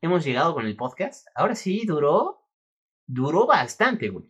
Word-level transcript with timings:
hemos 0.00 0.24
llegado 0.24 0.54
con 0.54 0.66
el 0.66 0.76
podcast. 0.76 1.26
Ahora 1.34 1.54
sí, 1.54 1.84
duró, 1.86 2.46
duró 3.06 3.46
bastante, 3.46 4.08
güey. 4.08 4.26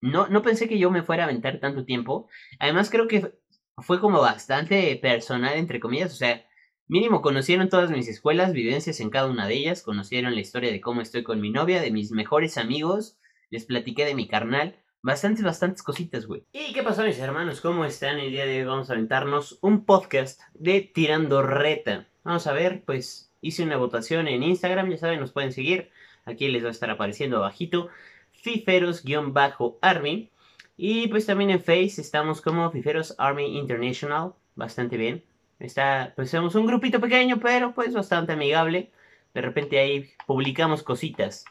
No, 0.00 0.28
no 0.28 0.42
pensé 0.42 0.68
que 0.68 0.78
yo 0.78 0.90
me 0.90 1.02
fuera 1.02 1.24
a 1.24 1.26
aventar 1.26 1.58
tanto 1.58 1.84
tiempo. 1.84 2.28
Además, 2.58 2.90
creo 2.90 3.08
que 3.08 3.34
fue 3.78 4.00
como 4.00 4.20
bastante 4.20 4.96
personal, 4.96 5.56
entre 5.56 5.80
comillas. 5.80 6.12
O 6.12 6.16
sea, 6.16 6.46
mínimo 6.86 7.22
conocieron 7.22 7.68
todas 7.68 7.90
mis 7.90 8.08
escuelas, 8.08 8.52
vivencias 8.52 9.00
en 9.00 9.10
cada 9.10 9.30
una 9.30 9.46
de 9.46 9.54
ellas. 9.54 9.82
Conocieron 9.82 10.34
la 10.34 10.40
historia 10.40 10.70
de 10.70 10.80
cómo 10.80 11.00
estoy 11.00 11.22
con 11.22 11.40
mi 11.40 11.50
novia, 11.50 11.80
de 11.80 11.90
mis 11.90 12.12
mejores 12.12 12.58
amigos. 12.58 13.18
Les 13.50 13.64
platiqué 13.64 14.04
de 14.04 14.14
mi 14.14 14.28
carnal. 14.28 14.76
Bastantes, 15.02 15.44
bastantes 15.44 15.82
cositas, 15.82 16.26
güey. 16.26 16.44
¿Y 16.52 16.72
qué 16.72 16.82
pasó, 16.82 17.04
mis 17.04 17.18
hermanos? 17.18 17.60
¿Cómo 17.60 17.84
están? 17.84 18.18
El 18.18 18.30
día 18.32 18.44
de 18.44 18.60
hoy 18.60 18.64
vamos 18.64 18.90
a 18.90 18.94
aventarnos 18.94 19.58
un 19.62 19.84
podcast 19.84 20.40
de 20.54 20.80
Tirando 20.80 21.42
Reta. 21.42 22.08
Vamos 22.24 22.46
a 22.48 22.52
ver, 22.52 22.82
pues 22.84 23.32
hice 23.46 23.62
una 23.62 23.76
votación 23.76 24.28
en 24.28 24.42
Instagram, 24.42 24.90
ya 24.90 24.98
saben, 24.98 25.20
nos 25.20 25.32
pueden 25.32 25.52
seguir. 25.52 25.90
Aquí 26.24 26.48
les 26.48 26.64
va 26.64 26.68
a 26.68 26.72
estar 26.72 26.90
apareciendo 26.90 27.36
abajito. 27.38 27.88
Fiferos-Army. 28.32 30.30
Y 30.76 31.08
pues 31.08 31.26
también 31.26 31.50
en 31.50 31.60
Face 31.60 32.00
estamos 32.00 32.40
como 32.42 32.70
Fiferos 32.70 33.14
Army 33.18 33.58
International. 33.58 34.34
Bastante 34.54 34.96
bien. 34.96 35.24
Está, 35.58 36.12
pues 36.16 36.30
somos 36.30 36.54
un 36.54 36.66
grupito 36.66 37.00
pequeño, 37.00 37.40
pero 37.40 37.72
pues 37.74 37.94
bastante 37.94 38.32
amigable. 38.32 38.90
De 39.32 39.40
repente 39.40 39.78
ahí 39.78 40.10
publicamos 40.26 40.82
cositas. 40.82 41.44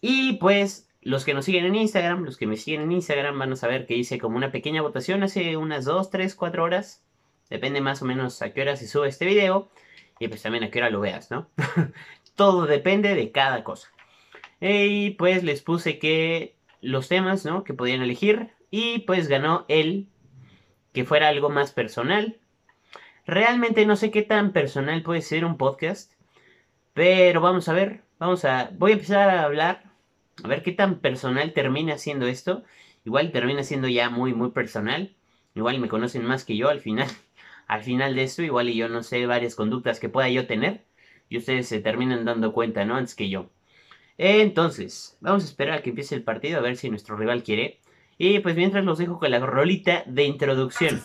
Y 0.00 0.34
pues 0.34 0.88
los 1.02 1.24
que 1.24 1.34
nos 1.34 1.44
siguen 1.44 1.66
en 1.66 1.76
Instagram, 1.76 2.24
los 2.24 2.36
que 2.36 2.46
me 2.46 2.56
siguen 2.56 2.82
en 2.82 2.92
Instagram 2.92 3.38
van 3.38 3.52
a 3.52 3.56
saber 3.56 3.86
que 3.86 3.94
hice 3.96 4.18
como 4.18 4.36
una 4.36 4.50
pequeña 4.50 4.82
votación 4.82 5.22
hace 5.22 5.56
unas 5.56 5.84
2, 5.84 6.10
3, 6.10 6.34
4 6.34 6.64
horas. 6.64 7.04
Depende 7.50 7.80
más 7.80 8.02
o 8.02 8.04
menos 8.04 8.42
a 8.42 8.52
qué 8.52 8.62
hora 8.62 8.76
se 8.76 8.88
sube 8.88 9.08
este 9.08 9.24
video. 9.24 9.70
Y 10.18 10.28
pues 10.28 10.42
también 10.42 10.64
a 10.64 10.70
qué 10.70 10.78
hora 10.78 10.90
lo 10.90 11.00
veas, 11.00 11.30
¿no? 11.30 11.48
Todo 12.36 12.66
depende 12.66 13.14
de 13.14 13.30
cada 13.30 13.64
cosa. 13.64 13.88
Y 14.60 15.10
pues 15.10 15.44
les 15.44 15.62
puse 15.62 15.98
que 15.98 16.56
los 16.80 17.08
temas, 17.08 17.44
¿no? 17.44 17.64
Que 17.64 17.74
podían 17.74 18.02
elegir. 18.02 18.50
Y 18.70 19.00
pues 19.00 19.28
ganó 19.28 19.64
el 19.68 20.08
que 20.92 21.04
fuera 21.04 21.28
algo 21.28 21.50
más 21.50 21.72
personal. 21.72 22.38
Realmente 23.26 23.86
no 23.86 23.96
sé 23.96 24.10
qué 24.10 24.22
tan 24.22 24.52
personal 24.52 25.02
puede 25.02 25.22
ser 25.22 25.44
un 25.44 25.56
podcast. 25.56 26.12
Pero 26.94 27.40
vamos 27.40 27.68
a 27.68 27.72
ver. 27.72 28.02
Vamos 28.18 28.44
a. 28.44 28.70
Voy 28.72 28.92
a 28.92 28.94
empezar 28.94 29.30
a 29.30 29.44
hablar 29.44 29.84
a 30.42 30.48
ver 30.48 30.62
qué 30.62 30.72
tan 30.72 30.98
personal 31.00 31.52
termina 31.52 31.98
siendo 31.98 32.26
esto. 32.26 32.64
Igual 33.04 33.32
termina 33.32 33.62
siendo 33.62 33.88
ya 33.88 34.10
muy, 34.10 34.34
muy 34.34 34.50
personal. 34.50 35.14
Igual 35.54 35.78
me 35.78 35.88
conocen 35.88 36.24
más 36.24 36.44
que 36.44 36.56
yo 36.56 36.68
al 36.68 36.80
final. 36.80 37.08
Al 37.68 37.84
final 37.84 38.14
de 38.16 38.24
esto, 38.24 38.42
igual 38.42 38.70
y 38.70 38.76
yo 38.76 38.88
no 38.88 39.02
sé 39.02 39.26
varias 39.26 39.54
conductas 39.54 40.00
que 40.00 40.08
pueda 40.08 40.28
yo 40.28 40.46
tener. 40.46 40.84
Y 41.28 41.36
ustedes 41.36 41.68
se 41.68 41.80
terminan 41.80 42.24
dando 42.24 42.52
cuenta, 42.52 42.84
¿no? 42.84 42.96
Antes 42.96 43.14
que 43.14 43.28
yo. 43.28 43.50
Entonces, 44.16 45.16
vamos 45.20 45.44
a 45.44 45.46
esperar 45.46 45.78
a 45.78 45.82
que 45.82 45.90
empiece 45.90 46.14
el 46.14 46.24
partido 46.24 46.58
a 46.58 46.62
ver 46.62 46.76
si 46.76 46.90
nuestro 46.90 47.16
rival 47.16 47.42
quiere. 47.42 47.80
Y 48.16 48.40
pues 48.40 48.56
mientras 48.56 48.84
los 48.84 48.98
dejo 48.98 49.18
con 49.18 49.30
la 49.30 49.38
rolita 49.38 50.02
de 50.06 50.24
introducción. 50.24 51.00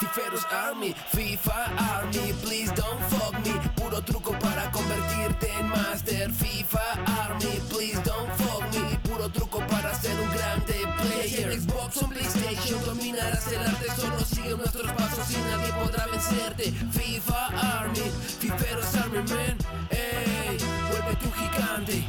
Tiferos 0.00 0.46
Army, 0.50 0.94
FIFA 1.12 1.70
Army, 1.78 2.32
please 2.42 2.72
don't 2.74 3.00
fuck 3.10 3.34
me. 3.44 3.52
Puro 3.76 4.00
truco 4.02 4.32
para 4.38 4.70
convertirte 4.70 5.50
en 5.58 5.68
Master. 5.68 6.30
FIFA 6.32 6.80
Army, 7.22 7.60
please 7.68 8.00
don't 8.02 8.30
fuck 8.38 8.62
me. 8.72 8.98
Puro 9.08 9.28
truco 9.28 9.58
para 9.66 9.94
ser 9.94 10.18
un 10.18 10.30
grande 10.32 10.74
player. 11.02 11.60
Xbox 11.60 12.02
o 12.02 12.08
PlayStation 12.08 12.82
dominarás 12.84 13.46
el 13.52 13.58
arte. 13.58 13.86
Solo 13.94 14.20
sigue 14.20 14.56
nuestros 14.56 14.90
pasos 14.92 15.30
y 15.30 15.36
nadie 15.36 15.72
podrá 15.74 16.06
vencerte. 16.06 16.72
FIFA 16.90 17.46
Army, 17.80 18.10
Fiferos 18.40 18.94
Army, 18.96 19.18
man. 19.18 19.58
Ey, 19.90 20.56
vuelve 20.90 21.16
tu 21.16 21.30
gigante. 21.32 22.04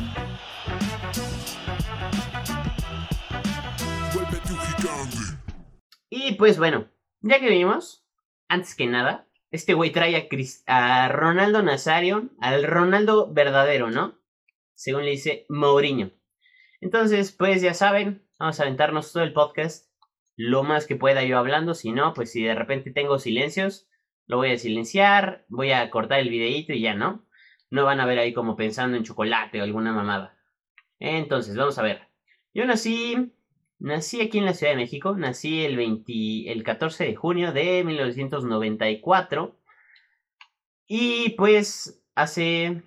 Vuelve 4.13 4.37
tu 4.47 4.55
gigante. 4.55 5.17
Y 6.09 6.33
pues 6.35 6.57
bueno, 6.57 6.85
ya 7.23 7.39
que 7.39 7.49
vimos, 7.49 8.05
antes 8.47 8.75
que 8.75 8.85
nada, 8.85 9.27
este 9.49 9.73
güey 9.73 9.91
trae 9.91 10.29
a, 10.67 11.07
Ronaldo 11.09 11.63
Nazario, 11.63 12.29
al 12.39 12.63
Ronaldo 12.63 13.31
verdadero, 13.33 13.89
¿no? 13.89 14.19
Según 14.75 15.05
le 15.05 15.11
dice 15.11 15.45
Mourinho. 15.49 16.11
Entonces, 16.81 17.31
pues 17.31 17.61
ya 17.61 17.73
saben, 17.73 18.27
vamos 18.37 18.59
a 18.59 18.63
aventarnos 18.63 19.13
todo 19.13 19.23
el 19.23 19.33
podcast 19.33 19.89
lo 20.35 20.63
más 20.63 20.85
que 20.85 20.95
pueda 20.95 21.23
yo 21.23 21.37
hablando. 21.37 21.75
Si 21.75 21.91
no, 21.91 22.13
pues 22.13 22.31
si 22.31 22.43
de 22.43 22.55
repente 22.55 22.91
tengo 22.91 23.19
silencios, 23.19 23.87
lo 24.25 24.37
voy 24.37 24.51
a 24.51 24.57
silenciar, 24.57 25.45
voy 25.47 25.71
a 25.71 25.89
cortar 25.89 26.19
el 26.19 26.29
videíto 26.29 26.73
y 26.73 26.81
ya, 26.81 26.93
¿no? 26.93 27.25
No 27.69 27.85
van 27.85 27.99
a 27.99 28.05
ver 28.05 28.19
ahí 28.19 28.33
como 28.33 28.55
pensando 28.55 28.97
en 28.97 29.03
chocolate 29.03 29.61
o 29.61 29.63
alguna 29.63 29.93
mamada. 29.93 30.37
Entonces, 30.99 31.55
vamos 31.55 31.77
a 31.77 31.83
ver. 31.83 32.07
Yo 32.53 32.65
nací 32.65 33.33
Nací 33.83 34.21
aquí 34.21 34.37
en 34.37 34.45
la 34.45 34.53
Ciudad 34.53 34.71
de 34.71 34.77
México, 34.77 35.13
nací 35.17 35.65
el, 35.65 35.75
20, 35.75 36.49
el 36.53 36.63
14 36.63 37.03
de 37.03 37.15
junio 37.17 37.51
de 37.51 37.83
1994. 37.83 39.57
Y 40.87 41.31
pues 41.31 42.01
hace, 42.15 42.81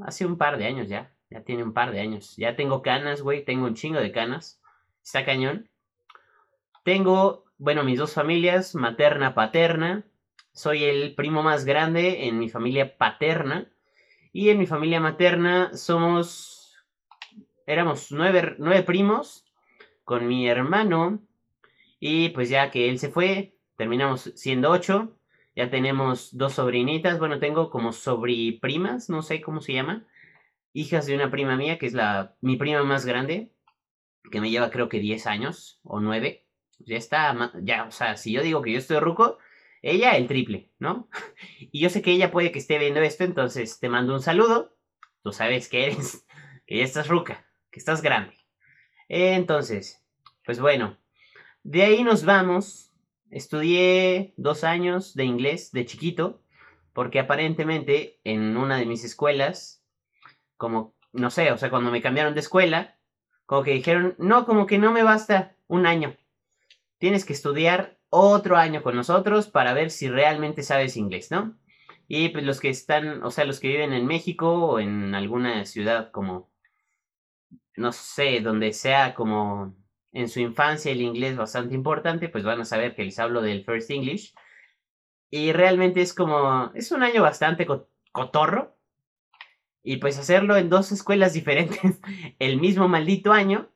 hace 0.00 0.24
un 0.24 0.38
par 0.38 0.56
de 0.56 0.64
años 0.64 0.88
ya, 0.88 1.12
ya 1.28 1.42
tiene 1.42 1.62
un 1.62 1.74
par 1.74 1.92
de 1.92 2.00
años. 2.00 2.36
Ya 2.38 2.56
tengo 2.56 2.80
canas, 2.80 3.20
güey, 3.20 3.44
tengo 3.44 3.66
un 3.66 3.74
chingo 3.74 4.00
de 4.00 4.12
canas. 4.12 4.62
Está 5.04 5.26
cañón. 5.26 5.68
Tengo, 6.84 7.44
bueno, 7.58 7.84
mis 7.84 7.98
dos 7.98 8.14
familias, 8.14 8.74
materna, 8.74 9.34
paterna. 9.34 10.06
Soy 10.54 10.84
el 10.84 11.14
primo 11.16 11.42
más 11.42 11.66
grande 11.66 12.28
en 12.28 12.38
mi 12.38 12.48
familia 12.48 12.96
paterna. 12.96 13.70
Y 14.32 14.48
en 14.48 14.56
mi 14.56 14.66
familia 14.66 15.00
materna 15.00 15.76
somos, 15.76 16.78
éramos 17.66 18.10
nueve, 18.10 18.54
nueve 18.56 18.82
primos 18.84 19.44
con 20.10 20.26
mi 20.26 20.48
hermano. 20.48 21.22
Y 22.00 22.30
pues 22.30 22.48
ya 22.48 22.72
que 22.72 22.90
él 22.90 22.98
se 22.98 23.10
fue, 23.10 23.54
terminamos 23.76 24.32
siendo 24.34 24.68
ocho. 24.72 25.16
Ya 25.54 25.70
tenemos 25.70 26.36
dos 26.36 26.54
sobrinitas. 26.54 27.20
Bueno, 27.20 27.38
tengo 27.38 27.70
como 27.70 27.92
sobriprimas, 27.92 29.08
no 29.08 29.22
sé 29.22 29.40
cómo 29.40 29.60
se 29.60 29.74
llama. 29.74 30.08
Hijas 30.72 31.06
de 31.06 31.14
una 31.14 31.30
prima 31.30 31.56
mía, 31.56 31.78
que 31.78 31.86
es 31.86 31.92
la 31.92 32.34
mi 32.40 32.56
prima 32.56 32.82
más 32.82 33.06
grande. 33.06 33.52
Que 34.32 34.40
me 34.40 34.50
lleva 34.50 34.70
creo 34.70 34.88
que 34.88 34.98
10 34.98 35.28
años 35.28 35.78
o 35.84 36.00
9. 36.00 36.44
Ya 36.80 36.96
está, 36.96 37.52
ya, 37.62 37.84
o 37.84 37.92
sea, 37.92 38.16
si 38.16 38.32
yo 38.32 38.42
digo 38.42 38.62
que 38.62 38.72
yo 38.72 38.78
estoy 38.78 38.98
ruco, 38.98 39.38
ella 39.80 40.16
el 40.16 40.26
triple, 40.26 40.72
¿no? 40.80 41.08
y 41.70 41.78
yo 41.78 41.88
sé 41.88 42.02
que 42.02 42.10
ella 42.10 42.32
puede 42.32 42.50
que 42.50 42.58
esté 42.58 42.78
viendo 42.78 42.98
esto, 43.00 43.22
entonces 43.22 43.78
te 43.78 43.88
mando 43.88 44.12
un 44.14 44.22
saludo. 44.22 44.76
Tú 45.22 45.30
sabes 45.30 45.68
que 45.68 45.86
eres, 45.86 46.26
que 46.66 46.78
ya 46.78 46.84
estás 46.84 47.06
ruca, 47.06 47.46
que 47.70 47.78
estás 47.78 48.02
grande. 48.02 48.34
Entonces, 49.08 49.99
pues 50.50 50.58
bueno, 50.58 50.96
de 51.62 51.84
ahí 51.84 52.02
nos 52.02 52.24
vamos. 52.24 52.90
Estudié 53.30 54.34
dos 54.36 54.64
años 54.64 55.14
de 55.14 55.22
inglés 55.22 55.70
de 55.70 55.86
chiquito, 55.86 56.42
porque 56.92 57.20
aparentemente 57.20 58.18
en 58.24 58.56
una 58.56 58.76
de 58.76 58.84
mis 58.84 59.04
escuelas, 59.04 59.84
como, 60.56 60.96
no 61.12 61.30
sé, 61.30 61.52
o 61.52 61.56
sea, 61.56 61.70
cuando 61.70 61.92
me 61.92 62.02
cambiaron 62.02 62.34
de 62.34 62.40
escuela, 62.40 62.98
como 63.46 63.62
que 63.62 63.74
dijeron, 63.74 64.16
no, 64.18 64.44
como 64.44 64.66
que 64.66 64.78
no 64.78 64.90
me 64.90 65.04
basta 65.04 65.54
un 65.68 65.86
año. 65.86 66.16
Tienes 66.98 67.24
que 67.24 67.32
estudiar 67.34 68.00
otro 68.08 68.56
año 68.56 68.82
con 68.82 68.96
nosotros 68.96 69.46
para 69.46 69.72
ver 69.72 69.92
si 69.92 70.08
realmente 70.08 70.64
sabes 70.64 70.96
inglés, 70.96 71.30
¿no? 71.30 71.56
Y 72.08 72.30
pues 72.30 72.42
los 72.42 72.58
que 72.58 72.70
están, 72.70 73.22
o 73.22 73.30
sea, 73.30 73.44
los 73.44 73.60
que 73.60 73.68
viven 73.68 73.92
en 73.92 74.04
México 74.04 74.52
o 74.52 74.80
en 74.80 75.14
alguna 75.14 75.64
ciudad 75.64 76.10
como, 76.10 76.50
no 77.76 77.92
sé, 77.92 78.40
donde 78.40 78.72
sea 78.72 79.14
como 79.14 79.79
en 80.12 80.28
su 80.28 80.40
infancia 80.40 80.92
el 80.92 81.02
inglés 81.02 81.36
bastante 81.36 81.74
importante, 81.74 82.28
pues 82.28 82.44
van 82.44 82.60
a 82.60 82.64
saber 82.64 82.94
que 82.94 83.04
les 83.04 83.18
hablo 83.18 83.42
del 83.42 83.64
First 83.64 83.90
English. 83.90 84.34
Y 85.30 85.52
realmente 85.52 86.00
es 86.00 86.12
como, 86.12 86.72
es 86.74 86.90
un 86.90 87.02
año 87.02 87.22
bastante 87.22 87.66
cotorro. 88.12 88.76
Y 89.82 89.96
pues 89.96 90.18
hacerlo 90.18 90.56
en 90.56 90.68
dos 90.68 90.92
escuelas 90.92 91.32
diferentes 91.34 92.00
el 92.38 92.60
mismo 92.60 92.88
maldito 92.88 93.32
año, 93.32 93.70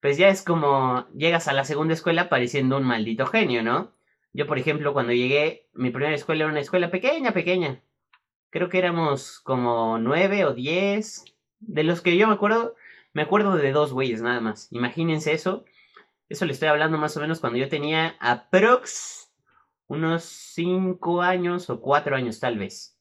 pues 0.00 0.16
ya 0.16 0.28
es 0.28 0.42
como 0.42 1.06
llegas 1.10 1.46
a 1.48 1.52
la 1.52 1.64
segunda 1.64 1.94
escuela 1.94 2.28
pareciendo 2.28 2.78
un 2.78 2.84
maldito 2.84 3.26
genio, 3.26 3.62
¿no? 3.62 3.92
Yo, 4.32 4.46
por 4.46 4.58
ejemplo, 4.58 4.92
cuando 4.92 5.12
llegué, 5.12 5.68
mi 5.72 5.90
primera 5.90 6.14
escuela 6.14 6.44
era 6.44 6.52
una 6.52 6.60
escuela 6.60 6.90
pequeña, 6.90 7.32
pequeña. 7.32 7.82
Creo 8.50 8.68
que 8.68 8.78
éramos 8.78 9.40
como 9.40 9.98
nueve 9.98 10.44
o 10.44 10.54
diez. 10.54 11.24
De 11.58 11.84
los 11.84 12.00
que 12.00 12.16
yo 12.16 12.26
me 12.26 12.34
acuerdo, 12.34 12.74
me 13.12 13.22
acuerdo 13.22 13.56
de 13.56 13.72
dos 13.72 13.92
güeyes 13.92 14.22
nada 14.22 14.40
más. 14.40 14.68
Imagínense 14.72 15.32
eso. 15.32 15.64
Eso 16.28 16.46
le 16.46 16.52
estoy 16.52 16.68
hablando 16.68 16.98
más 16.98 17.16
o 17.16 17.20
menos 17.20 17.40
cuando 17.40 17.58
yo 17.58 17.68
tenía 17.68 18.16
aprox 18.20 19.32
unos 19.88 20.22
5 20.22 21.22
años 21.22 21.68
o 21.70 21.80
4 21.80 22.14
años 22.14 22.38
tal 22.38 22.58
vez. 22.58 22.96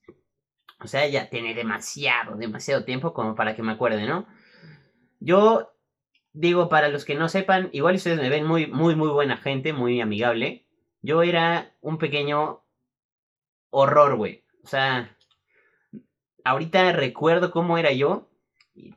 O 0.81 0.87
sea, 0.87 1.07
ya 1.07 1.29
tiene 1.29 1.53
demasiado, 1.53 2.35
demasiado 2.35 2.85
tiempo 2.85 3.13
como 3.13 3.35
para 3.35 3.55
que 3.55 3.61
me 3.61 3.73
acuerde, 3.73 4.07
¿no? 4.07 4.27
Yo 5.19 5.71
digo, 6.33 6.69
para 6.69 6.89
los 6.89 7.05
que 7.05 7.15
no 7.15 7.27
sepan, 7.29 7.69
igual 7.73 7.95
ustedes 7.95 8.19
me 8.19 8.29
ven 8.29 8.45
muy, 8.45 8.67
muy, 8.67 8.95
muy 8.95 9.09
buena 9.09 9.37
gente, 9.37 9.73
muy 9.73 9.99
amigable. 10.01 10.65
Yo 11.01 11.21
era 11.21 11.75
un 11.81 11.97
pequeño 11.97 12.63
horror, 13.69 14.15
güey. 14.15 14.45
O 14.63 14.67
sea, 14.67 15.15
ahorita 16.43 16.91
recuerdo 16.93 17.51
cómo 17.51 17.77
era 17.77 17.91
yo. 17.91 18.28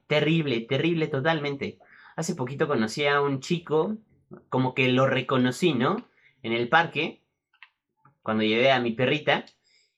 Terrible, 0.06 0.60
terrible 0.60 1.08
totalmente. 1.08 1.78
Hace 2.16 2.34
poquito 2.34 2.68
conocí 2.68 3.06
a 3.06 3.20
un 3.20 3.40
chico, 3.40 3.96
como 4.48 4.74
que 4.74 4.88
lo 4.88 5.06
reconocí, 5.06 5.72
¿no? 5.74 6.08
En 6.42 6.52
el 6.52 6.68
parque, 6.68 7.22
cuando 8.22 8.44
llevé 8.44 8.70
a 8.72 8.80
mi 8.80 8.92
perrita. 8.92 9.44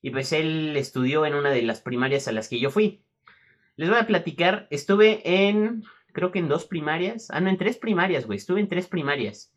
Y 0.02 0.10
pues 0.10 0.32
él 0.32 0.76
estudió 0.76 1.25
en 1.25 1.34
una 1.34 1.50
de 1.50 1.62
las 1.62 1.81
primarias 1.81 2.28
a 2.28 2.32
las 2.32 2.48
que 2.48 2.60
yo 2.60 2.70
fui. 2.70 3.02
Les 3.76 3.88
voy 3.88 3.98
a 3.98 4.06
platicar, 4.06 4.69
estuve 4.70 5.22
en, 5.48 5.82
creo 6.12 6.30
que 6.30 6.38
en 6.38 6.48
dos 6.48 6.66
primarias. 6.66 7.28
Ah, 7.30 7.40
no, 7.40 7.48
en 7.48 7.56
tres 7.56 7.78
primarias, 7.78 8.26
güey. 8.26 8.37
Estuve 8.37 8.60
en 8.60 8.69
tres 8.69 8.87
primarias. 8.87 9.52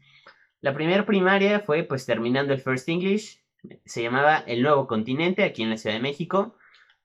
La 0.61 0.73
primera 0.73 1.05
primaria 1.05 1.59
fue 1.59 1.83
pues 1.83 2.05
terminando 2.05 2.53
el 2.53 2.61
First 2.61 2.89
English. 2.89 3.43
Se 3.85 4.01
llamaba 4.01 4.37
El 4.37 4.63
Nuevo 4.63 4.87
Continente, 4.87 5.43
aquí 5.43 5.63
en 5.63 5.69
la 5.69 5.77
Ciudad 5.77 5.95
de 5.95 6.01
México. 6.01 6.55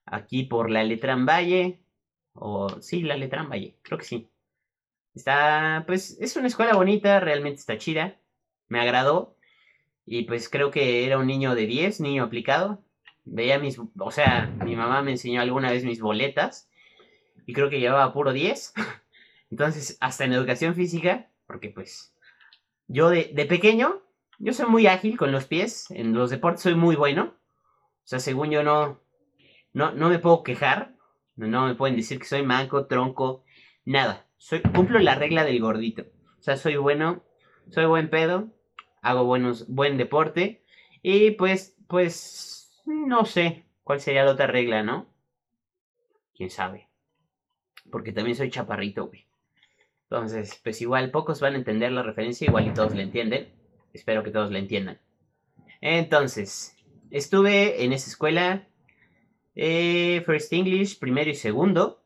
Aquí 0.06 0.44
por 0.44 0.70
la 0.70 0.84
Letrán 0.84 1.26
Valle. 1.26 1.81
O 2.34 2.80
sí, 2.80 3.02
la 3.02 3.16
Letrán 3.16 3.48
Valle, 3.48 3.76
creo 3.82 3.98
que 3.98 4.04
sí. 4.04 4.28
Está, 5.14 5.84
pues, 5.86 6.18
es 6.20 6.36
una 6.36 6.46
escuela 6.46 6.74
bonita, 6.74 7.20
realmente 7.20 7.60
está 7.60 7.78
chida. 7.78 8.18
Me 8.68 8.80
agradó. 8.80 9.36
Y 10.06 10.24
pues 10.24 10.48
creo 10.48 10.70
que 10.70 11.06
era 11.06 11.18
un 11.18 11.26
niño 11.26 11.54
de 11.54 11.66
10, 11.66 12.00
niño 12.00 12.24
aplicado. 12.24 12.82
Veía 13.24 13.58
mis, 13.58 13.78
o 13.78 14.10
sea, 14.10 14.46
mi 14.64 14.74
mamá 14.74 15.02
me 15.02 15.12
enseñó 15.12 15.40
alguna 15.40 15.70
vez 15.70 15.84
mis 15.84 16.00
boletas. 16.00 16.68
Y 17.46 17.52
creo 17.52 17.70
que 17.70 17.80
llevaba 17.80 18.12
puro 18.12 18.32
10. 18.32 18.74
Entonces, 19.50 19.98
hasta 20.00 20.24
en 20.24 20.32
educación 20.32 20.74
física, 20.74 21.30
porque 21.46 21.68
pues 21.68 22.14
yo 22.88 23.10
de, 23.10 23.30
de 23.34 23.44
pequeño, 23.44 24.02
yo 24.38 24.52
soy 24.54 24.66
muy 24.66 24.86
ágil 24.86 25.18
con 25.18 25.30
los 25.30 25.46
pies. 25.46 25.90
En 25.90 26.14
los 26.14 26.30
deportes 26.30 26.62
soy 26.62 26.74
muy 26.74 26.96
bueno. 26.96 27.34
O 28.04 28.06
sea, 28.06 28.18
según 28.18 28.50
yo 28.50 28.62
no, 28.62 29.00
no, 29.72 29.92
no 29.92 30.08
me 30.08 30.18
puedo 30.18 30.42
quejar. 30.42 30.96
No 31.48 31.66
me 31.66 31.74
pueden 31.74 31.96
decir 31.96 32.18
que 32.18 32.24
soy 32.24 32.42
manco, 32.42 32.86
tronco, 32.86 33.44
nada. 33.84 34.26
Soy, 34.38 34.60
cumplo 34.60 34.98
la 34.98 35.14
regla 35.14 35.44
del 35.44 35.60
gordito. 35.60 36.04
O 36.38 36.42
sea, 36.42 36.56
soy 36.56 36.76
bueno, 36.76 37.22
soy 37.70 37.86
buen 37.86 38.10
pedo, 38.10 38.50
hago 39.00 39.24
buenos, 39.24 39.68
buen 39.68 39.96
deporte. 39.96 40.64
Y 41.02 41.32
pues, 41.32 41.76
pues, 41.88 42.82
no 42.86 43.24
sé 43.24 43.66
cuál 43.84 44.00
sería 44.00 44.24
la 44.24 44.32
otra 44.32 44.46
regla, 44.46 44.82
¿no? 44.82 45.06
Quién 46.34 46.50
sabe. 46.50 46.88
Porque 47.90 48.12
también 48.12 48.36
soy 48.36 48.50
chaparrito, 48.50 49.06
güey. 49.06 49.26
Entonces, 50.04 50.60
pues 50.62 50.80
igual 50.82 51.10
pocos 51.10 51.40
van 51.40 51.54
a 51.54 51.58
entender 51.58 51.90
la 51.90 52.02
referencia, 52.02 52.46
igual 52.46 52.66
y 52.66 52.74
todos 52.74 52.94
la 52.94 53.02
entienden. 53.02 53.52
Espero 53.92 54.22
que 54.22 54.30
todos 54.30 54.50
la 54.50 54.58
entiendan. 54.58 55.00
Entonces, 55.80 56.76
estuve 57.10 57.84
en 57.84 57.92
esa 57.92 58.10
escuela 58.10 58.68
eh, 59.54 60.22
First 60.24 60.52
English, 60.52 60.98
primero 60.98 61.30
y 61.30 61.34
segundo. 61.34 62.02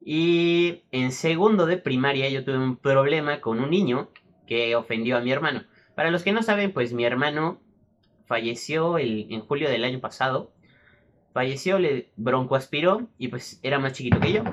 Y 0.00 0.82
en 0.92 1.10
segundo 1.12 1.66
de 1.66 1.78
primaria 1.78 2.28
yo 2.28 2.44
tuve 2.44 2.58
un 2.58 2.76
problema 2.76 3.40
con 3.40 3.60
un 3.60 3.70
niño 3.70 4.10
que 4.46 4.76
ofendió 4.76 5.16
a 5.16 5.20
mi 5.20 5.32
hermano. 5.32 5.64
Para 5.94 6.10
los 6.10 6.22
que 6.22 6.32
no 6.32 6.42
saben, 6.42 6.72
pues 6.72 6.92
mi 6.92 7.04
hermano 7.04 7.60
falleció 8.26 8.98
en 8.98 9.40
julio 9.40 9.68
del 9.68 9.84
año 9.84 10.00
pasado. 10.00 10.52
Falleció, 11.32 11.78
le 11.78 12.10
broncoaspiró 12.16 13.08
y 13.18 13.28
pues 13.28 13.60
era 13.62 13.78
más 13.78 13.92
chiquito 13.94 14.20
que 14.20 14.32
yo. 14.32 14.44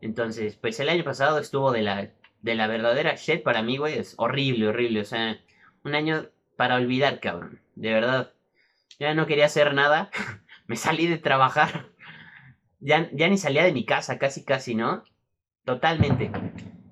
Entonces, 0.00 0.56
pues 0.56 0.78
el 0.80 0.88
año 0.88 1.04
pasado 1.04 1.38
estuvo 1.38 1.72
de 1.72 1.82
la, 1.82 2.10
de 2.42 2.54
la 2.54 2.66
verdadera 2.66 3.16
shit 3.16 3.42
para 3.42 3.62
mí, 3.62 3.76
güey. 3.76 3.98
Es 3.98 4.14
horrible, 4.18 4.68
horrible. 4.68 5.00
O 5.00 5.04
sea, 5.04 5.40
un 5.84 5.94
año 5.94 6.28
para 6.56 6.76
olvidar, 6.76 7.20
cabrón. 7.20 7.60
De 7.74 7.92
verdad. 7.92 8.32
Ya 8.98 9.14
no 9.14 9.26
quería 9.26 9.46
hacer 9.46 9.74
nada. 9.74 10.10
Me 10.66 10.76
salí 10.76 11.06
de 11.06 11.18
trabajar. 11.18 11.88
Ya, 12.78 13.08
ya 13.12 13.28
ni 13.28 13.38
salía 13.38 13.64
de 13.64 13.72
mi 13.72 13.84
casa, 13.84 14.18
casi, 14.18 14.44
casi, 14.44 14.74
¿no? 14.74 15.02
Totalmente. 15.64 16.30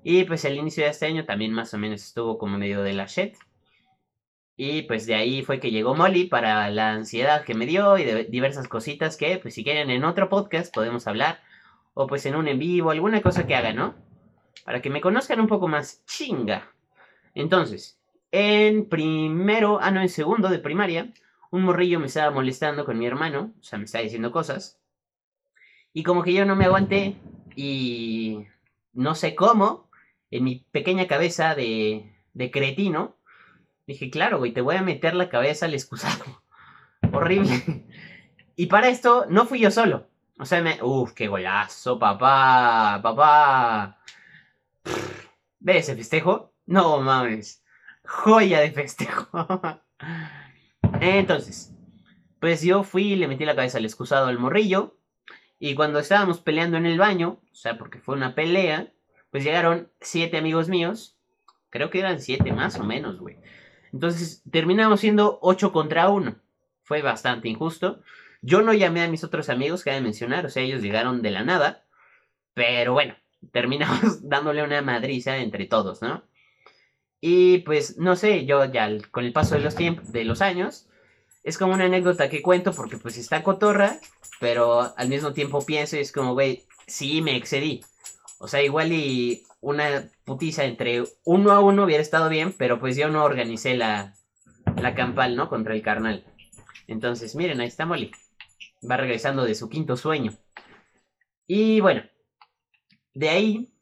Y 0.03 0.23
pues 0.25 0.43
el 0.45 0.57
inicio 0.57 0.83
de 0.83 0.89
este 0.89 1.05
año 1.05 1.25
también 1.25 1.53
más 1.53 1.73
o 1.73 1.77
menos 1.77 2.03
estuvo 2.03 2.37
como 2.37 2.57
medio 2.57 2.81
de 2.83 2.93
la 2.93 3.05
shit. 3.05 3.35
Y 4.57 4.83
pues 4.83 5.05
de 5.05 5.15
ahí 5.15 5.43
fue 5.43 5.59
que 5.59 5.71
llegó 5.71 5.95
Molly 5.95 6.25
para 6.25 6.69
la 6.69 6.93
ansiedad 6.93 7.43
que 7.43 7.55
me 7.55 7.65
dio 7.65 7.97
y 7.97 8.05
de 8.05 8.23
diversas 8.25 8.67
cositas 8.67 9.17
que, 9.17 9.37
pues 9.37 9.53
si 9.53 9.63
quieren 9.63 9.89
en 9.89 10.05
otro 10.05 10.29
podcast 10.29 10.73
podemos 10.73 11.07
hablar 11.07 11.39
o 11.93 12.07
pues 12.07 12.25
en 12.25 12.35
un 12.35 12.47
en 12.47 12.59
vivo, 12.59 12.91
alguna 12.91 13.21
cosa 13.21 13.47
que 13.47 13.55
haga, 13.55 13.73
¿no? 13.73 13.95
Para 14.63 14.81
que 14.81 14.89
me 14.89 15.01
conozcan 15.01 15.39
un 15.39 15.47
poco 15.47 15.67
más. 15.67 16.03
Chinga. 16.05 16.71
Entonces, 17.33 17.99
en 18.31 18.87
primero, 18.87 19.79
ah, 19.81 19.91
no, 19.91 20.01
en 20.01 20.09
segundo 20.09 20.49
de 20.49 20.59
primaria, 20.59 21.13
un 21.55 21.63
morrillo 21.63 22.01
me 22.01 22.07
estaba 22.07 22.31
molestando 22.31 22.83
con 22.83 22.99
mi 22.99 23.05
hermano, 23.07 23.53
o 23.57 23.63
sea, 23.63 23.79
me 23.79 23.85
estaba 23.85 24.03
diciendo 24.03 24.31
cosas. 24.31 24.77
Y 25.93 26.03
como 26.03 26.21
que 26.21 26.33
yo 26.33 26.45
no 26.45 26.57
me 26.57 26.65
aguanté 26.65 27.15
y 27.55 28.45
no 28.91 29.15
sé 29.15 29.35
cómo, 29.35 29.89
en 30.31 30.43
mi 30.43 30.65
pequeña 30.71 31.07
cabeza 31.07 31.55
de, 31.55 32.13
de 32.33 32.51
cretino, 32.51 33.15
dije, 33.87 34.09
claro, 34.09 34.37
güey, 34.37 34.51
te 34.51 34.59
voy 34.59 34.75
a 34.75 34.81
meter 34.81 35.15
la 35.15 35.29
cabeza 35.29 35.65
al 35.65 35.73
excusado. 35.73 36.25
Horrible. 37.13 37.85
Y 38.57 38.65
para 38.65 38.89
esto 38.89 39.25
no 39.29 39.45
fui 39.45 39.59
yo 39.59 39.71
solo. 39.71 40.09
O 40.37 40.45
sea, 40.45 40.61
me... 40.61 40.83
Uf, 40.83 41.13
qué 41.13 41.29
golazo, 41.29 41.97
papá, 41.97 42.99
papá. 43.01 43.97
¿Ves 45.59 45.85
ese 45.85 45.95
festejo? 45.95 46.51
No 46.65 46.99
mames. 46.99 47.63
Joya 48.03 48.59
de 48.59 48.71
festejo. 48.71 49.29
Entonces, 51.05 51.71
pues 52.39 52.61
yo 52.61 52.83
fui 52.83 53.13
y 53.13 53.15
le 53.15 53.27
metí 53.27 53.45
la 53.45 53.55
cabeza 53.55 53.77
al 53.77 53.85
excusado 53.85 54.27
al 54.27 54.39
morrillo. 54.39 54.97
Y 55.59 55.75
cuando 55.75 55.99
estábamos 55.99 56.39
peleando 56.39 56.77
en 56.77 56.85
el 56.85 56.97
baño, 56.97 57.39
o 57.51 57.55
sea, 57.55 57.77
porque 57.77 57.99
fue 57.99 58.15
una 58.15 58.35
pelea, 58.35 58.91
pues 59.31 59.43
llegaron 59.43 59.89
siete 60.01 60.37
amigos 60.37 60.67
míos. 60.67 61.17
Creo 61.69 61.89
que 61.89 61.99
eran 61.99 62.21
siete 62.21 62.51
más 62.53 62.79
o 62.79 62.83
menos, 62.83 63.19
güey. 63.19 63.37
Entonces 63.93 64.43
terminamos 64.51 64.99
siendo 64.99 65.39
ocho 65.41 65.71
contra 65.71 66.09
uno. 66.09 66.35
Fue 66.83 67.01
bastante 67.01 67.49
injusto. 67.49 68.01
Yo 68.41 68.61
no 68.61 68.73
llamé 68.73 69.01
a 69.03 69.07
mis 69.07 69.23
otros 69.23 69.49
amigos 69.49 69.83
que 69.83 69.91
de 69.91 70.01
mencionar, 70.01 70.45
o 70.45 70.49
sea, 70.49 70.63
ellos 70.63 70.81
llegaron 70.81 71.21
de 71.21 71.31
la 71.31 71.43
nada. 71.43 71.85
Pero 72.53 72.93
bueno, 72.93 73.15
terminamos 73.51 74.27
dándole 74.29 74.63
una 74.63 74.81
madriza 74.81 75.37
entre 75.37 75.65
todos, 75.65 76.01
¿no? 76.01 76.23
Y 77.21 77.59
pues, 77.59 77.97
no 77.97 78.15
sé, 78.15 78.45
yo 78.45 78.65
ya 78.65 78.89
con 79.11 79.25
el 79.25 79.33
paso 79.33 79.55
de 79.55 79.61
los 79.61 79.75
tiempos, 79.75 80.11
de 80.11 80.25
los 80.25 80.41
años, 80.41 80.87
es 81.45 81.57
como 81.57 81.73
una 81.73 81.85
anécdota 81.85 82.29
que 82.29 82.41
cuento 82.41 82.73
porque 82.73 82.97
pues 82.97 83.17
está 83.17 83.43
cotorra, 83.43 83.99
pero 84.41 84.93
al 84.97 85.07
mismo 85.07 85.31
tiempo 85.31 85.65
pienso 85.65 85.95
y 85.95 85.99
es 85.99 86.11
como, 86.11 86.33
güey, 86.33 86.63
sí 86.87 87.21
me 87.21 87.37
excedí. 87.37 87.81
O 88.39 88.49
sea, 88.49 88.61
igual 88.61 88.91
y 88.91 89.43
una 89.61 90.09
putiza 90.25 90.65
entre 90.65 91.05
uno 91.23 91.51
a 91.51 91.61
uno 91.61 91.85
hubiera 91.85 92.01
estado 92.01 92.27
bien, 92.27 92.53
pero 92.57 92.79
pues 92.81 92.97
yo 92.97 93.07
no 93.07 93.23
organicé 93.23 93.75
la, 93.75 94.13
la 94.81 94.93
campal, 94.93 95.37
¿no? 95.37 95.47
Contra 95.47 95.73
el 95.73 95.81
carnal. 95.81 96.25
Entonces, 96.87 97.35
miren, 97.35 97.61
ahí 97.61 97.67
está 97.67 97.85
Molly 97.85 98.11
va 98.89 98.97
regresando 98.97 99.43
de 99.45 99.55
su 99.55 99.69
quinto 99.69 99.97
sueño. 99.97 100.33
Y 101.47 101.79
bueno, 101.79 102.03
de 103.13 103.29
ahí, 103.29 103.73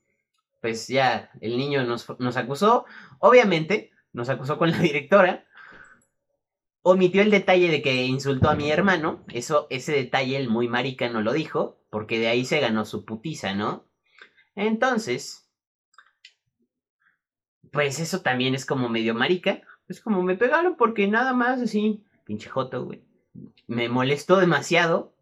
pues 0.61 0.87
ya 0.87 1.31
el 1.41 1.57
niño 1.57 1.83
nos, 1.83 2.37
acusó, 2.37 2.85
obviamente, 3.19 3.91
nos 4.11 4.29
acusó 4.29 4.57
con 4.57 4.71
la 4.71 4.79
directora, 4.79 5.45
omitió 6.83 7.23
el 7.23 7.31
detalle 7.31 7.69
de 7.69 7.81
que 7.81 8.05
insultó 8.05 8.49
a 8.49 8.55
mi 8.55 8.69
hermano, 8.69 9.23
eso, 9.29 9.65
ese 9.71 9.93
detalle 9.93 10.37
el 10.37 10.49
muy 10.49 10.67
marica 10.67 11.09
no 11.09 11.21
lo 11.21 11.33
dijo, 11.33 11.79
porque 11.89 12.19
de 12.19 12.27
ahí 12.27 12.45
se 12.45 12.59
ganó 12.59 12.85
su 12.85 13.05
putiza, 13.05 13.55
¿no? 13.55 13.87
Entonces, 14.55 15.49
pues 17.71 17.99
eso 17.99 18.21
también 18.21 18.53
es 18.53 18.65
como 18.65 18.89
medio 18.89 19.15
marica, 19.15 19.61
es 19.87 19.99
como 19.99 20.21
me 20.21 20.35
pegaron 20.35 20.75
porque 20.75 21.07
nada 21.07 21.33
más 21.33 21.59
así, 21.59 22.03
pinche 22.25 22.49
joto, 22.49 22.85
güey 22.85 23.03
me 23.67 23.89
molestó 23.89 24.37
demasiado. 24.37 25.13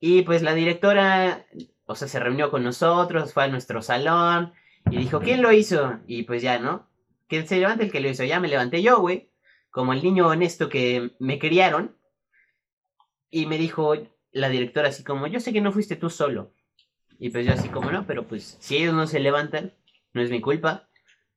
Y 0.00 0.22
pues 0.22 0.42
la 0.42 0.54
directora, 0.54 1.46
o 1.86 1.94
sea, 1.94 2.08
se 2.08 2.20
reunió 2.20 2.50
con 2.50 2.64
nosotros, 2.64 3.32
fue 3.32 3.44
a 3.44 3.48
nuestro 3.48 3.82
salón 3.82 4.52
y 4.90 4.96
dijo, 4.98 5.20
¿quién 5.20 5.42
lo 5.42 5.52
hizo? 5.52 6.00
Y 6.06 6.24
pues 6.24 6.42
ya, 6.42 6.58
¿no? 6.58 6.88
Que 7.28 7.46
se 7.46 7.58
levante 7.58 7.84
el 7.84 7.92
que 7.92 8.00
lo 8.00 8.08
hizo. 8.08 8.24
Ya 8.24 8.40
me 8.40 8.48
levanté 8.48 8.82
yo, 8.82 9.00
güey, 9.00 9.30
como 9.72 9.92
el 9.92 10.02
niño 10.02 10.28
honesto 10.28 10.68
que 10.68 11.16
me 11.18 11.40
criaron. 11.40 11.96
Y 13.30 13.46
me 13.46 13.58
dijo 13.58 13.94
la 14.30 14.48
directora 14.50 14.90
así 14.90 15.02
como, 15.02 15.26
yo 15.26 15.40
sé 15.40 15.52
que 15.52 15.60
no 15.60 15.72
fuiste 15.72 15.96
tú 15.96 16.10
solo. 16.10 16.52
Y 17.18 17.30
pues 17.30 17.46
yo 17.46 17.52
así 17.52 17.68
como, 17.68 17.90
no, 17.90 18.06
pero 18.06 18.28
pues 18.28 18.58
si 18.60 18.76
ellos 18.76 18.94
no 18.94 19.06
se 19.06 19.18
levantan, 19.18 19.74
no 20.12 20.22
es 20.22 20.30
mi 20.30 20.40
culpa. 20.40 20.88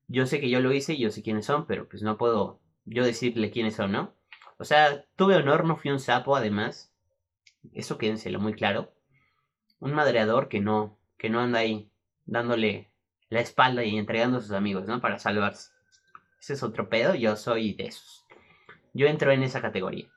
Yo 0.08 0.28
sé 0.28 0.40
que 0.40 0.50
yo 0.50 0.60
lo 0.60 0.72
hice, 0.74 0.98
yo 0.98 1.10
sé 1.10 1.24
quiénes 1.24 1.46
son, 1.46 1.66
pero 1.66 1.88
pues 1.88 2.04
no 2.04 2.18
puedo 2.18 2.60
yo 2.86 3.04
decirle 3.04 3.50
quiénes 3.50 3.76
son, 3.76 3.92
¿no? 3.92 4.14
O 4.58 4.66
sea, 4.66 5.06
tuve 5.16 5.36
honor, 5.36 5.66
no 5.66 5.78
fui 5.78 5.92
un 5.92 6.00
sapo, 6.00 6.36
además. 6.36 6.94
Eso 7.74 7.98
quédenselo 7.98 8.40
muy 8.40 8.54
claro. 8.54 8.94
Un 9.80 9.94
madreador 9.94 10.50
que 10.50 10.60
no, 10.60 11.00
que 11.18 11.30
no 11.30 11.40
anda 11.40 11.60
ahí 11.60 11.90
dándole 12.26 12.92
la 13.30 13.40
espalda 13.40 13.84
y 13.84 13.98
entregando 13.98 14.38
a 14.38 14.42
sus 14.42 14.52
amigos, 14.52 14.88
¿no? 14.88 15.02
Para 15.02 15.20
salvarse. 15.20 15.72
Ese 16.40 16.54
es 16.54 16.64
otro 16.64 16.90
pedo, 16.90 17.16
yo 17.16 17.36
soy 17.36 17.74
de 17.74 17.86
esos. 17.86 18.25
Yo 18.96 19.08
entro 19.08 19.32
en 19.32 19.44
esa 19.44 19.62
categoría. 19.62 20.08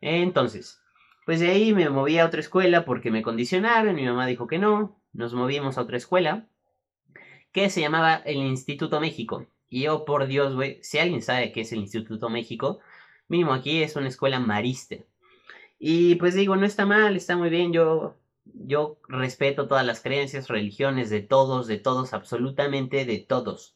Entonces, 0.00 0.82
pues 1.26 1.38
de 1.38 1.50
ahí 1.50 1.74
me 1.74 1.90
moví 1.90 2.18
a 2.18 2.24
otra 2.24 2.40
escuela 2.40 2.86
porque 2.86 3.10
me 3.10 3.22
condicionaron, 3.22 3.94
mi 3.94 4.06
mamá 4.06 4.26
dijo 4.26 4.46
que 4.46 4.58
no, 4.58 4.98
nos 5.12 5.34
movimos 5.34 5.76
a 5.76 5.82
otra 5.82 5.98
escuela 5.98 6.48
que 7.52 7.68
se 7.68 7.82
llamaba 7.82 8.16
el 8.24 8.38
Instituto 8.38 9.00
México. 9.00 9.46
Y 9.68 9.82
yo, 9.82 10.06
por 10.06 10.26
Dios, 10.26 10.54
güey, 10.54 10.78
si 10.82 10.98
alguien 10.98 11.20
sabe 11.20 11.52
qué 11.52 11.60
es 11.60 11.72
el 11.72 11.80
Instituto 11.80 12.30
México, 12.30 12.80
mínimo 13.28 13.52
aquí 13.52 13.82
es 13.82 13.96
una 13.96 14.08
escuela 14.08 14.40
marista. 14.40 14.96
Y 15.78 16.14
pues 16.14 16.34
digo, 16.34 16.56
no 16.56 16.64
está 16.64 16.86
mal, 16.86 17.16
está 17.16 17.36
muy 17.36 17.50
bien, 17.50 17.72
yo, 17.72 18.16
yo 18.44 18.98
respeto 19.08 19.68
todas 19.68 19.84
las 19.84 20.00
creencias, 20.00 20.48
religiones 20.48 21.10
de 21.10 21.20
todos, 21.20 21.66
de 21.66 21.76
todos, 21.78 22.14
absolutamente 22.14 23.04
de 23.04 23.18
todos. 23.18 23.74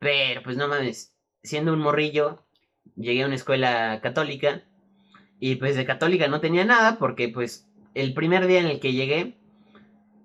Pero 0.00 0.42
pues 0.42 0.56
no 0.56 0.66
mames, 0.66 1.16
siendo 1.42 1.72
un 1.72 1.80
morrillo, 1.80 2.43
llegué 2.96 3.22
a 3.22 3.26
una 3.26 3.34
escuela 3.34 4.00
católica 4.02 4.62
y 5.40 5.56
pues 5.56 5.76
de 5.76 5.84
católica 5.84 6.28
no 6.28 6.40
tenía 6.40 6.64
nada 6.64 6.98
porque 6.98 7.28
pues 7.28 7.68
el 7.94 8.14
primer 8.14 8.46
día 8.46 8.60
en 8.60 8.66
el 8.66 8.80
que 8.80 8.92
llegué, 8.92 9.36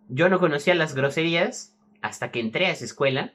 yo 0.08 0.30
no 0.30 0.40
conocía 0.40 0.76
las 0.76 0.96
groserías 0.96 1.76
hasta 2.02 2.32
que 2.32 2.40
entré 2.40 2.68
a 2.68 2.72
esa 2.72 2.86
escuela 2.86 3.34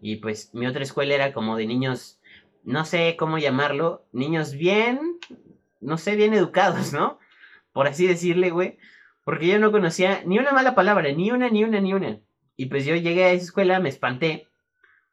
y 0.00 0.16
pues 0.16 0.54
mi 0.54 0.66
otra 0.66 0.82
escuela 0.82 1.14
era 1.14 1.32
como 1.32 1.56
de 1.56 1.66
niños, 1.66 2.20
no 2.64 2.84
sé 2.84 3.16
cómo 3.18 3.38
llamarlo, 3.38 4.06
niños 4.12 4.54
bien, 4.54 5.18
no 5.80 5.98
sé, 5.98 6.16
bien 6.16 6.34
educados, 6.34 6.92
¿no? 6.92 7.18
Por 7.72 7.86
así 7.86 8.06
decirle, 8.06 8.50
güey. 8.50 8.78
Porque 9.24 9.46
yo 9.46 9.58
no 9.58 9.72
conocía 9.72 10.22
ni 10.24 10.38
una 10.38 10.52
mala 10.52 10.74
palabra, 10.74 11.12
ni 11.12 11.30
una, 11.30 11.50
ni 11.50 11.64
una, 11.64 11.80
ni 11.80 11.92
una. 11.92 12.20
Y 12.56 12.66
pues 12.66 12.84
yo 12.84 12.96
llegué 12.96 13.24
a 13.24 13.32
esa 13.32 13.44
escuela, 13.44 13.78
me 13.78 13.88
espanté. 13.88 14.47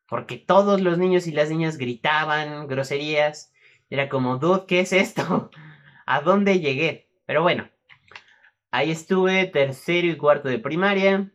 Porque 0.08 0.38
todos 0.38 0.82
los 0.82 0.98
niños 0.98 1.28
y 1.28 1.32
las 1.32 1.50
niñas 1.50 1.78
gritaban 1.78 2.68
groserías. 2.68 3.52
Era 3.90 4.10
como, 4.10 4.38
dude, 4.38 4.66
¿qué 4.68 4.82
es 4.82 4.94
esto? 4.94 5.50
¿A 6.06 6.22
dónde 6.22 6.60
llegué? 6.60 7.10
Pero 7.26 7.42
bueno, 7.42 7.70
ahí 8.72 8.92
estuve 8.92 9.46
tercero 9.48 10.08
y 10.08 10.18
cuarto 10.18 10.50
de 10.50 10.60
primaria. 10.60 11.32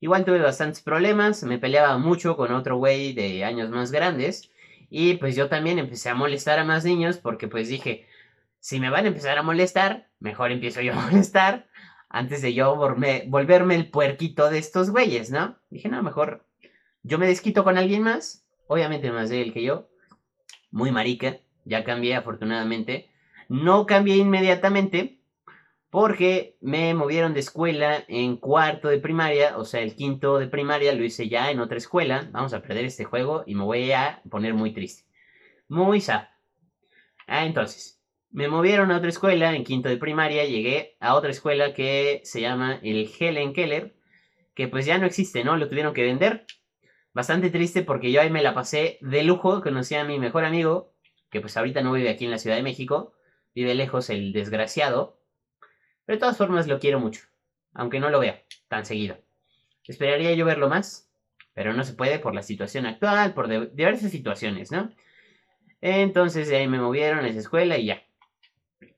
Igual 0.00 0.24
tuve 0.24 0.40
bastantes 0.40 0.82
problemas, 0.82 1.42
me 1.44 1.58
peleaba 1.58 1.96
mucho 1.98 2.36
con 2.36 2.52
otro 2.52 2.76
güey 2.76 3.12
de 3.12 3.44
años 3.44 3.70
más 3.70 3.92
grandes. 3.92 4.50
Y 4.90 5.14
pues 5.14 5.36
yo 5.36 5.48
también 5.48 5.78
empecé 5.78 6.10
a 6.10 6.14
molestar 6.14 6.58
a 6.58 6.64
más 6.64 6.84
niños 6.84 7.18
porque 7.18 7.48
pues 7.48 7.68
dije, 7.68 8.06
si 8.58 8.78
me 8.78 8.90
van 8.90 9.04
a 9.04 9.08
empezar 9.08 9.38
a 9.38 9.42
molestar, 9.42 10.08
mejor 10.20 10.52
empiezo 10.52 10.80
yo 10.80 10.92
a 10.92 10.96
molestar 11.10 11.68
antes 12.08 12.42
de 12.42 12.52
yo 12.52 12.76
volverme 12.76 13.74
el 13.74 13.90
puerquito 13.90 14.50
de 14.50 14.58
estos 14.58 14.90
güeyes, 14.90 15.30
¿no? 15.30 15.56
Dije, 15.70 15.88
no, 15.88 16.02
mejor 16.02 16.44
yo 17.02 17.18
me 17.18 17.26
desquito 17.26 17.64
con 17.64 17.78
alguien 17.78 18.02
más, 18.02 18.46
obviamente 18.66 19.10
más 19.10 19.28
de 19.30 19.42
él 19.42 19.52
que 19.52 19.62
yo, 19.62 19.88
muy 20.70 20.90
marica, 20.90 21.38
ya 21.64 21.84
cambié 21.84 22.14
afortunadamente. 22.16 23.10
No 23.48 23.86
cambié 23.86 24.16
inmediatamente, 24.16 25.20
porque 25.90 26.56
me 26.62 26.94
movieron 26.94 27.34
de 27.34 27.40
escuela 27.40 28.02
en 28.08 28.38
cuarto 28.38 28.88
de 28.88 28.98
primaria, 28.98 29.58
o 29.58 29.64
sea, 29.66 29.82
el 29.82 29.94
quinto 29.94 30.38
de 30.38 30.46
primaria 30.46 30.94
lo 30.94 31.04
hice 31.04 31.28
ya 31.28 31.50
en 31.50 31.60
otra 31.60 31.76
escuela. 31.76 32.30
Vamos 32.32 32.54
a 32.54 32.62
perder 32.62 32.86
este 32.86 33.04
juego 33.04 33.44
y 33.46 33.54
me 33.54 33.64
voy 33.64 33.92
a 33.92 34.22
poner 34.30 34.54
muy 34.54 34.72
triste. 34.72 35.04
Muy 35.68 36.00
sad. 36.00 36.28
Ah, 37.26 37.44
entonces, 37.44 38.02
me 38.30 38.48
movieron 38.48 38.90
a 38.90 38.96
otra 38.96 39.10
escuela 39.10 39.54
en 39.54 39.64
quinto 39.64 39.90
de 39.90 39.98
primaria, 39.98 40.46
llegué 40.46 40.96
a 40.98 41.14
otra 41.14 41.30
escuela 41.30 41.74
que 41.74 42.22
se 42.24 42.40
llama 42.40 42.80
el 42.82 43.10
Helen 43.18 43.52
Keller, 43.52 43.94
que 44.54 44.68
pues 44.68 44.86
ya 44.86 44.96
no 44.96 45.04
existe, 45.04 45.44
¿no? 45.44 45.58
Lo 45.58 45.68
tuvieron 45.68 45.92
que 45.92 46.04
vender. 46.04 46.46
Bastante 47.14 47.50
triste 47.50 47.82
porque 47.82 48.10
yo 48.10 48.20
ahí 48.20 48.30
me 48.30 48.42
la 48.42 48.54
pasé 48.54 48.98
de 49.02 49.22
lujo, 49.22 49.60
conocí 49.62 49.94
a 49.94 50.04
mi 50.04 50.18
mejor 50.18 50.44
amigo, 50.44 50.94
que 51.30 51.40
pues 51.40 51.56
ahorita 51.56 51.82
no 51.82 51.92
vive 51.92 52.08
aquí 52.08 52.24
en 52.24 52.30
la 52.30 52.38
Ciudad 52.38 52.56
de 52.56 52.62
México, 52.62 53.12
vive 53.54 53.74
lejos 53.74 54.08
el 54.08 54.32
desgraciado, 54.32 55.20
pero 56.06 56.16
de 56.16 56.20
todas 56.20 56.38
formas 56.38 56.66
lo 56.66 56.78
quiero 56.78 57.00
mucho, 57.00 57.22
aunque 57.74 58.00
no 58.00 58.08
lo 58.08 58.18
vea 58.18 58.42
tan 58.68 58.86
seguido. 58.86 59.18
Esperaría 59.86 60.32
yo 60.32 60.46
verlo 60.46 60.68
más, 60.68 61.10
pero 61.52 61.74
no 61.74 61.84
se 61.84 61.92
puede 61.92 62.18
por 62.18 62.34
la 62.34 62.42
situación 62.42 62.86
actual, 62.86 63.34
por 63.34 63.48
diversas 63.74 64.10
situaciones, 64.10 64.72
¿no? 64.72 64.90
Entonces 65.82 66.48
de 66.48 66.56
ahí 66.56 66.68
me 66.68 66.78
movieron 66.78 67.24
a 67.24 67.28
esa 67.28 67.40
escuela 67.40 67.76
y 67.76 67.86
ya. 67.86 68.02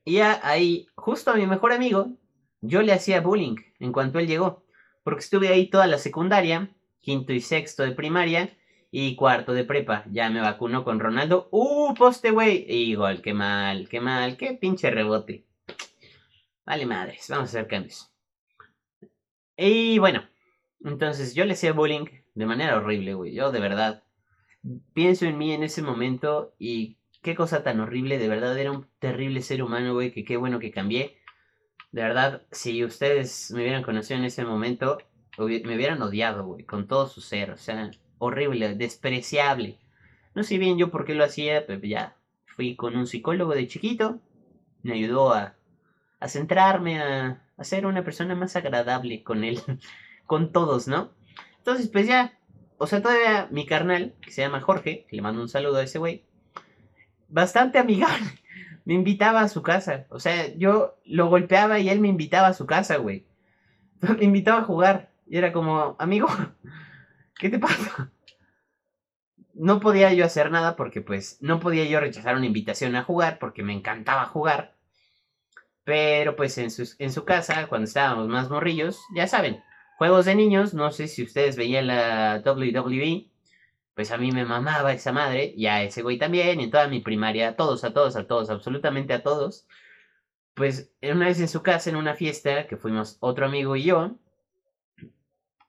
Y 0.05 0.13
ya 0.15 0.39
ahí, 0.43 0.87
justo 0.95 1.31
a 1.31 1.35
mi 1.35 1.47
mejor 1.47 1.73
amigo, 1.73 2.13
yo 2.61 2.81
le 2.81 2.93
hacía 2.93 3.19
bullying 3.21 3.55
en 3.79 3.91
cuanto 3.91 4.19
él 4.19 4.27
llegó, 4.27 4.63
porque 5.03 5.19
estuve 5.19 5.49
ahí 5.49 5.69
toda 5.69 5.87
la 5.87 5.97
secundaria, 5.97 6.69
quinto 7.05 7.31
y 7.33 7.39
sexto 7.39 7.83
de 7.83 7.91
primaria, 7.91 8.49
y 8.89 9.15
cuarto 9.15 9.53
de 9.53 9.63
prepa. 9.63 10.05
Ya 10.11 10.29
me 10.29 10.41
vacunó 10.41 10.83
con 10.83 10.99
Ronaldo. 10.99 11.49
¡Uh, 11.51 11.93
poste, 11.93 12.31
güey! 12.31 12.65
Y 12.67 12.95
gol, 12.95 13.21
qué 13.21 13.33
mal, 13.33 13.87
qué 13.89 14.01
mal, 14.01 14.37
qué 14.37 14.53
pinche 14.53 14.89
rebote. 14.89 15.45
Vale 16.65 16.85
madres, 16.85 17.27
vamos 17.29 17.49
a 17.49 17.59
hacer 17.59 17.67
cambios. 17.67 18.11
Y 19.55 19.99
bueno, 19.99 20.23
entonces 20.83 21.35
yo 21.35 21.45
le 21.45 21.53
hacía 21.53 21.73
bullying 21.73 22.05
de 22.33 22.45
manera 22.45 22.77
horrible, 22.77 23.13
güey. 23.13 23.33
Yo 23.33 23.51
de 23.51 23.59
verdad 23.59 24.03
pienso 24.93 25.25
en 25.25 25.37
mí 25.37 25.51
en 25.51 25.63
ese 25.63 25.81
momento 25.83 26.55
y 26.57 26.97
qué 27.21 27.35
cosa 27.35 27.63
tan 27.63 27.81
horrible. 27.81 28.17
De 28.17 28.29
verdad 28.29 28.57
era 28.57 28.71
un 28.71 28.87
terrible 28.99 29.41
ser 29.41 29.61
humano, 29.61 29.93
güey. 29.93 30.11
Que 30.11 30.23
qué 30.23 30.37
bueno 30.37 30.57
que 30.57 30.71
cambié. 30.71 31.17
De 31.91 32.01
verdad, 32.01 32.43
si 32.51 32.83
ustedes 32.83 33.51
me 33.51 33.61
hubieran 33.61 33.83
conocido 33.83 34.19
en 34.19 34.25
ese 34.25 34.43
momento, 34.43 34.97
me 35.37 35.75
hubieran 35.75 36.01
odiado, 36.01 36.45
güey, 36.45 36.63
con 36.63 36.87
todo 36.87 37.07
su 37.07 37.21
ser. 37.21 37.51
O 37.51 37.57
sea, 37.57 37.91
horrible, 38.17 38.75
despreciable. 38.75 39.79
No 40.33 40.43
sé 40.43 40.57
bien 40.57 40.77
yo 40.77 40.91
por 40.91 41.05
qué 41.05 41.15
lo 41.15 41.23
hacía, 41.23 41.65
pero 41.65 41.81
ya 41.81 42.15
fui 42.45 42.75
con 42.75 42.95
un 42.95 43.07
psicólogo 43.07 43.53
de 43.53 43.67
chiquito. 43.67 44.19
Me 44.83 44.93
ayudó 44.93 45.33
a 45.33 45.55
centrarme, 46.27 46.99
a, 46.99 47.45
a 47.57 47.63
ser 47.63 47.85
una 47.85 48.03
persona 48.03 48.35
más 48.35 48.55
agradable 48.55 49.23
con 49.23 49.43
él, 49.43 49.59
con 50.25 50.51
todos, 50.51 50.87
¿no? 50.87 51.11
Entonces, 51.57 51.89
pues 51.89 52.07
ya, 52.07 52.37
o 52.77 52.87
sea, 52.87 53.01
todavía 53.01 53.47
mi 53.51 53.65
carnal, 53.65 54.13
que 54.21 54.31
se 54.31 54.41
llama 54.41 54.61
Jorge, 54.61 55.05
que 55.09 55.15
le 55.15 55.21
mando 55.21 55.41
un 55.41 55.49
saludo 55.49 55.77
a 55.77 55.83
ese 55.83 55.99
güey, 55.99 56.23
bastante 57.29 57.79
amigable, 57.79 58.27
me 58.85 58.93
invitaba 58.93 59.41
a 59.41 59.49
su 59.49 59.61
casa. 59.61 60.05
O 60.09 60.19
sea, 60.19 60.53
yo 60.55 60.97
lo 61.05 61.27
golpeaba 61.27 61.79
y 61.79 61.89
él 61.89 61.99
me 61.99 62.07
invitaba 62.07 62.47
a 62.47 62.53
su 62.53 62.65
casa, 62.65 62.97
güey. 62.97 63.25
Me 64.19 64.25
invitaba 64.25 64.59
a 64.59 64.65
jugar. 64.65 65.09
Y 65.25 65.37
era 65.37 65.51
como, 65.51 65.95
amigo, 65.99 66.27
¿qué 67.39 67.49
te 67.49 67.59
pasa? 67.59 68.11
No 69.53 69.79
podía 69.79 70.13
yo 70.13 70.25
hacer 70.25 70.51
nada 70.51 70.75
porque 70.75 71.01
pues 71.01 71.37
no 71.41 71.59
podía 71.59 71.85
yo 71.85 71.99
rechazar 71.99 72.35
una 72.35 72.45
invitación 72.45 72.95
a 72.95 73.03
jugar 73.03 73.39
porque 73.39 73.63
me 73.63 73.73
encantaba 73.73 74.25
jugar. 74.25 74.75
Pero 75.83 76.35
pues 76.35 76.57
en 76.57 76.71
su, 76.71 76.89
en 76.99 77.11
su 77.11 77.25
casa, 77.25 77.67
cuando 77.67 77.85
estábamos 77.85 78.27
más 78.27 78.49
morrillos, 78.49 78.99
ya 79.15 79.27
saben, 79.27 79.63
juegos 79.97 80.25
de 80.25 80.35
niños, 80.35 80.73
no 80.73 80.91
sé 80.91 81.07
si 81.07 81.23
ustedes 81.23 81.55
veían 81.55 81.87
la 81.87 82.41
WWE, 82.43 83.29
pues 83.93 84.11
a 84.11 84.17
mí 84.17 84.31
me 84.31 84.45
mamaba 84.45 84.93
esa 84.93 85.11
madre, 85.13 85.53
y 85.55 85.67
a 85.67 85.83
ese 85.83 86.01
güey 86.01 86.17
también, 86.17 86.59
y 86.59 86.65
en 86.65 86.71
toda 86.71 86.87
mi 86.87 86.99
primaria, 86.99 87.55
todos, 87.55 87.83
a 87.83 87.93
todos, 87.93 88.15
a 88.15 88.27
todos, 88.27 88.49
absolutamente 88.49 89.13
a 89.13 89.23
todos. 89.23 89.67
Pues 90.53 90.91
una 91.01 91.27
vez 91.27 91.39
en 91.39 91.47
su 91.47 91.63
casa, 91.63 91.89
en 91.89 91.95
una 91.95 92.15
fiesta, 92.15 92.67
que 92.67 92.77
fuimos 92.77 93.17
otro 93.19 93.45
amigo 93.45 93.75
y 93.75 93.83
yo, 93.83 94.17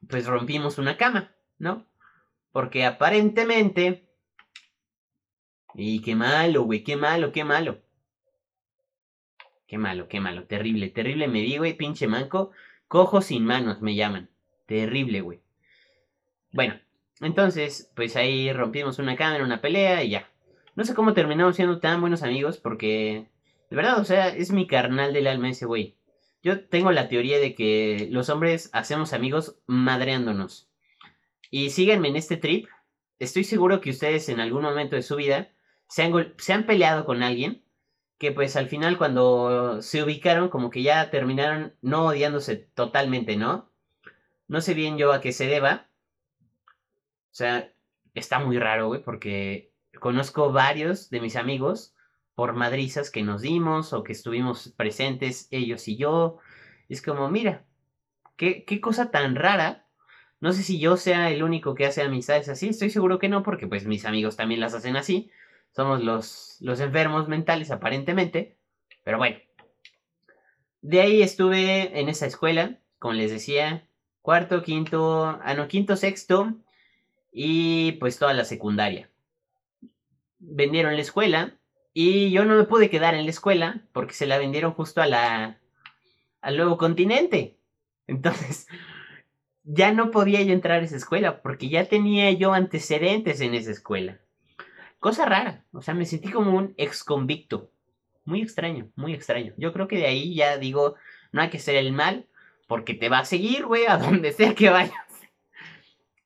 pues 0.09 0.27
rompimos 0.27 0.79
una 0.79 0.97
cama, 0.97 1.35
¿no? 1.59 1.87
Porque 2.53 2.85
aparentemente... 2.85 4.09
Y 5.75 6.01
qué 6.01 6.15
malo, 6.15 6.63
güey, 6.63 6.83
qué 6.83 6.97
malo, 6.97 7.33
qué 7.33 7.45
malo. 7.45 7.83
Qué 9.67 9.79
malo, 9.79 10.09
qué 10.09 10.21
malo, 10.21 10.45
terrible, 10.45 10.89
terrible 10.89 11.29
me 11.29 11.41
di, 11.41 11.59
güey, 11.59 11.77
pinche 11.77 12.07
manco. 12.07 12.53
Cojo 12.89 13.21
sin 13.21 13.45
manos 13.45 13.83
me 13.83 13.95
llaman. 13.95 14.31
Terrible, 14.67 15.21
güey. 15.21 15.41
Bueno, 16.53 16.81
entonces, 17.21 17.91
pues 17.95 18.17
ahí 18.17 18.53
rompimos 18.53 18.99
una 18.99 19.17
cámara, 19.17 19.45
una 19.45 19.61
pelea 19.61 20.03
y 20.05 20.11
ya. 20.11 20.31
No 20.77 20.85
sé 20.85 20.95
cómo 20.95 21.15
terminamos 21.15 21.57
siendo 21.57 21.81
tan 21.81 22.01
buenos 22.01 22.23
amigos 22.23 22.59
porque, 22.59 23.29
de 23.71 23.77
verdad, 23.77 23.99
o 23.99 24.05
sea, 24.05 24.29
es 24.29 24.53
mi 24.53 24.67
carnal 24.67 25.13
del 25.13 25.27
alma 25.27 25.51
ese 25.51 25.67
güey. 25.67 25.96
Yo 26.47 26.65
tengo 26.69 26.93
la 26.93 27.09
teoría 27.09 27.41
de 27.41 27.57
que 27.57 28.07
los 28.13 28.29
hombres 28.29 28.71
hacemos 28.73 29.13
amigos 29.13 29.59
madreándonos. 29.67 30.71
Y 31.51 31.71
síganme 31.71 32.07
en 32.07 32.15
este 32.15 32.37
trip. 32.37 32.69
Estoy 33.19 33.43
seguro 33.43 33.81
que 33.81 33.91
ustedes 33.91 34.29
en 34.29 34.39
algún 34.39 34.63
momento 34.63 34.95
de 34.95 35.03
su 35.03 35.17
vida 35.17 35.51
se 35.89 36.05
han, 36.05 36.35
se 36.39 36.53
han 36.53 36.65
peleado 36.65 37.05
con 37.05 37.25
alguien 37.25 37.65
que 38.19 38.31
pues 38.31 38.55
al 38.55 38.69
final 38.69 38.97
cuando 38.97 39.83
se 39.83 40.05
ubicaron 40.05 40.49
como 40.49 40.71
que 40.71 40.85
ya 40.85 41.11
terminaron 41.11 41.75
no 41.83 42.07
odiándose 42.07 42.55
totalmente, 42.55 43.37
¿no? 43.37 43.73
No 44.47 44.61
sé 44.61 44.75
bien 44.75 44.99
yo 44.99 45.13
a 45.13 45.21
qué 45.21 45.33
se 45.33 45.49
deba. 45.49 45.89
O 46.39 47.35
sea, 47.35 47.73
está 48.15 48.39
muy 48.39 48.61
raro, 48.61 48.87
güey, 48.87 49.03
porque 49.03 49.73
conozco 49.99 50.53
varios 50.53 51.11
de 51.11 51.21
mis 51.21 51.35
amigos 51.35 51.96
por 52.37 52.53
madrizas 52.53 53.11
que 53.11 53.23
nos 53.23 53.43
dimos 53.43 53.95
o 53.95 54.05
que 54.05 54.13
estuvimos 54.13 54.69
presentes 54.77 55.49
ellos 55.51 55.89
y 55.89 55.97
yo. 55.97 56.39
Es 56.89 57.03
como, 57.03 57.29
mira, 57.31 57.65
qué, 58.37 58.65
cosa 58.81 59.11
tan 59.11 59.35
rara. 59.35 59.87
No 60.39 60.53
sé 60.53 60.63
si 60.63 60.79
yo 60.79 60.99
sea 60.99 61.31
el 61.31 61.43
único 61.43 61.75
que 61.75 61.87
hace 61.87 62.03
amistades 62.03 62.51
así, 62.51 62.69
estoy 62.69 62.91
seguro 62.91 63.19
que 63.19 63.31
no, 63.31 63.43
porque 63.43 63.67
pues 63.67 63.87
mis 63.87 64.05
amigos 64.05 64.37
también 64.37 64.61
las 64.61 64.75
hacen 64.75 64.97
así. 64.97 65.31
Somos 65.75 66.05
los, 66.05 66.59
los 66.61 66.79
enfermos 66.81 67.27
mentales 67.27 67.71
aparentemente. 67.71 68.59
Pero 69.03 69.17
bueno. 69.19 69.39
De 70.83 71.01
ahí 71.01 71.23
estuve 71.23 71.99
en 71.99 72.09
esa 72.11 72.27
escuela, 72.27 72.79
como 72.99 73.15
les 73.15 73.31
decía, 73.31 73.89
cuarto, 74.21 74.63
quinto, 74.63 75.25
ah 75.43 75.55
no, 75.55 75.69
quinto, 75.69 75.97
sexto 75.97 76.55
y 77.33 77.93
pues 77.93 78.19
toda 78.19 78.35
la 78.35 78.45
secundaria. 78.45 79.11
Vendieron 80.39 80.95
la 80.95 81.03
escuela 81.03 81.59
y 81.99 82.31
yo 82.31 82.45
no 82.45 82.57
me 82.57 82.65
pude 82.65 82.91
quedar 82.91 83.15
en 83.15 83.25
la 83.25 83.31
escuela 83.31 83.81
porque 83.93 84.13
se 84.13 84.27
la 84.27 84.37
vendieron 84.37 84.75
justo 84.75 85.01
a 85.01 85.07
la 85.07 85.59
al 86.43 86.57
nuevo 86.59 86.77
continente. 86.77 87.57
Entonces, 88.07 88.69
ya 89.65 89.93
no 89.93 90.11
podía 90.11 90.43
yo 90.43 90.53
entrar 90.53 90.83
a 90.83 90.85
esa 90.85 90.97
escuela 90.97 91.41
porque 91.41 91.71
ya 91.71 91.87
tenía 91.87 92.31
yo 92.33 92.53
antecedentes 92.53 93.41
en 93.41 93.55
esa 93.55 93.71
escuela. 93.71 94.21
Cosa 94.99 95.25
rara, 95.25 95.65
o 95.73 95.81
sea, 95.81 95.95
me 95.95 96.05
sentí 96.05 96.31
como 96.31 96.55
un 96.55 96.75
ex 96.77 97.03
convicto. 97.03 97.71
Muy 98.27 98.43
extraño, 98.43 98.91
muy 98.95 99.15
extraño. 99.15 99.55
Yo 99.57 99.73
creo 99.73 99.89
que 99.89 99.97
de 99.97 100.05
ahí 100.05 100.35
ya 100.35 100.59
digo, 100.59 100.97
no 101.33 101.41
hay 101.41 101.49
que 101.49 101.59
ser 101.59 101.77
el 101.77 101.93
mal 101.93 102.27
porque 102.69 102.93
te 102.93 103.09
va 103.09 103.21
a 103.21 103.25
seguir, 103.25 103.65
güey, 103.65 103.87
a 103.87 103.97
donde 103.97 104.33
sea 104.33 104.55
que 104.55 104.69
vayas. 104.69 104.93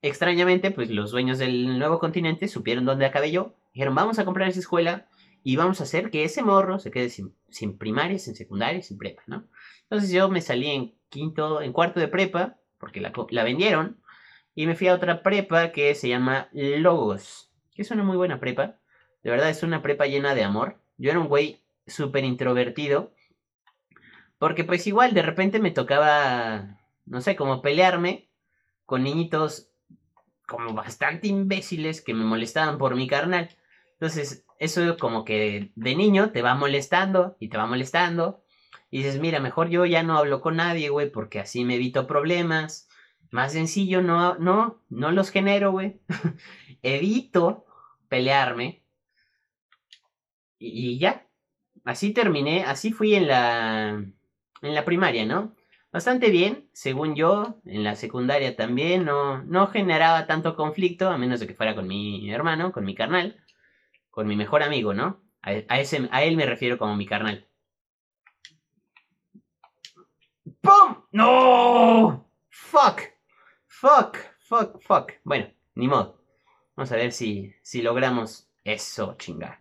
Extrañamente, 0.02 0.72
pues 0.72 0.90
los 0.90 1.12
dueños 1.12 1.38
del 1.38 1.78
nuevo 1.78 2.00
continente 2.00 2.48
supieron 2.48 2.86
dónde 2.86 3.06
acabé 3.06 3.30
yo. 3.30 3.54
Dijeron, 3.72 3.94
vamos 3.94 4.18
a 4.18 4.24
comprar 4.24 4.48
esa 4.48 4.58
escuela 4.58 5.06
y 5.42 5.56
vamos 5.56 5.80
a 5.80 5.84
hacer 5.84 6.10
que 6.10 6.24
ese 6.24 6.42
morro 6.42 6.78
se 6.78 6.90
quede 6.90 7.08
sin, 7.08 7.34
sin 7.48 7.78
primaria, 7.78 8.18
sin 8.18 8.34
secundaria, 8.34 8.82
sin 8.82 8.98
prepa, 8.98 9.22
¿no? 9.26 9.46
Entonces 9.82 10.10
yo 10.10 10.28
me 10.28 10.40
salí 10.40 10.70
en 10.70 10.94
quinto, 11.08 11.62
en 11.62 11.72
cuarto 11.72 12.00
de 12.00 12.08
prepa, 12.08 12.58
porque 12.78 13.00
la, 13.00 13.12
la 13.30 13.44
vendieron, 13.44 14.00
y 14.54 14.66
me 14.66 14.74
fui 14.74 14.88
a 14.88 14.94
otra 14.94 15.22
prepa 15.22 15.72
que 15.72 15.94
se 15.94 16.08
llama 16.08 16.48
Logos, 16.52 17.50
que 17.74 17.82
es 17.82 17.90
una 17.90 18.02
muy 18.02 18.16
buena 18.16 18.40
prepa. 18.40 18.76
De 19.22 19.30
verdad 19.30 19.50
es 19.50 19.62
una 19.62 19.82
prepa 19.82 20.06
llena 20.06 20.34
de 20.34 20.44
amor. 20.44 20.80
Yo 20.98 21.10
era 21.10 21.20
un 21.20 21.28
güey 21.28 21.62
súper 21.86 22.24
introvertido, 22.24 23.12
porque 24.38 24.64
pues 24.64 24.86
igual 24.86 25.14
de 25.14 25.22
repente 25.22 25.60
me 25.60 25.70
tocaba, 25.70 26.78
no 27.06 27.20
sé, 27.20 27.36
como 27.36 27.62
pelearme 27.62 28.28
con 28.86 29.04
niñitos 29.04 29.70
como 30.46 30.74
bastante 30.74 31.28
imbéciles 31.28 32.02
que 32.02 32.12
me 32.12 32.24
molestaban 32.24 32.76
por 32.76 32.96
mi 32.96 33.06
carnal. 33.06 33.50
Entonces, 33.92 34.44
eso 34.60 34.96
como 34.98 35.24
que 35.24 35.72
de 35.74 35.96
niño 35.96 36.32
te 36.32 36.42
va 36.42 36.54
molestando 36.54 37.36
y 37.40 37.48
te 37.48 37.56
va 37.56 37.66
molestando. 37.66 38.44
Y 38.90 38.98
dices, 38.98 39.18
mira, 39.20 39.40
mejor 39.40 39.70
yo 39.70 39.86
ya 39.86 40.02
no 40.02 40.18
hablo 40.18 40.40
con 40.42 40.56
nadie, 40.56 40.90
güey, 40.90 41.10
porque 41.10 41.40
así 41.40 41.64
me 41.64 41.76
evito 41.76 42.06
problemas. 42.06 42.88
Más 43.30 43.52
sencillo, 43.52 44.02
no, 44.02 44.36
no, 44.36 44.82
no 44.90 45.12
los 45.12 45.30
genero, 45.30 45.72
güey. 45.72 46.00
evito 46.82 47.64
pelearme. 48.08 48.84
Y, 50.58 50.94
y, 50.94 50.98
ya. 50.98 51.26
Así 51.84 52.12
terminé, 52.12 52.64
así 52.64 52.92
fui 52.92 53.14
en 53.14 53.28
la, 53.28 53.90
en 53.90 54.74
la 54.74 54.84
primaria, 54.84 55.24
¿no? 55.24 55.56
Bastante 55.92 56.30
bien, 56.30 56.68
según 56.72 57.16
yo, 57.16 57.60
en 57.64 57.82
la 57.82 57.96
secundaria 57.96 58.56
también, 58.56 59.04
no, 59.04 59.42
no 59.44 59.68
generaba 59.68 60.26
tanto 60.26 60.54
conflicto, 60.54 61.08
a 61.08 61.18
menos 61.18 61.40
de 61.40 61.46
que 61.46 61.54
fuera 61.54 61.74
con 61.74 61.88
mi 61.88 62.30
hermano, 62.30 62.72
con 62.72 62.84
mi 62.84 62.94
carnal 62.94 63.42
con 64.10 64.26
mi 64.26 64.36
mejor 64.36 64.62
amigo, 64.62 64.94
¿no? 64.94 65.22
A, 65.42 65.80
ese, 65.80 66.08
a 66.12 66.22
él 66.22 66.36
me 66.36 66.46
refiero 66.46 66.78
como 66.78 66.96
mi 66.96 67.06
carnal. 67.06 67.48
¡Pum! 70.60 71.04
¡No! 71.12 72.30
¡Fuck! 72.50 73.00
¡Fuck! 73.66 74.18
¡Fuck! 74.40 74.80
¡Fuck! 74.82 75.12
Bueno, 75.24 75.50
ni 75.74 75.88
modo. 75.88 76.22
Vamos 76.76 76.92
a 76.92 76.96
ver 76.96 77.12
si, 77.12 77.54
si 77.62 77.82
logramos 77.82 78.50
eso, 78.64 79.14
chingar. 79.16 79.60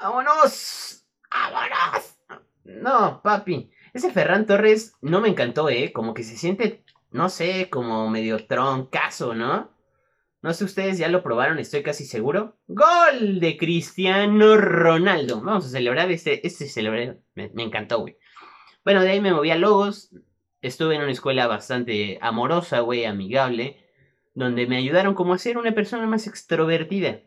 ¡Vámonos! 0.00 1.06
¡Vámonos! 1.30 2.18
No, 2.64 3.22
papi. 3.22 3.70
Ese 3.94 4.12
Ferran 4.12 4.46
Torres 4.46 4.94
no 5.00 5.20
me 5.20 5.28
encantó, 5.28 5.70
¿eh? 5.70 5.92
Como 5.92 6.12
que 6.12 6.22
se 6.22 6.36
siente, 6.36 6.84
no 7.10 7.30
sé, 7.30 7.70
como 7.70 8.08
medio 8.10 8.46
troncazo, 8.46 9.34
¿no? 9.34 9.70
No 10.40 10.54
sé 10.54 10.64
ustedes 10.64 10.98
ya 10.98 11.08
lo 11.08 11.24
probaron, 11.24 11.58
estoy 11.58 11.82
casi 11.82 12.04
seguro. 12.04 12.56
Gol 12.68 13.40
de 13.40 13.56
Cristiano 13.56 14.56
Ronaldo. 14.56 15.40
Vamos 15.40 15.66
a 15.66 15.70
celebrar 15.70 16.12
este, 16.12 16.46
este 16.46 16.68
celebrar. 16.68 17.18
Me, 17.34 17.50
encantó, 17.56 17.98
güey. 18.00 18.16
Bueno, 18.84 19.02
de 19.02 19.10
ahí 19.10 19.20
me 19.20 19.32
moví 19.32 19.50
a 19.50 19.56
Logos. 19.56 20.14
Estuve 20.62 20.94
en 20.94 21.02
una 21.02 21.10
escuela 21.10 21.48
bastante 21.48 22.18
amorosa, 22.20 22.80
güey, 22.80 23.04
amigable. 23.04 23.84
Donde 24.34 24.68
me 24.68 24.76
ayudaron 24.76 25.14
como 25.14 25.34
a 25.34 25.38
ser 25.38 25.58
una 25.58 25.72
persona 25.74 26.06
más 26.06 26.28
extrovertida. 26.28 27.20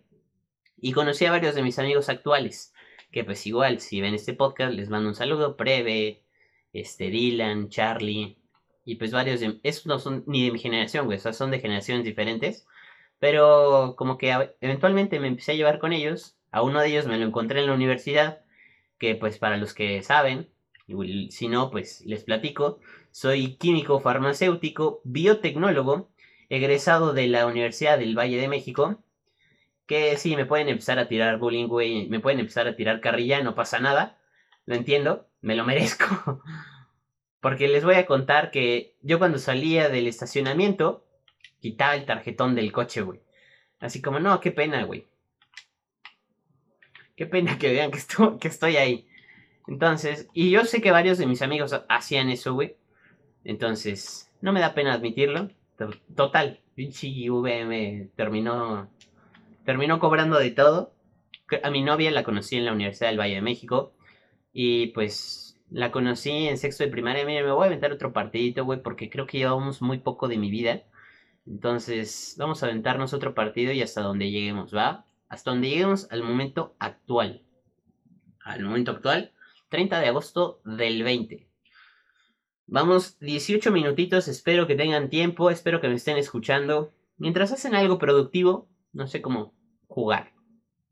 Y 0.78 0.93
conocí 0.93 1.26
a 1.26 1.32
varios 1.32 1.54
de 1.54 1.63
mis 1.63 1.80
amigos 1.80 2.08
actuales. 2.08 2.74
Que 3.12 3.26
pues 3.26 3.45
igual, 3.45 3.82
si 3.82 4.00
ven 4.00 4.13
este 4.15 4.34
podcast, 4.34 4.74
les 4.74 4.89
mando 4.89 5.10
un 5.10 5.15
saludo. 5.15 5.58
Preve, 5.58 6.24
este, 6.71 7.10
Dylan, 7.10 7.67
Charlie. 7.67 8.38
Y 8.86 8.95
pues 8.95 9.12
varios 9.12 9.41
de... 9.41 9.60
Esos 9.63 9.86
no 9.86 10.00
son 10.00 10.24
ni 10.28 10.45
de 10.45 10.54
mi 10.54 10.60
generación, 10.60 11.08
güey. 11.08 11.19
O 11.24 11.34
son 11.34 11.52
de 11.52 11.60
generaciones 11.60 12.06
diferentes. 12.06 12.65
Pero 13.21 13.93
como 13.97 14.17
que 14.17 14.36
eventualmente 14.62 15.19
me 15.19 15.27
empecé 15.27 15.51
a 15.51 15.55
llevar 15.55 15.77
con 15.77 15.93
ellos. 15.93 16.39
A 16.49 16.63
uno 16.63 16.81
de 16.81 16.88
ellos 16.88 17.05
me 17.05 17.19
lo 17.19 17.25
encontré 17.27 17.60
en 17.60 17.67
la 17.67 17.75
universidad, 17.75 18.41
que 18.97 19.13
pues 19.13 19.38
para 19.38 19.57
los 19.57 19.75
que 19.75 20.01
saben, 20.01 20.49
si 21.29 21.47
no, 21.47 21.69
pues 21.69 22.01
les 22.07 22.23
platico. 22.23 22.79
Soy 23.12 23.57
químico 23.57 23.99
farmacéutico, 23.99 25.01
biotecnólogo, 25.03 26.10
egresado 26.49 27.13
de 27.13 27.27
la 27.27 27.45
Universidad 27.45 27.99
del 27.99 28.17
Valle 28.17 28.41
de 28.41 28.47
México. 28.47 29.03
Que 29.86 30.17
sí, 30.17 30.36
me 30.36 30.47
pueden 30.47 30.67
empezar 30.69 30.97
a 30.97 31.07
tirar 31.07 31.38
bullying, 31.38 32.10
me 32.10 32.21
pueden 32.21 32.39
empezar 32.39 32.67
a 32.67 32.75
tirar 32.75 33.01
carrilla, 33.01 33.43
no 33.43 33.53
pasa 33.53 33.79
nada. 33.79 34.17
Lo 34.65 34.73
entiendo, 34.73 35.27
me 35.41 35.55
lo 35.55 35.63
merezco. 35.67 36.41
Porque 37.39 37.67
les 37.67 37.86
voy 37.86 37.95
a 37.95 38.07
contar 38.07 38.49
que 38.49 38.97
yo 39.03 39.19
cuando 39.19 39.38
salía 39.38 39.89
del 39.89 40.07
estacionamiento, 40.07 41.05
quitaba 41.62 41.95
el 41.95 42.06
tarjetón 42.06 42.56
del 42.56 42.71
coche, 42.71 43.02
güey. 43.02 43.21
Así 43.80 44.02
como, 44.02 44.19
no, 44.19 44.39
qué 44.41 44.52
pena, 44.52 44.84
güey. 44.84 45.08
Qué 47.15 47.26
pena 47.26 47.58
que 47.58 47.71
vean 47.71 47.91
que, 47.91 48.47
estoy 48.47 48.78
ahí. 48.78 49.08
Entonces, 49.67 50.28
y 50.34 50.50
yo 50.50 50.65
sé 50.65 50.82
que 50.82 50.91
varios 50.91 51.17
de 51.17 51.28
mis 51.28 51.41
amigos 51.41 51.74
hacían 51.88 52.30
eso, 52.30 52.54
güey. 52.54 52.76
Entonces, 53.43 54.32
no 54.41 54.52
me 54.54 54.60
da 54.60 54.74
pena 54.74 54.93
admitirlo. 54.93 55.50
Total, 56.15 56.60
pinche 56.76 57.08
VM 57.30 58.10
terminó, 58.15 58.89
terminó 59.65 60.00
cobrando 60.00 60.38
de 60.39 60.52
todo. 60.52 60.93
A 61.63 61.69
mi 61.69 61.82
novia 61.84 62.12
la 62.12 62.24
conocí 62.24 62.58
en 62.58 62.65
la 62.65 62.74
Universidad 62.74 63.10
del 63.10 63.19
Valle 63.19 63.36
de 63.36 63.41
México. 63.41 63.93
Y 64.54 64.88
pues 64.88 65.60
la 65.69 65.91
conocí 65.91 66.47
en 66.47 66.58
sexto 66.58 66.84
de 66.84 66.89
primaria. 66.91 67.26
Mira, 67.26 67.43
me 67.43 67.52
voy 67.52 67.63
a 67.63 67.67
aventar 67.67 67.91
otro 67.91 68.13
partidito, 68.13 68.65
güey, 68.65 68.82
porque 68.82 69.10
creo 69.10 69.26
que 69.26 69.39
llevamos 69.39 69.82
muy 69.82 70.00
poco 70.00 70.28
de 70.28 70.38
mi 70.38 70.52
vida. 70.52 70.84
Entonces, 71.45 72.36
vamos 72.38 72.62
a 72.62 72.67
aventarnos 72.67 73.13
otro 73.13 73.34
partido 73.34 73.71
y 73.71 73.82
hasta 73.82 74.01
donde 74.01 74.30
lleguemos, 74.30 74.75
¿va? 74.75 75.06
Hasta 75.27 75.51
donde 75.51 75.69
lleguemos 75.69 76.08
al 76.12 76.23
momento 76.23 76.75
actual. 76.80 77.43
Al 78.43 78.63
momento 78.63 78.91
actual, 78.91 79.34
30 79.69 79.99
de 79.99 80.08
agosto 80.08 80.62
del 80.65 81.04
20. 81.04 81.47
Vamos 82.67 83.19
18 83.19 83.71
minutitos, 83.71 84.27
espero 84.27 84.67
que 84.67 84.75
tengan 84.75 85.10
tiempo, 85.10 85.49
espero 85.49 85.82
que 85.82 85.89
me 85.89 85.95
estén 85.95 86.17
escuchando. 86.17 86.93
Mientras 87.17 87.51
hacen 87.51 87.75
algo 87.75 87.97
productivo, 87.97 88.69
no 88.93 89.08
sé 89.08 89.21
cómo 89.21 89.54
jugar. 89.88 90.34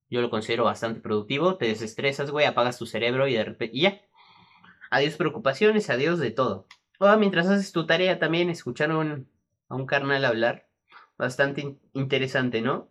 Yo 0.10 0.22
lo 0.22 0.30
considero 0.30 0.64
bastante 0.64 1.00
productivo, 1.00 1.58
te 1.58 1.68
desestresas, 1.68 2.32
güey, 2.32 2.46
apagas 2.46 2.78
tu 2.78 2.86
cerebro 2.86 3.28
y 3.28 3.34
de 3.34 3.44
repente... 3.44 3.78
Y 3.78 3.82
ya. 3.82 4.02
Adiós 4.90 5.16
preocupaciones, 5.16 5.90
adiós 5.90 6.20
de 6.20 6.32
todo. 6.32 6.66
O 7.00 7.16
mientras 7.18 7.48
haces 7.48 7.72
tu 7.72 7.86
tarea 7.86 8.20
también, 8.20 8.50
escuchar 8.50 8.92
un, 8.92 9.30
a 9.70 9.76
un 9.76 9.86
carnal 9.86 10.26
hablar. 10.26 10.68
Bastante 11.18 11.78
interesante, 11.94 12.62
¿no? 12.62 12.90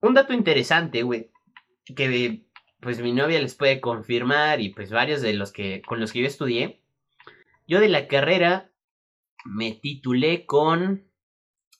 Un 0.00 0.14
dato 0.14 0.32
interesante, 0.32 1.02
güey, 1.02 1.30
que 1.94 2.46
pues 2.80 3.00
mi 3.00 3.12
novia 3.12 3.40
les 3.40 3.54
puede 3.54 3.80
confirmar 3.80 4.60
y 4.60 4.68
pues 4.68 4.90
varios 4.90 5.22
de 5.22 5.32
los 5.32 5.52
que 5.52 5.82
con 5.82 5.98
los 5.98 6.12
que 6.12 6.20
yo 6.20 6.26
estudié. 6.26 6.82
Yo 7.66 7.80
de 7.80 7.88
la 7.88 8.06
carrera 8.06 8.70
me 9.44 9.72
titulé 9.72 10.46
con 10.46 11.08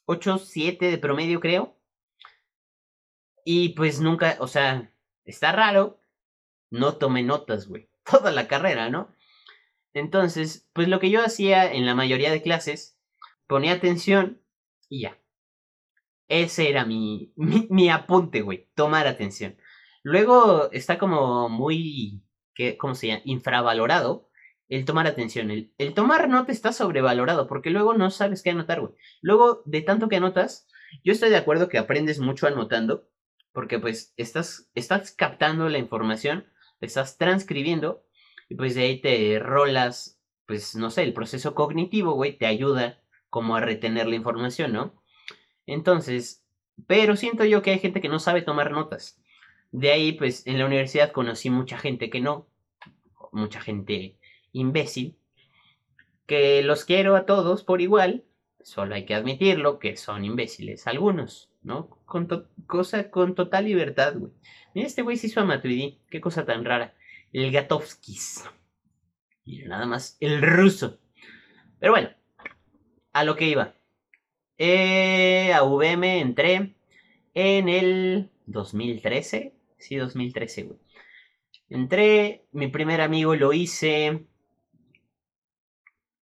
8, 0.06 0.38
7 0.38 0.90
de 0.90 0.98
promedio, 0.98 1.40
creo. 1.40 1.76
Y 3.44 3.70
pues 3.70 4.00
nunca, 4.00 4.36
o 4.40 4.48
sea, 4.48 4.92
está 5.24 5.52
raro. 5.52 6.00
No 6.70 6.96
tomé 6.96 7.22
notas, 7.22 7.68
güey. 7.68 7.88
Toda 8.04 8.32
la 8.32 8.48
carrera, 8.48 8.90
¿no? 8.90 9.14
Entonces, 9.92 10.68
pues 10.72 10.88
lo 10.88 11.00
que 11.00 11.10
yo 11.10 11.24
hacía 11.24 11.72
en 11.72 11.86
la 11.86 11.94
mayoría 11.94 12.30
de 12.30 12.42
clases 12.42 12.95
ponía 13.46 13.72
atención 13.72 14.40
y 14.88 15.02
ya. 15.02 15.18
Ese 16.28 16.68
era 16.68 16.84
mi, 16.86 17.32
mi, 17.36 17.88
apunte, 17.90 18.42
güey, 18.42 18.68
tomar 18.74 19.06
atención. 19.06 19.56
Luego 20.02 20.70
está 20.72 20.98
como 20.98 21.48
muy, 21.48 22.22
¿qué, 22.54 22.76
¿cómo 22.76 22.94
se 22.94 23.08
llama? 23.08 23.22
Infravalorado 23.24 24.30
el 24.68 24.84
tomar 24.84 25.06
atención. 25.06 25.50
El, 25.50 25.72
el 25.78 25.94
tomar 25.94 26.28
nota 26.28 26.52
está 26.52 26.72
sobrevalorado 26.72 27.46
porque 27.46 27.70
luego 27.70 27.94
no 27.94 28.10
sabes 28.10 28.42
qué 28.42 28.50
anotar, 28.50 28.80
güey. 28.80 28.94
Luego, 29.20 29.62
de 29.64 29.82
tanto 29.82 30.08
que 30.08 30.16
anotas, 30.16 30.66
yo 31.04 31.12
estoy 31.12 31.30
de 31.30 31.36
acuerdo 31.36 31.68
que 31.68 31.78
aprendes 31.78 32.18
mucho 32.18 32.46
anotando 32.46 33.08
porque 33.52 33.78
pues 33.78 34.12
estás, 34.16 34.70
estás 34.74 35.12
captando 35.12 35.68
la 35.68 35.78
información, 35.78 36.46
estás 36.80 37.16
transcribiendo 37.16 38.04
y 38.48 38.54
pues 38.54 38.74
de 38.74 38.82
ahí 38.82 39.00
te 39.00 39.38
rolas, 39.38 40.20
pues 40.46 40.74
no 40.76 40.90
sé, 40.90 41.04
el 41.04 41.14
proceso 41.14 41.54
cognitivo, 41.54 42.12
güey, 42.12 42.36
te 42.36 42.46
ayuda 42.46 43.00
como 43.30 43.56
a 43.56 43.60
retener 43.60 44.06
la 44.06 44.16
información, 44.16 44.72
¿no? 44.72 45.02
Entonces, 45.66 46.44
pero 46.86 47.16
siento 47.16 47.44
yo 47.44 47.62
que 47.62 47.70
hay 47.70 47.78
gente 47.78 48.00
que 48.00 48.08
no 48.08 48.18
sabe 48.18 48.42
tomar 48.42 48.70
notas. 48.70 49.20
De 49.72 49.90
ahí, 49.90 50.12
pues 50.12 50.46
en 50.46 50.58
la 50.58 50.66
universidad 50.66 51.12
conocí 51.12 51.50
mucha 51.50 51.78
gente 51.78 52.10
que 52.10 52.20
no, 52.20 52.48
mucha 53.32 53.60
gente 53.60 54.18
imbécil, 54.52 55.18
que 56.26 56.62
los 56.62 56.84
quiero 56.84 57.16
a 57.16 57.26
todos 57.26 57.62
por 57.62 57.80
igual, 57.80 58.24
solo 58.62 58.94
hay 58.94 59.04
que 59.04 59.14
admitirlo 59.14 59.78
que 59.78 59.96
son 59.96 60.24
imbéciles 60.24 60.86
algunos, 60.86 61.50
¿no? 61.62 61.88
Con, 62.04 62.28
cosa, 62.66 63.10
con 63.10 63.34
total 63.34 63.66
libertad, 63.66 64.14
güey. 64.16 64.32
Mira, 64.74 64.86
este 64.86 65.02
güey 65.02 65.16
se 65.16 65.28
hizo 65.28 65.40
a 65.40 65.44
Matuidi, 65.44 66.00
qué 66.10 66.20
cosa 66.20 66.44
tan 66.44 66.64
rara. 66.64 66.94
El 67.32 67.52
Gatovskis. 67.52 68.44
Y 69.44 69.62
nada 69.62 69.86
más, 69.86 70.16
el 70.20 70.42
ruso. 70.42 70.98
Pero 71.78 71.92
bueno, 71.92 72.10
a 73.16 73.24
lo 73.24 73.34
que 73.34 73.48
iba. 73.48 73.74
Eh, 74.58 75.52
a 75.54 75.62
VM 75.62 76.20
entré 76.20 76.76
en 77.32 77.68
el 77.68 78.30
2013. 78.44 79.54
Sí, 79.78 79.96
2013, 79.96 80.64
güey. 80.64 80.78
Entré, 81.70 82.46
mi 82.52 82.68
primer 82.68 83.00
amigo 83.00 83.34
lo 83.34 83.54
hice. 83.54 84.26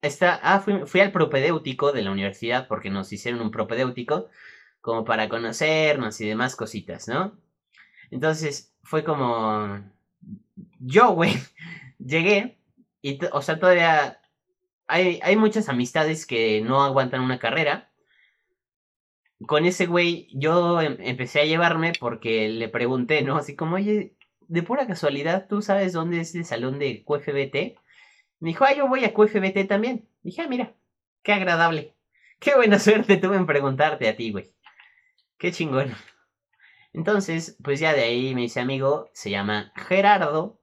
Está, 0.02 0.38
ah, 0.42 0.60
fui, 0.60 0.86
fui, 0.86 1.00
al 1.00 1.10
propedéutico 1.10 1.90
de 1.92 2.02
la 2.02 2.12
universidad 2.12 2.68
porque 2.68 2.90
nos 2.90 3.12
hicieron 3.12 3.40
un 3.40 3.50
propedéutico 3.50 4.28
como 4.80 5.04
para 5.04 5.28
conocernos 5.28 6.20
y 6.20 6.28
demás 6.28 6.54
cositas, 6.54 7.08
¿no? 7.08 7.36
Entonces 8.10 8.72
fue 8.84 9.02
como... 9.02 9.82
Yo, 10.78 11.10
güey, 11.10 11.32
llegué 11.98 12.58
y, 13.02 13.18
o 13.32 13.42
sea, 13.42 13.58
todavía 13.58 14.20
hay, 14.86 15.20
hay 15.22 15.36
muchas 15.36 15.68
amistades 15.68 16.26
que 16.26 16.60
no 16.60 16.82
aguantan 16.82 17.22
una 17.22 17.38
carrera. 17.38 17.90
Con 19.46 19.64
ese 19.64 19.86
güey 19.86 20.28
yo 20.32 20.80
em, 20.80 20.96
empecé 21.00 21.40
a 21.40 21.44
llevarme 21.44 21.92
porque 21.98 22.48
le 22.48 22.68
pregunté, 22.68 23.22
¿no? 23.22 23.36
Así 23.36 23.56
como, 23.56 23.76
oye, 23.76 24.16
de 24.40 24.62
pura 24.62 24.86
casualidad, 24.86 25.46
¿tú 25.48 25.62
sabes 25.62 25.92
dónde 25.92 26.20
es 26.20 26.34
el 26.34 26.44
salón 26.44 26.78
de 26.78 27.04
QFBT? 27.04 27.78
Me 28.40 28.50
dijo, 28.50 28.64
ah, 28.64 28.74
yo 28.74 28.88
voy 28.88 29.04
a 29.04 29.14
QFBT 29.14 29.66
también. 29.68 30.08
Dije, 30.22 30.42
ah, 30.42 30.48
mira, 30.48 30.74
qué 31.22 31.32
agradable. 31.32 31.94
Qué 32.38 32.54
buena 32.54 32.78
suerte 32.80 33.16
tuve 33.16 33.36
en 33.36 33.46
preguntarte 33.46 34.08
a 34.08 34.16
ti, 34.16 34.32
güey. 34.32 34.52
Qué 35.38 35.52
chingón. 35.52 35.94
Entonces, 36.92 37.56
pues 37.62 37.80
ya 37.80 37.92
de 37.92 38.02
ahí 38.04 38.34
me 38.34 38.44
hice 38.44 38.60
amigo, 38.60 39.10
se 39.12 39.30
llama 39.30 39.72
Gerardo, 39.74 40.60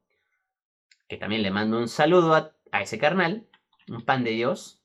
que 1.10 1.18
también 1.18 1.44
le 1.44 1.52
mando 1.52 1.78
un 1.78 1.90
saludo 1.90 2.54
a 2.72 2.82
ese 2.82 2.98
carnal 2.98 3.51
un 3.88 4.04
pan 4.06 4.24
de 4.24 4.32
Dios. 4.32 4.82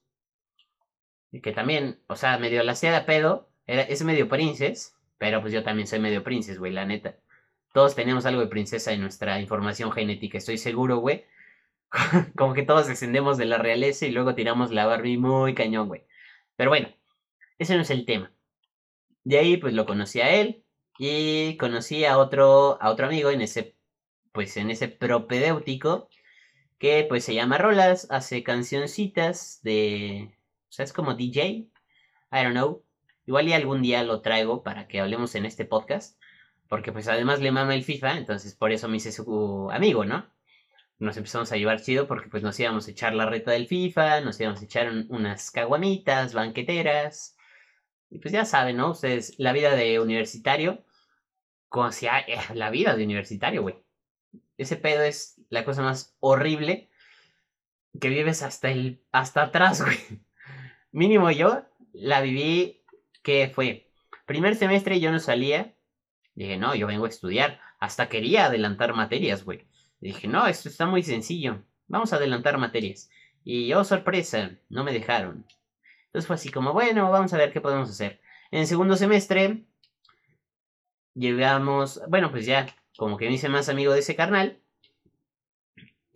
Y 1.33 1.41
que 1.41 1.53
también, 1.53 2.01
o 2.07 2.17
sea, 2.17 2.39
medio 2.39 2.63
la 2.63 2.73
hacía 2.73 2.93
de 2.93 3.01
pedo. 3.03 3.51
Es 3.67 4.03
medio 4.03 4.29
princes. 4.29 4.97
Pero 5.19 5.41
pues 5.41 5.53
yo 5.53 5.63
también 5.63 5.87
soy 5.87 5.99
medio 5.99 6.23
princes, 6.23 6.59
güey, 6.59 6.73
la 6.73 6.85
neta. 6.85 7.17
Todos 7.73 7.95
tenemos 7.95 8.27
algo 8.27 8.41
de 8.41 8.49
princesa 8.49 8.93
en 8.93 9.01
nuestra 9.01 9.41
información 9.41 9.93
genética, 9.93 10.39
estoy 10.39 10.59
seguro, 10.59 10.99
güey. 10.99 11.27
Como 12.37 12.55
que 12.55 12.63
todos 12.63 12.87
descendemos 12.89 13.39
de 13.39 13.47
la 13.47 13.59
realeza 13.59 14.07
y 14.07 14.13
luego 14.13 14.35
tiramos 14.35 14.73
la 14.73 14.87
Barbie 14.87 15.19
muy 15.19 15.55
cañón, 15.55 15.89
güey. 15.89 16.05
Pero 16.57 16.71
bueno, 16.71 16.89
ese 17.59 17.77
no 17.77 17.83
es 17.83 17.91
el 17.91 18.07
tema. 18.07 18.33
De 19.25 19.39
ahí, 19.39 19.57
pues 19.57 19.75
lo 19.75 19.87
conocí 19.87 20.21
a 20.21 20.31
él. 20.35 20.65
Y 20.99 21.57
conocí 21.59 22.07
a 22.07 22.17
otro, 22.17 22.79
a 22.81 22.91
otro 22.91 23.07
amigo 23.07 23.31
en 23.31 23.43
ese, 23.43 23.77
pues 24.33 24.57
en 24.57 24.71
ese 24.71 24.89
propedéutico 24.89 26.09
que 26.87 27.05
pues 27.09 27.25
se 27.25 27.35
llama 27.35 27.59
Rolas, 27.59 28.07
hace 28.11 28.45
cancioncitas 28.45 29.59
de... 29.65 30.31
O 30.69 30.73
sea, 30.73 30.85
es 30.85 30.93
como 30.93 31.15
DJ. 31.15 31.43
I 31.51 31.69
don't 32.31 32.53
know. 32.53 32.85
Igual 33.27 33.49
y 33.49 33.55
algún 33.55 33.83
día 33.83 34.05
lo 34.05 34.21
traigo 34.21 34.63
para 34.63 34.87
que 34.87 35.01
hablemos 35.01 35.35
en 35.35 35.47
este 35.47 35.65
podcast. 35.65 36.17
Porque 36.69 36.93
pues 36.93 37.09
además 37.09 37.41
le 37.41 37.51
mama 37.51 37.75
el 37.75 37.83
FIFA, 37.83 38.19
entonces 38.19 38.55
por 38.55 38.71
eso 38.71 38.87
me 38.89 38.99
hice 38.99 39.11
su 39.11 39.69
amigo, 39.73 40.05
¿no? 40.05 40.31
Nos 41.01 41.17
empezamos 41.17 41.51
a 41.51 41.57
llevar 41.57 41.83
chido 41.83 42.07
porque 42.07 42.29
pues 42.29 42.45
nos 42.45 42.59
íbamos 42.61 42.87
a 42.87 42.91
echar 42.93 43.15
la 43.15 43.27
reta 43.27 43.51
del 43.51 43.67
FIFA, 43.67 44.21
nos 44.21 44.39
íbamos 44.41 44.61
a 44.61 44.65
echar 44.65 44.89
unas 45.09 45.51
caguamitas, 45.51 46.35
banqueteras. 46.35 47.37
Y 48.11 48.21
pues 48.21 48.31
ya 48.31 48.45
saben, 48.45 48.77
¿no? 48.77 48.93
Ustedes, 48.93 49.35
la 49.39 49.53
vida 49.53 49.75
de 49.75 49.99
universitario, 49.99 50.85
como 51.69 51.91
si... 51.91 52.07
Eh, 52.07 52.39
la 52.55 52.71
vida 52.71 52.95
de 52.95 53.03
universitario, 53.03 53.63
güey. 53.63 53.75
Ese 54.57 54.77
pedo 54.77 55.03
es 55.03 55.36
la 55.51 55.65
cosa 55.65 55.83
más 55.83 56.17
horrible 56.21 56.91
que 58.01 58.09
vives 58.09 58.43
hasta 58.43 58.71
el 58.71 59.03
hasta 59.13 59.43
atrás, 59.43 59.83
güey. 59.85 59.99
Mínimo 60.93 61.31
yo 61.31 61.65
la 61.93 62.21
viví 62.21 62.83
que 63.23 63.51
fue 63.55 63.91
primer 64.27 64.57
semestre 64.57 65.01
yo 65.01 65.13
no 65.13 65.19
salía. 65.19 65.75
Dije, 66.35 66.57
"No, 66.57 66.75
yo 66.75 66.87
vengo 66.87 67.07
a 67.07 67.09
estudiar." 67.09 67.61
Hasta 67.81 68.09
quería 68.09 68.47
adelantar 68.47 68.95
materias, 68.95 69.45
güey. 69.45 69.67
Dije, 70.01 70.29
"No, 70.29 70.47
esto 70.47 70.69
está 70.69 70.87
muy 70.87 71.03
sencillo. 71.03 71.63
Vamos 71.89 72.13
a 72.13 72.17
adelantar 72.17 72.59
materias." 72.59 73.11
Y 73.45 73.73
oh, 73.75 73.85
sorpresa, 73.85 74.59
no 74.69 74.83
me 74.83 74.93
dejaron. 74.93 75.47
Entonces 76.07 76.27
fue 76.27 76.35
así 76.35 76.49
como, 76.51 76.73
bueno, 76.73 77.11
vamos 77.11 77.33
a 77.33 77.37
ver 77.37 77.53
qué 77.53 77.61
podemos 77.61 77.91
hacer. 77.91 78.21
En 78.51 78.67
segundo 78.67 78.97
semestre 78.97 79.67
llegamos, 81.15 82.01
bueno, 82.09 82.31
pues 82.31 82.47
ya 82.47 82.67
como 82.97 83.17
que 83.17 83.27
me 83.29 83.35
hice 83.35 83.49
más 83.49 83.69
amigo 83.69 83.93
de 83.93 84.01
ese 84.01 84.17
carnal. 84.17 84.59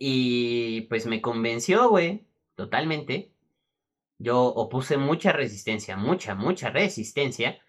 Y 0.03 0.81
pues 0.89 1.05
me 1.05 1.21
convenció, 1.21 1.87
güey, 1.89 2.25
totalmente. 2.55 3.35
Yo 4.17 4.45
opuse 4.45 4.97
mucha 4.97 5.31
resistencia, 5.31 5.95
mucha, 5.95 6.33
mucha 6.33 6.71
resistencia. 6.71 7.59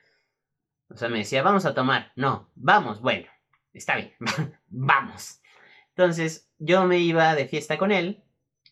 O 0.88 0.97
sea, 0.97 1.11
me 1.11 1.18
decía, 1.18 1.42
vamos 1.42 1.66
a 1.66 1.75
tomar. 1.75 2.11
No, 2.16 2.51
vamos, 2.55 3.03
bueno, 3.03 3.27
está 3.75 3.97
bien, 3.97 4.14
vamos. 4.71 5.42
Entonces, 5.90 6.51
yo 6.59 6.87
me 6.87 7.01
iba 7.01 7.35
de 7.35 7.47
fiesta 7.47 7.77
con 7.77 7.92
él. 7.92 8.25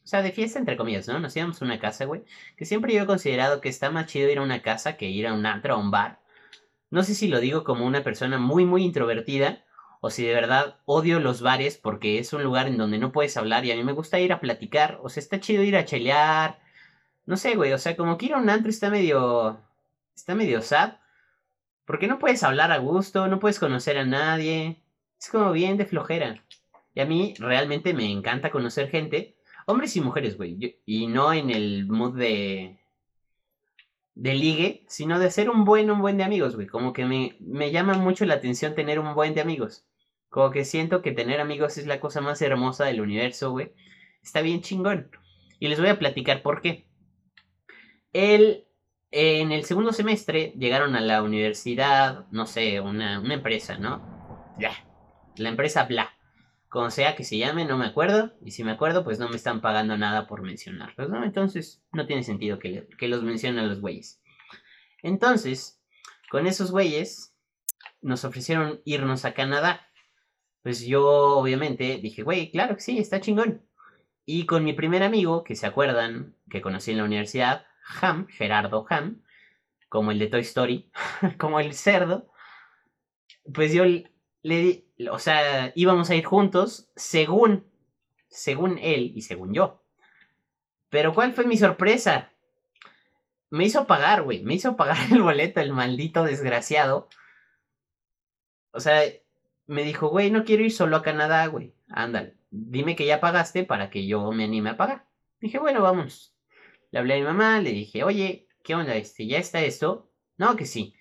O 0.02 0.06
sea, 0.06 0.22
de 0.22 0.32
fiesta 0.32 0.58
entre 0.58 0.78
comillas, 0.78 1.06
¿no? 1.06 1.18
Nos 1.18 1.36
íbamos 1.36 1.60
a 1.60 1.66
una 1.66 1.78
casa, 1.78 2.06
güey. 2.06 2.22
Que 2.56 2.64
siempre 2.64 2.94
yo 2.94 3.02
he 3.02 3.06
considerado 3.06 3.60
que 3.60 3.68
está 3.68 3.90
más 3.90 4.06
chido 4.06 4.30
ir 4.30 4.38
a 4.38 4.42
una 4.42 4.62
casa 4.62 4.96
que 4.96 5.10
ir 5.10 5.26
a 5.26 5.34
un 5.34 5.44
antro 5.44 5.76
o 5.76 5.80
un 5.80 5.90
bar. 5.90 6.22
No 6.88 7.02
sé 7.02 7.14
si 7.14 7.28
lo 7.28 7.40
digo 7.40 7.62
como 7.64 7.84
una 7.84 8.02
persona 8.02 8.38
muy, 8.38 8.64
muy 8.64 8.84
introvertida 8.84 9.66
o 10.00 10.10
si 10.10 10.24
de 10.24 10.34
verdad 10.34 10.78
odio 10.86 11.20
los 11.20 11.42
bares 11.42 11.76
porque 11.76 12.18
es 12.18 12.32
un 12.32 12.42
lugar 12.42 12.66
en 12.66 12.78
donde 12.78 12.98
no 12.98 13.12
puedes 13.12 13.36
hablar 13.36 13.64
y 13.64 13.72
a 13.72 13.76
mí 13.76 13.84
me 13.84 13.92
gusta 13.92 14.18
ir 14.20 14.32
a 14.32 14.40
platicar, 14.40 14.98
o 15.02 15.08
sea, 15.08 15.20
está 15.22 15.40
chido 15.40 15.62
ir 15.62 15.76
a 15.76 15.84
chelear, 15.84 16.60
no 17.26 17.36
sé, 17.36 17.54
güey, 17.56 17.72
o 17.72 17.78
sea, 17.78 17.96
como 17.96 18.18
que 18.18 18.26
ir 18.26 18.34
a 18.34 18.38
un 18.38 18.50
antro 18.50 18.70
está 18.70 18.90
medio, 18.90 19.60
está 20.14 20.34
medio 20.34 20.62
sad, 20.62 20.94
porque 21.84 22.08
no 22.08 22.18
puedes 22.18 22.42
hablar 22.42 22.72
a 22.72 22.78
gusto, 22.78 23.28
no 23.28 23.40
puedes 23.40 23.58
conocer 23.60 23.98
a 23.98 24.04
nadie, 24.06 24.82
es 25.18 25.28
como 25.28 25.52
bien 25.52 25.76
de 25.76 25.86
flojera. 25.86 26.44
Y 26.94 27.00
a 27.00 27.06
mí 27.06 27.34
realmente 27.38 27.94
me 27.94 28.10
encanta 28.10 28.50
conocer 28.50 28.90
gente, 28.90 29.36
hombres 29.66 29.96
y 29.96 30.00
mujeres, 30.00 30.36
güey, 30.36 30.80
y 30.86 31.06
no 31.06 31.32
en 31.32 31.50
el 31.50 31.86
mood 31.86 32.16
de 32.18 32.80
de 34.20 34.34
ligue, 34.34 34.84
sino 34.86 35.18
de 35.18 35.30
ser 35.30 35.48
un 35.48 35.64
buen, 35.64 35.90
un 35.90 36.00
buen 36.02 36.18
de 36.18 36.24
amigos, 36.24 36.54
güey. 36.54 36.66
Como 36.66 36.92
que 36.92 37.06
me, 37.06 37.36
me 37.40 37.70
llama 37.70 37.94
mucho 37.94 38.26
la 38.26 38.34
atención 38.34 38.74
tener 38.74 38.98
un 38.98 39.14
buen 39.14 39.34
de 39.34 39.40
amigos. 39.40 39.86
Como 40.30 40.52
que 40.52 40.64
siento 40.64 41.02
que 41.02 41.10
tener 41.10 41.40
amigos 41.40 41.76
es 41.76 41.86
la 41.86 41.98
cosa 41.98 42.20
más 42.20 42.40
hermosa 42.40 42.84
del 42.84 43.00
universo, 43.00 43.50
güey. 43.50 43.72
Está 44.22 44.40
bien 44.42 44.62
chingón. 44.62 45.10
Y 45.58 45.66
les 45.68 45.80
voy 45.80 45.88
a 45.88 45.98
platicar 45.98 46.40
por 46.40 46.62
qué. 46.62 46.86
El, 48.12 48.64
en 49.10 49.50
el 49.50 49.64
segundo 49.64 49.92
semestre 49.92 50.54
llegaron 50.56 50.94
a 50.94 51.00
la 51.00 51.24
universidad, 51.24 52.26
no 52.30 52.46
sé, 52.46 52.80
una, 52.80 53.18
una 53.18 53.34
empresa, 53.34 53.76
¿no? 53.76 54.54
Ya. 54.58 54.70
La 55.36 55.48
empresa 55.48 55.84
Bla. 55.84 56.10
Como 56.68 56.90
sea 56.90 57.16
que 57.16 57.24
se 57.24 57.36
llame, 57.36 57.64
no 57.64 57.76
me 57.76 57.86
acuerdo. 57.86 58.32
Y 58.44 58.52
si 58.52 58.62
me 58.62 58.70
acuerdo, 58.70 59.02
pues 59.02 59.18
no 59.18 59.28
me 59.28 59.34
están 59.34 59.60
pagando 59.60 59.98
nada 59.98 60.28
por 60.28 60.42
mencionarlos, 60.42 61.10
¿no? 61.10 61.24
Entonces, 61.24 61.82
no 61.92 62.06
tiene 62.06 62.22
sentido 62.22 62.60
que, 62.60 62.86
que 62.96 63.08
los 63.08 63.24
mencionen 63.24 63.68
los 63.68 63.80
güeyes. 63.80 64.22
Entonces, 65.02 65.82
con 66.30 66.46
esos 66.46 66.70
güeyes, 66.70 67.34
nos 68.00 68.24
ofrecieron 68.24 68.80
irnos 68.84 69.24
a 69.24 69.34
Canadá 69.34 69.89
pues 70.62 70.84
yo 70.84 71.06
obviamente 71.38 71.98
dije, 72.02 72.22
güey, 72.22 72.50
claro 72.50 72.74
que 72.76 72.82
sí, 72.82 72.98
está 72.98 73.20
chingón. 73.20 73.62
Y 74.26 74.46
con 74.46 74.64
mi 74.64 74.72
primer 74.72 75.02
amigo, 75.02 75.44
que 75.44 75.56
se 75.56 75.66
acuerdan, 75.66 76.36
que 76.50 76.60
conocí 76.60 76.90
en 76.90 76.98
la 76.98 77.04
universidad, 77.04 77.66
Ham, 78.00 78.26
Gerardo 78.28 78.86
Ham, 78.90 79.22
como 79.88 80.10
el 80.12 80.18
de 80.18 80.28
Toy 80.28 80.42
Story, 80.42 80.90
como 81.38 81.60
el 81.60 81.74
cerdo, 81.74 82.30
pues 83.52 83.72
yo 83.72 83.84
le 83.84 84.04
di, 84.42 84.84
o 85.10 85.18
sea, 85.18 85.72
íbamos 85.74 86.10
a 86.10 86.14
ir 86.14 86.24
juntos 86.24 86.90
según, 86.94 87.66
según 88.28 88.78
él 88.78 89.12
y 89.14 89.22
según 89.22 89.52
yo. 89.54 89.82
Pero 90.90 91.14
¿cuál 91.14 91.32
fue 91.32 91.46
mi 91.46 91.56
sorpresa? 91.56 92.32
Me 93.48 93.64
hizo 93.64 93.86
pagar, 93.86 94.22
güey. 94.22 94.42
Me 94.42 94.54
hizo 94.54 94.76
pagar 94.76 94.98
el 95.12 95.22
boleto, 95.22 95.60
el 95.60 95.72
maldito 95.72 96.24
desgraciado. 96.24 97.08
O 98.72 98.80
sea, 98.80 99.02
me 99.70 99.84
dijo, 99.84 100.08
güey, 100.08 100.32
no 100.32 100.44
quiero 100.44 100.64
ir 100.64 100.72
solo 100.72 100.96
a 100.96 101.02
Canadá, 101.02 101.46
güey. 101.46 101.72
Ándale, 101.88 102.36
dime 102.50 102.96
que 102.96 103.06
ya 103.06 103.20
pagaste 103.20 103.62
para 103.64 103.88
que 103.88 104.04
yo 104.04 104.32
me 104.32 104.42
anime 104.42 104.70
a 104.70 104.76
pagar. 104.76 105.06
Dije, 105.40 105.60
bueno, 105.60 105.80
vamos. 105.80 106.34
Le 106.90 106.98
hablé 106.98 107.14
a 107.14 107.18
mi 107.18 107.22
mamá, 107.22 107.60
le 107.60 107.70
dije, 107.70 108.02
oye, 108.02 108.48
¿qué 108.64 108.74
onda 108.74 108.96
este? 108.96 109.28
¿Ya 109.28 109.38
está 109.38 109.62
esto? 109.62 110.10
No, 110.36 110.56
que 110.56 110.66
sí. 110.66 110.94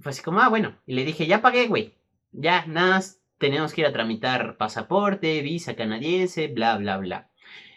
Fue 0.00 0.10
así 0.10 0.20
como, 0.20 0.40
ah, 0.40 0.48
bueno. 0.48 0.76
Y 0.84 0.94
le 0.94 1.04
dije, 1.04 1.28
ya 1.28 1.40
pagué, 1.40 1.68
güey. 1.68 1.94
Ya, 2.32 2.66
nada 2.66 2.96
más 2.96 3.22
tenemos 3.38 3.72
que 3.72 3.82
ir 3.82 3.86
a 3.86 3.92
tramitar 3.92 4.56
pasaporte, 4.56 5.40
visa 5.42 5.76
canadiense, 5.76 6.48
bla, 6.48 6.76
bla, 6.76 6.96
bla. 6.96 7.30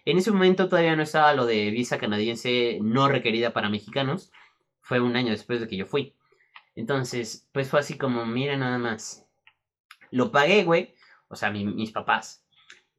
En 0.05 0.17
ese 0.17 0.31
momento 0.31 0.69
todavía 0.69 0.95
no 0.95 1.03
estaba 1.03 1.33
lo 1.33 1.45
de 1.45 1.69
visa 1.69 1.99
canadiense 1.99 2.79
no 2.81 3.07
requerida 3.07 3.53
para 3.53 3.69
mexicanos. 3.69 4.31
Fue 4.81 4.99
un 4.99 5.15
año 5.15 5.29
después 5.29 5.61
de 5.61 5.67
que 5.67 5.77
yo 5.77 5.85
fui. 5.85 6.15
Entonces, 6.75 7.47
pues 7.51 7.69
fue 7.69 7.81
así 7.81 7.95
como, 7.95 8.25
mira 8.25 8.57
nada 8.57 8.79
más. 8.79 9.27
Lo 10.11 10.31
pagué, 10.31 10.63
güey. 10.63 10.95
O 11.27 11.35
sea, 11.35 11.49
mis 11.49 11.91
papás. 11.91 12.45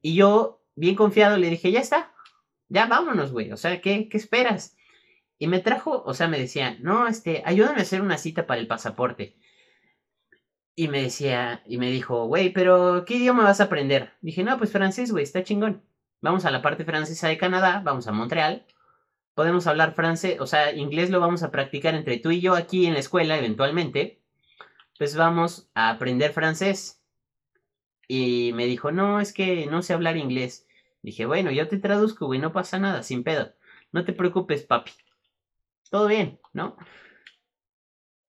Y 0.00 0.16
yo, 0.16 0.62
bien 0.74 0.96
confiado, 0.96 1.36
le 1.36 1.50
dije, 1.50 1.70
ya 1.70 1.80
está. 1.80 2.12
Ya 2.68 2.86
vámonos, 2.86 3.32
güey. 3.32 3.52
O 3.52 3.56
sea, 3.56 3.80
¿qué, 3.80 4.08
¿qué 4.08 4.16
esperas? 4.16 4.76
Y 5.38 5.48
me 5.48 5.58
trajo, 5.58 6.02
o 6.06 6.14
sea, 6.14 6.28
me 6.28 6.38
decía, 6.38 6.76
no, 6.80 7.08
este, 7.08 7.42
ayúdame 7.44 7.80
a 7.80 7.82
hacer 7.82 8.00
una 8.00 8.16
cita 8.16 8.46
para 8.46 8.60
el 8.60 8.68
pasaporte. 8.68 9.36
Y 10.74 10.88
me 10.88 11.02
decía, 11.02 11.62
y 11.66 11.78
me 11.78 11.90
dijo, 11.90 12.26
güey, 12.26 12.50
pero 12.52 13.04
¿qué 13.04 13.14
idioma 13.14 13.44
vas 13.44 13.60
a 13.60 13.64
aprender? 13.64 14.12
Dije, 14.20 14.42
no, 14.44 14.56
pues 14.56 14.72
francés, 14.72 15.10
güey, 15.12 15.24
está 15.24 15.42
chingón. 15.42 15.82
Vamos 16.20 16.44
a 16.44 16.50
la 16.50 16.62
parte 16.62 16.84
francesa 16.84 17.28
de 17.28 17.36
Canadá, 17.36 17.82
vamos 17.84 18.06
a 18.06 18.12
Montreal. 18.12 18.64
Podemos 19.34 19.66
hablar 19.66 19.94
francés, 19.94 20.40
o 20.40 20.46
sea, 20.46 20.72
inglés 20.72 21.10
lo 21.10 21.18
vamos 21.18 21.42
a 21.42 21.50
practicar 21.50 21.94
entre 21.96 22.18
tú 22.18 22.30
y 22.30 22.40
yo 22.40 22.54
aquí 22.54 22.86
en 22.86 22.94
la 22.94 23.00
escuela 23.00 23.36
eventualmente. 23.36 24.22
Pues 24.96 25.16
vamos 25.16 25.70
a 25.74 25.90
aprender 25.90 26.32
francés. 26.32 27.01
Y 28.08 28.52
me 28.54 28.66
dijo, 28.66 28.92
no, 28.92 29.20
es 29.20 29.32
que 29.32 29.66
no 29.66 29.82
sé 29.82 29.94
hablar 29.94 30.16
inglés. 30.16 30.66
Dije, 31.02 31.26
bueno, 31.26 31.50
yo 31.50 31.68
te 31.68 31.78
traduzco, 31.78 32.26
güey, 32.26 32.40
no 32.40 32.52
pasa 32.52 32.78
nada, 32.78 33.02
sin 33.02 33.24
pedo. 33.24 33.52
No 33.92 34.04
te 34.04 34.12
preocupes, 34.12 34.62
papi. 34.62 34.92
Todo 35.90 36.06
bien, 36.06 36.38
¿no? 36.52 36.76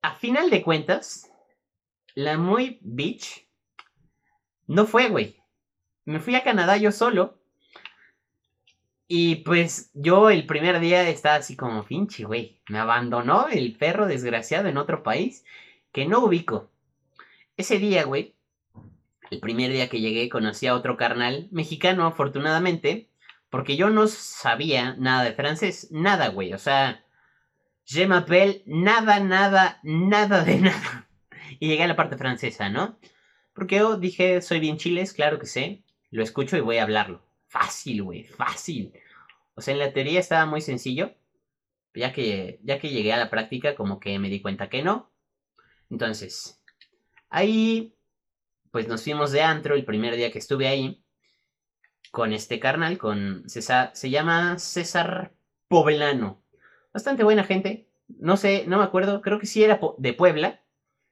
A 0.02 0.16
final 0.16 0.50
de 0.50 0.64
cuentas, 0.64 1.32
la 2.16 2.38
muy 2.38 2.80
bitch 2.82 3.48
no 4.68 4.86
fue, 4.86 5.10
güey. 5.10 5.38
Me 6.06 6.20
fui 6.20 6.36
a 6.36 6.44
Canadá 6.44 6.78
yo 6.78 6.92
solo. 6.92 7.40
Y 9.08 9.38
pues 9.38 9.92
yo 9.94 10.30
el 10.30 10.46
primer 10.46 10.80
día 10.80 11.08
estaba 11.08 11.36
así 11.36 11.56
como 11.56 11.84
finchi, 11.84 12.24
güey. 12.24 12.60
Me 12.70 12.80
abandonó 12.80 13.48
el 13.48 13.78
perro 13.78 14.08
desgraciado 14.08 14.68
en 14.68 14.78
otro 14.78 15.04
país 15.04 15.46
que 15.92 16.06
no 16.06 16.26
ubico. 16.26 16.72
Ese 17.56 17.78
día, 17.78 18.06
güey, 18.06 18.36
el 19.32 19.40
primer 19.40 19.72
día 19.72 19.90
que 19.90 20.02
llegué 20.02 20.30
conocí 20.30 20.68
a 20.68 20.76
otro 20.76 20.98
carnal 20.98 21.48
mexicano, 21.52 22.06
afortunadamente, 22.06 23.10
porque 23.50 23.76
yo 23.76 23.90
no 23.90 24.08
sabía 24.08 24.96
nada 24.98 25.24
de 25.24 25.34
francés, 25.34 25.90
nada, 25.92 26.30
güey. 26.30 26.54
O 26.54 26.58
sea, 26.58 27.06
je 27.86 28.08
m'appelle 28.08 28.64
nada, 28.66 29.20
nada, 29.20 29.80
nada 29.84 30.44
de 30.44 30.58
nada. 30.60 31.08
Y 31.60 31.68
llegué 31.68 31.84
a 31.84 31.88
la 31.88 31.96
parte 31.96 32.18
francesa, 32.18 32.70
¿no? 32.70 32.98
Porque 33.54 33.78
yo 33.78 33.98
dije, 33.98 34.42
soy 34.42 34.60
bien 34.60 34.78
chiles, 34.78 35.14
claro 35.14 35.40
que 35.40 35.46
sé. 35.46 35.84
Lo 36.10 36.24
escucho 36.24 36.58
y 36.58 36.62
voy 36.62 36.78
a 36.78 36.84
hablarlo. 36.84 37.24
Fácil, 37.48 38.04
güey, 38.04 38.24
fácil. 38.24 38.94
O 39.56 39.62
sea, 39.62 39.74
en 39.74 39.80
la 39.80 39.94
teoría 39.94 40.20
estaba 40.20 40.46
muy 40.46 40.62
sencillo. 40.62 41.14
Ya 41.94 42.12
que, 42.12 42.60
ya 42.64 42.80
que 42.80 42.90
llegué 42.90 43.14
a 43.14 43.18
la 43.18 43.30
práctica, 43.30 43.76
como 43.76 44.00
que 44.00 44.18
me 44.18 44.30
di 44.30 44.42
cuenta 44.42 44.70
que 44.70 44.82
no. 44.82 45.12
Entonces, 45.92 46.60
ahí, 47.30 47.94
pues 48.74 48.88
nos 48.88 49.04
fuimos 49.04 49.32
de 49.32 49.44
antro 49.44 49.76
el 49.76 49.86
primer 49.86 50.16
día 50.16 50.32
que 50.32 50.40
estuve 50.40 50.68
ahí. 50.68 51.06
Con 52.10 52.34
este 52.34 52.60
carnal, 52.60 52.98
con 52.98 53.48
César, 53.48 53.92
se 53.94 54.10
llama 54.10 54.58
César 54.58 55.36
Poblano. 55.68 56.42
Bastante 56.92 57.24
buena 57.24 57.44
gente. 57.44 57.88
No 58.08 58.36
sé, 58.36 58.66
no 58.68 58.80
me 58.80 58.84
acuerdo, 58.84 59.22
creo 59.22 59.38
que 59.38 59.46
sí 59.46 59.64
era 59.64 59.80
de 60.00 60.14
Puebla 60.14 60.64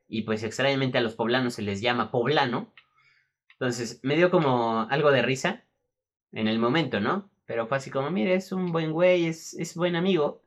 y 0.07 0.23
pues 0.23 0.41
extrañamente 0.41 0.97
a 0.97 1.01
los 1.01 1.13
poblanos 1.13 1.53
se 1.53 1.61
les 1.61 1.81
llama 1.81 2.09
poblano. 2.09 2.73
Entonces 3.51 3.99
me 4.01 4.15
dio 4.15 4.31
como 4.31 4.87
algo 4.89 5.11
de 5.11 5.21
risa 5.21 5.63
en 6.31 6.47
el 6.47 6.57
momento, 6.57 6.99
¿no? 6.99 7.29
Pero 7.45 7.67
fue 7.67 7.77
así 7.77 7.91
como, 7.91 8.09
mire, 8.09 8.33
es 8.33 8.51
un 8.51 8.71
buen 8.71 8.91
güey, 8.91 9.27
es, 9.27 9.53
es 9.53 9.75
buen 9.75 9.95
amigo. 9.95 10.41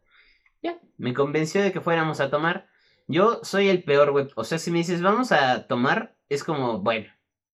Ya, 0.64 0.80
me 0.98 1.14
convenció 1.14 1.62
de 1.62 1.72
que 1.72 1.80
fuéramos 1.80 2.18
a 2.18 2.28
tomar. 2.28 2.66
Yo 3.06 3.38
soy 3.44 3.68
el 3.68 3.84
peor, 3.84 4.10
güey. 4.10 4.26
O 4.34 4.42
sea, 4.42 4.58
si 4.58 4.72
me 4.72 4.78
dices, 4.78 5.00
vamos 5.00 5.30
a 5.30 5.68
tomar, 5.68 6.13
es 6.28 6.44
como, 6.44 6.80
bueno, 6.80 7.12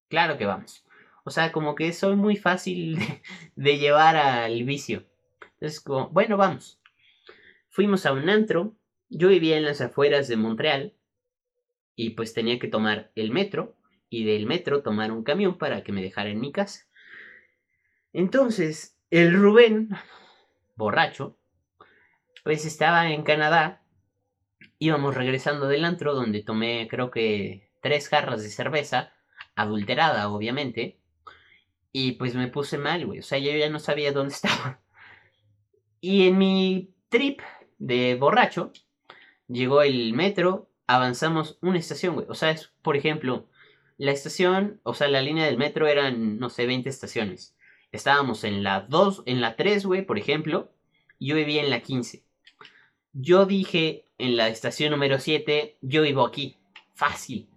claro 0.09 0.39
que 0.39 0.47
vamos. 0.47 0.85
O 1.25 1.31
sea, 1.31 1.53
como 1.53 1.75
que 1.75 1.93
soy 1.93 2.17
muy 2.17 2.37
fácil 2.37 2.99
de, 3.57 3.79
llevar 3.79 4.17
al 4.17 4.65
vicio. 4.65 5.07
Entonces, 5.55 5.81
como, 5.81 6.09
bueno, 6.09 6.37
vamos. 6.37 6.81
Fuimos 7.69 8.07
a 8.07 8.13
un 8.13 8.29
antro. 8.29 8.75
Yo 9.09 9.29
vivía 9.29 9.57
en 9.57 9.65
las 9.65 9.81
afueras 9.81 10.29
de 10.29 10.37
Montreal 10.37 10.95
y 11.97 12.11
pues 12.11 12.33
tenía 12.33 12.59
que 12.59 12.69
tomar 12.69 13.11
el 13.15 13.31
metro 13.31 13.77
y 14.09 14.25
del 14.25 14.47
metro 14.47 14.83
tomar 14.83 15.13
un 15.13 15.23
camión 15.23 15.59
para 15.59 15.83
que 15.83 15.93
me 15.93 16.03
dejara 16.03 16.31
en 16.31 16.41
mi 16.41 16.53
casa. 16.53 16.87
Entonces, 18.13 18.97
el 19.11 19.35
Rubén, 19.35 19.91
borracho, 20.77 21.39
pues 22.43 22.65
estaba 22.65 23.11
en 23.11 23.23
Canadá, 23.23 23.85
íbamos 24.79 25.15
regresando 25.15 25.69
del 25.69 25.85
antro 25.85 26.15
donde 26.15 26.43
tomé 26.43 26.89
creo 26.89 27.11
que 27.11 27.70
tres 27.81 28.09
jarras 28.09 28.43
de 28.43 28.51
cerveza, 28.51 29.13
adulterada 29.55 30.29
obviamente, 30.29 31.01
y 31.93 32.13
pues 32.13 32.35
me 32.35 32.49
puse 32.49 32.79
mal, 32.79 33.07
güey, 33.07 33.21
o 33.21 33.23
sea, 33.23 33.39
yo 33.39 33.53
ya 33.53 33.69
no 33.69 33.79
sabía 33.79 34.13
dónde 34.13 34.35
estaba. 34.35 34.81
Y 36.01 36.29
en 36.29 36.39
mi 36.39 36.95
trip 37.09 37.41
de 37.79 38.15
borracho, 38.15 38.73
llegó 39.49 39.83
el 39.83 40.13
metro, 40.15 40.71
avanzamos 40.87 41.59
una 41.61 41.79
estación, 41.79 42.15
güey. 42.15 42.27
O 42.29 42.35
sea, 42.35 42.51
es, 42.51 42.73
por 42.83 42.97
ejemplo, 42.97 43.49
la 43.99 44.13
estación, 44.13 44.81
o 44.83 44.95
sea, 44.95 45.09
la 45.09 45.21
línea 45.21 45.45
del 45.45 45.59
metro 45.59 45.87
eran, 45.87 46.39
no 46.39 46.49
sé, 46.49 46.67
20 46.67 46.89
estaciones. 46.89 47.55
Estábamos 47.93 48.45
en 48.45 48.63
la 48.63 48.81
2, 48.81 49.25
en 49.27 49.41
la 49.41 49.57
3, 49.57 49.85
güey, 49.85 50.03
por 50.03 50.19
ejemplo. 50.19 50.73
Yo 51.19 51.37
vivía 51.37 51.63
en 51.63 51.71
la 51.71 51.81
15. 51.81 52.25
Yo 53.13 53.45
dije 53.45 54.07
en 54.19 54.37
la 54.37 54.49
estación 54.49 54.93
número 54.93 55.19
7, 55.19 55.77
yo 55.83 56.03
vivo 56.03 56.25
aquí. 56.25 56.57
Fácil. 56.95 57.51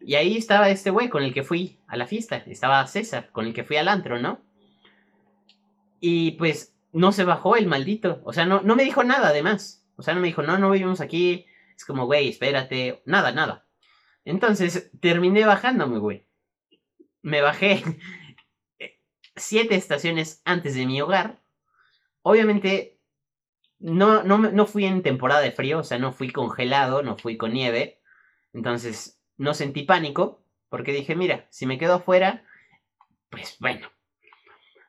Y 0.00 0.14
ahí 0.14 0.36
estaba 0.36 0.70
este 0.70 0.90
güey 0.90 1.08
con 1.08 1.22
el 1.22 1.34
que 1.34 1.42
fui 1.42 1.78
a 1.86 1.96
la 1.96 2.06
fiesta. 2.06 2.36
Estaba 2.46 2.86
César, 2.86 3.30
con 3.32 3.46
el 3.46 3.54
que 3.54 3.64
fui 3.64 3.76
al 3.76 3.88
antro, 3.88 4.18
¿no? 4.18 4.40
Y 6.00 6.32
pues 6.32 6.74
no 6.92 7.12
se 7.12 7.24
bajó 7.24 7.56
el 7.56 7.66
maldito. 7.66 8.20
O 8.24 8.32
sea, 8.32 8.46
no, 8.46 8.62
no 8.62 8.76
me 8.76 8.84
dijo 8.84 9.04
nada 9.04 9.28
además. 9.28 9.86
O 9.96 10.02
sea, 10.02 10.14
no 10.14 10.20
me 10.20 10.28
dijo, 10.28 10.42
no, 10.42 10.58
no 10.58 10.70
vivimos 10.70 11.00
aquí. 11.00 11.46
Es 11.76 11.84
como, 11.84 12.06
güey, 12.06 12.28
espérate. 12.28 13.02
Nada, 13.04 13.32
nada. 13.32 13.66
Entonces, 14.24 14.90
terminé 15.00 15.44
bajándome, 15.44 15.98
güey. 15.98 16.26
Me 17.22 17.42
bajé 17.42 17.82
siete 19.36 19.74
estaciones 19.74 20.40
antes 20.44 20.74
de 20.74 20.86
mi 20.86 21.00
hogar. 21.02 21.42
Obviamente, 22.22 22.98
no, 23.78 24.22
no, 24.22 24.38
no 24.38 24.66
fui 24.66 24.84
en 24.84 25.02
temporada 25.02 25.40
de 25.40 25.52
frío, 25.52 25.78
o 25.78 25.84
sea, 25.84 25.98
no 25.98 26.12
fui 26.12 26.30
congelado, 26.30 27.02
no 27.02 27.16
fui 27.16 27.36
con 27.36 27.52
nieve. 27.52 28.00
Entonces, 28.52 29.19
no 29.40 29.54
sentí 29.54 29.84
pánico, 29.84 30.44
porque 30.68 30.92
dije, 30.92 31.16
mira, 31.16 31.46
si 31.48 31.64
me 31.64 31.78
quedo 31.78 31.94
afuera, 31.94 32.44
pues 33.30 33.56
bueno. 33.58 33.90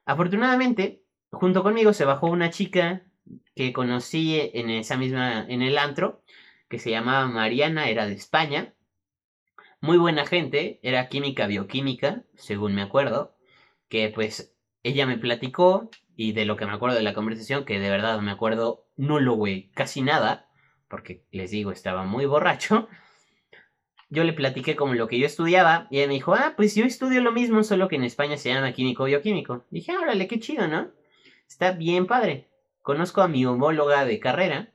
Afortunadamente, 0.04 1.06
junto 1.32 1.64
conmigo 1.64 1.94
se 1.94 2.04
bajó 2.04 2.28
una 2.28 2.50
chica 2.50 3.04
que 3.56 3.72
conocí 3.72 4.52
en 4.54 4.70
esa 4.70 4.98
misma, 4.98 5.46
en 5.48 5.62
el 5.62 5.78
antro, 5.78 6.22
que 6.68 6.80
se 6.80 6.92
llamaba 6.92 7.28
Mariana, 7.28 7.88
era 7.88 8.06
de 8.08 8.14
España. 8.14 8.74
Muy 9.80 9.98
buena 9.98 10.26
gente, 10.26 10.82
era 10.84 11.08
química 11.08 11.48
bioquímica, 11.48 12.26
según 12.36 12.76
me 12.76 12.82
acuerdo, 12.82 13.38
que 13.88 14.10
pues 14.10 14.54
ella 14.84 15.06
me 15.06 15.18
platicó 15.18 15.90
y 16.18 16.34
de 16.34 16.44
lo 16.44 16.58
que 16.58 16.66
me 16.66 16.74
acuerdo 16.74 16.98
de 16.98 17.04
la 17.04 17.14
conversación, 17.14 17.64
que 17.64 17.80
de 17.80 17.90
verdad 17.90 18.20
me 18.20 18.32
acuerdo 18.32 18.86
nulo, 18.98 19.36
güey, 19.36 19.72
casi 19.72 20.02
nada, 20.02 20.50
porque 20.90 21.24
les 21.32 21.52
digo, 21.52 21.72
estaba 21.72 22.04
muy 22.04 22.26
borracho. 22.26 22.90
Yo 24.12 24.26
le 24.26 24.34
platiqué 24.34 24.76
como 24.76 24.94
lo 24.94 25.08
que 25.08 25.18
yo 25.18 25.26
estudiaba 25.26 25.88
y 25.90 25.98
ella 25.98 26.08
me 26.08 26.16
dijo, 26.16 26.34
ah, 26.34 26.54
pues 26.58 26.76
yo 26.76 26.84
estudio 26.84 27.22
lo 27.22 27.32
mismo, 27.32 27.64
solo 27.64 27.88
que 27.88 27.96
en 27.96 28.04
España 28.04 28.36
se 28.36 28.50
llama 28.50 28.74
químico 28.74 29.06
bioquímico. 29.06 29.64
Dije, 29.72 29.98
órale, 29.98 30.28
qué 30.28 30.38
chido, 30.38 30.68
¿no? 30.68 30.92
Está 31.48 31.72
bien 31.72 32.08
padre. 32.08 32.50
Conozco 32.82 33.22
a 33.22 33.30
mi 33.30 33.46
homóloga 33.46 34.04
de 34.04 34.20
carrera 34.20 34.74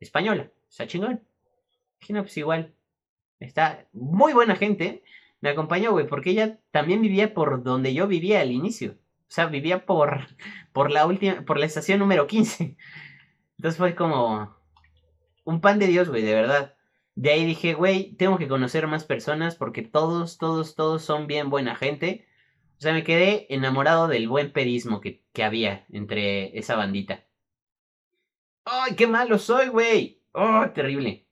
española, 0.00 0.50
está 0.68 0.88
chingón. 0.88 1.22
Dije, 2.00 2.12
no, 2.12 2.22
pues 2.22 2.36
igual. 2.36 2.74
Está 3.38 3.86
muy 3.92 4.32
buena 4.32 4.56
gente. 4.56 5.04
Me 5.40 5.50
acompañó, 5.50 5.92
güey, 5.92 6.08
porque 6.08 6.30
ella 6.30 6.58
también 6.72 7.02
vivía 7.02 7.34
por 7.34 7.62
donde 7.62 7.94
yo 7.94 8.08
vivía 8.08 8.40
al 8.40 8.50
inicio. 8.50 8.96
O 9.28 9.34
sea, 9.34 9.46
vivía 9.46 9.86
por, 9.86 10.26
por 10.72 10.90
la 10.90 11.06
última, 11.06 11.44
por 11.44 11.56
la 11.56 11.66
estación 11.66 12.00
número 12.00 12.26
15. 12.26 12.76
Entonces 13.58 13.78
fue 13.78 13.94
como 13.94 14.56
un 15.44 15.60
pan 15.60 15.78
de 15.78 15.86
Dios, 15.86 16.08
güey, 16.08 16.22
de 16.22 16.34
verdad. 16.34 16.74
De 17.14 17.30
ahí 17.30 17.44
dije, 17.44 17.74
güey, 17.74 18.14
tengo 18.16 18.38
que 18.38 18.48
conocer 18.48 18.86
más 18.86 19.04
personas 19.04 19.56
porque 19.56 19.82
todos, 19.82 20.38
todos, 20.38 20.74
todos 20.74 21.02
son 21.02 21.26
bien 21.26 21.50
buena 21.50 21.76
gente. 21.76 22.26
O 22.78 22.80
sea, 22.80 22.92
me 22.94 23.04
quedé 23.04 23.46
enamorado 23.54 24.08
del 24.08 24.28
buen 24.28 24.52
pedismo 24.52 25.00
que, 25.00 25.22
que 25.32 25.44
había 25.44 25.86
entre 25.90 26.56
esa 26.58 26.74
bandita. 26.74 27.24
¡Ay, 28.64 28.94
qué 28.96 29.06
malo 29.06 29.38
soy, 29.38 29.68
güey! 29.68 30.22
¡Oh, 30.32 30.64
terrible! 30.74 31.26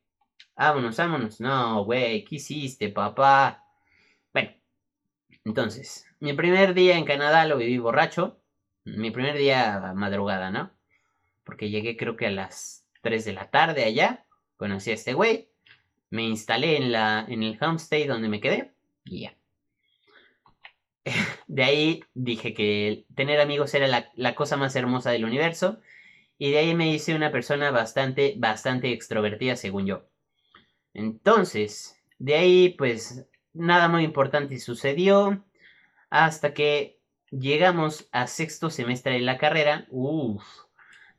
Vámonos, 0.56 0.96
vámonos. 0.96 1.40
No, 1.40 1.84
güey, 1.84 2.24
¿qué 2.24 2.36
hiciste, 2.36 2.90
papá? 2.90 3.64
Bueno, 4.32 4.50
entonces, 5.44 6.06
mi 6.20 6.34
primer 6.34 6.74
día 6.74 6.98
en 6.98 7.04
Canadá 7.04 7.46
lo 7.46 7.56
viví 7.56 7.78
borracho. 7.78 8.40
Mi 8.84 9.10
primer 9.10 9.38
día 9.38 9.92
madrugada, 9.94 10.50
¿no? 10.50 10.70
Porque 11.44 11.70
llegué 11.70 11.96
creo 11.96 12.16
que 12.16 12.26
a 12.26 12.30
las 12.30 12.86
3 13.02 13.24
de 13.24 13.32
la 13.32 13.50
tarde 13.50 13.84
allá. 13.84 14.26
Conocí 14.56 14.90
a 14.90 14.94
este 14.94 15.14
güey. 15.14 15.49
Me 16.10 16.22
instalé 16.24 16.76
en, 16.76 16.92
la, 16.92 17.24
en 17.28 17.42
el 17.42 17.58
homestay 17.60 18.06
donde 18.06 18.28
me 18.28 18.40
quedé. 18.40 18.72
Y 19.04 19.22
ya. 19.22 19.36
De 21.46 21.64
ahí 21.64 22.04
dije 22.14 22.54
que 22.54 23.06
tener 23.14 23.40
amigos 23.40 23.74
era 23.74 23.88
la, 23.88 24.10
la 24.14 24.34
cosa 24.34 24.56
más 24.56 24.76
hermosa 24.76 25.10
del 25.10 25.24
universo. 25.24 25.80
Y 26.38 26.52
de 26.52 26.58
ahí 26.58 26.74
me 26.74 26.90
hice 26.90 27.14
una 27.14 27.30
persona 27.30 27.70
bastante, 27.70 28.34
bastante 28.38 28.92
extrovertida, 28.92 29.56
según 29.56 29.84
yo. 29.86 30.06
Entonces, 30.94 32.00
de 32.18 32.34
ahí, 32.34 32.70
pues, 32.78 33.26
nada 33.52 33.88
muy 33.88 34.04
importante 34.04 34.58
sucedió. 34.58 35.44
Hasta 36.08 36.54
que 36.54 36.98
llegamos 37.30 38.08
a 38.10 38.26
sexto 38.26 38.70
semestre 38.70 39.12
de 39.12 39.20
la 39.20 39.38
carrera. 39.38 39.86
Uff. 39.90 40.42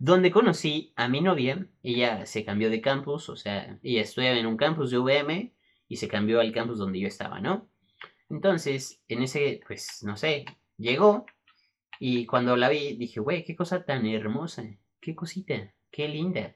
Donde 0.04 0.32
conocí 0.32 0.94
a 0.96 1.08
mi 1.08 1.22
novia. 1.22 1.68
Ella 1.84 2.26
se 2.26 2.44
cambió 2.44 2.72
de 2.72 2.82
campus. 2.82 3.30
O 3.30 3.36
sea, 3.36 3.78
ella 3.84 4.02
estudiaba 4.02 4.36
en 4.36 4.48
un 4.48 4.58
campus 4.58 4.90
de 4.90 4.98
UVM. 4.98 5.54
Y 5.88 5.98
se 5.98 6.08
cambió 6.08 6.40
al 6.40 6.52
campus 6.52 6.80
donde 6.80 7.00
yo 7.00 7.08
estaba, 7.08 7.40
¿no? 7.40 7.70
Entonces, 8.28 9.04
en 9.08 9.22
ese, 9.22 9.60
pues, 9.68 10.02
no 10.04 10.18
sé, 10.18 10.46
llegó. 10.78 11.28
Y 12.00 12.26
cuando 12.26 12.58
la 12.58 12.68
vi, 12.70 12.96
dije, 12.96 13.20
güey, 13.20 13.44
qué 13.44 13.56
cosa 13.56 13.86
tan 13.86 14.08
hermosa 14.08 14.64
qué 15.00 15.16
cosita, 15.16 15.72
qué 15.92 16.08
linda. 16.08 16.56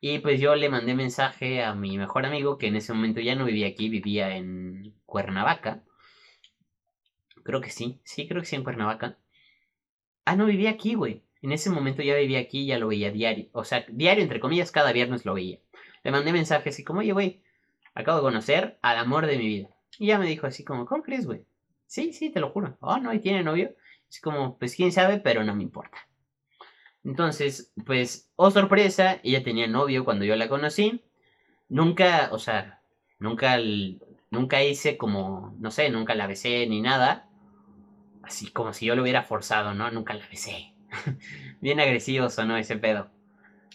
Y 0.00 0.18
pues 0.18 0.38
yo 0.40 0.56
le 0.56 0.68
mandé 0.68 0.94
mensaje 0.94 1.62
a 1.62 1.74
mi 1.74 1.96
mejor 1.96 2.26
amigo, 2.26 2.58
que 2.58 2.66
en 2.66 2.76
ese 2.76 2.92
momento 2.92 3.20
ya 3.20 3.36
no 3.36 3.44
vivía 3.46 3.68
aquí, 3.68 3.88
vivía 3.88 4.36
en 4.36 4.94
Cuernavaca. 5.06 5.84
Creo 7.44 7.62
que 7.62 7.70
sí, 7.70 8.00
sí, 8.04 8.28
creo 8.28 8.42
que 8.42 8.46
sí 8.46 8.56
en 8.56 8.64
Cuernavaca. 8.64 9.18
Ah, 10.24 10.34
no 10.36 10.46
vivía 10.46 10.70
aquí, 10.70 10.94
güey. 10.94 11.22
En 11.42 11.52
ese 11.52 11.70
momento 11.70 12.02
ya 12.02 12.14
vivía 12.14 12.38
aquí, 12.38 12.66
ya 12.66 12.78
lo 12.78 12.88
veía 12.88 13.10
diario. 13.10 13.48
O 13.52 13.64
sea, 13.64 13.84
diario, 13.88 14.22
entre 14.22 14.40
comillas, 14.40 14.70
cada 14.70 14.92
viernes 14.92 15.24
lo 15.24 15.34
veía. 15.34 15.58
Le 16.04 16.10
mandé 16.12 16.32
mensaje 16.32 16.70
así 16.70 16.84
como, 16.84 17.00
oye, 17.00 17.12
güey, 17.12 17.42
acabo 17.94 18.18
de 18.18 18.22
conocer 18.22 18.78
al 18.80 18.98
amor 18.98 19.26
de 19.26 19.36
mi 19.38 19.46
vida. 19.46 19.68
Y 19.98 20.06
ya 20.06 20.18
me 20.18 20.26
dijo 20.26 20.46
así 20.46 20.64
como, 20.64 20.86
¿cómo 20.86 21.02
crees, 21.02 21.26
güey? 21.26 21.44
Sí, 21.86 22.12
sí, 22.12 22.30
te 22.30 22.40
lo 22.40 22.50
juro. 22.50 22.76
Oh, 22.80 22.98
no, 22.98 23.12
y 23.12 23.20
tiene 23.20 23.42
novio. 23.42 23.74
Así 24.08 24.20
como, 24.20 24.58
pues 24.58 24.76
quién 24.76 24.92
sabe, 24.92 25.18
pero 25.18 25.44
no 25.44 25.54
me 25.54 25.62
importa. 25.62 25.98
Entonces, 27.04 27.72
pues, 27.84 28.30
oh 28.36 28.50
sorpresa, 28.50 29.20
ella 29.24 29.42
tenía 29.42 29.66
novio 29.66 30.04
cuando 30.04 30.24
yo 30.24 30.36
la 30.36 30.48
conocí. 30.48 31.02
Nunca, 31.68 32.28
o 32.32 32.38
sea, 32.38 32.82
nunca, 33.18 33.58
nunca 34.30 34.62
hice 34.62 34.96
como, 34.96 35.56
no 35.58 35.70
sé, 35.70 35.90
nunca 35.90 36.14
la 36.14 36.26
besé 36.26 36.66
ni 36.66 36.80
nada. 36.80 37.28
Así 38.22 38.50
como 38.50 38.72
si 38.72 38.86
yo 38.86 38.94
lo 38.94 39.02
hubiera 39.02 39.24
forzado, 39.24 39.74
¿no? 39.74 39.90
Nunca 39.90 40.14
la 40.14 40.26
besé. 40.28 40.71
Bien 41.60 41.80
agresivo 41.80 42.28
sonó 42.28 42.56
ese 42.56 42.76
pedo. 42.76 43.10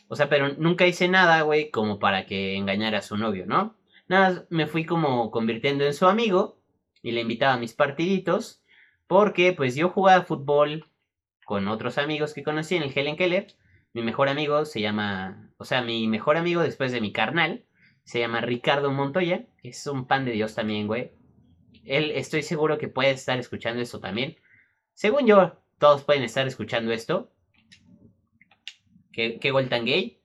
O 0.08 0.16
sea, 0.16 0.30
pero 0.30 0.54
nunca 0.58 0.88
hice 0.88 1.08
nada, 1.08 1.42
güey, 1.42 1.70
como 1.70 2.00
para 2.00 2.26
que 2.26 2.56
engañara 2.56 3.00
a 3.00 3.02
su 3.02 3.18
novio, 3.18 3.46
¿no? 3.46 3.76
Nada, 4.08 4.46
me 4.50 4.68
fui 4.68 4.86
como 4.86 5.32
convirtiendo 5.32 5.86
en 5.86 5.94
su 5.94 6.08
amigo 6.08 6.62
y 7.02 7.12
le 7.12 7.22
invitaba 7.22 7.54
a 7.54 7.60
mis 7.60 7.74
partiditos 7.74 8.64
porque 9.08 9.54
pues 9.54 9.76
yo 9.76 9.90
jugaba 9.90 10.24
fútbol 10.24 10.86
con 11.46 11.68
otros 11.68 11.98
amigos 11.98 12.34
que 12.34 12.44
conocí 12.44 12.76
en 12.76 12.84
el 12.84 12.98
Helen 12.98 13.18
Keller. 13.18 13.48
Mi 13.94 14.02
mejor 14.02 14.30
amigo 14.30 14.66
se 14.66 14.82
llama, 14.82 15.52
o 15.58 15.66
sea, 15.66 15.82
mi 15.82 16.08
mejor 16.08 16.38
amigo 16.38 16.62
después 16.62 16.92
de 16.92 17.02
mi 17.02 17.12
carnal, 17.12 17.66
se 18.04 18.20
llama 18.20 18.42
Ricardo 18.42 18.92
Montoya, 18.92 19.46
es 19.64 19.86
un 19.88 20.08
pan 20.08 20.24
de 20.24 20.32
Dios 20.32 20.56
también, 20.56 20.88
güey. 20.88 21.12
Él 21.84 22.12
estoy 22.12 22.44
seguro 22.44 22.78
que 22.78 22.88
puede 22.88 23.12
estar 23.12 23.40
escuchando 23.40 23.82
esto 23.82 24.00
también. 24.00 24.38
Según 24.94 25.26
yo, 25.26 25.60
todos 25.80 26.04
pueden 26.04 26.24
estar 26.24 26.48
escuchando 26.48 26.92
esto. 26.92 27.32
Qué, 29.12 29.52
gol 29.52 29.70
tan 29.70 29.86
gay. 29.86 30.22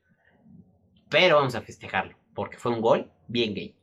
Pero 1.09 1.37
vamos 1.37 1.55
a 1.55 1.63
festejarlo, 1.63 2.17
porque 2.35 2.59
fue 2.59 2.73
un 2.73 2.81
gol 2.81 3.11
bien 3.27 3.55
gay. 3.55 3.77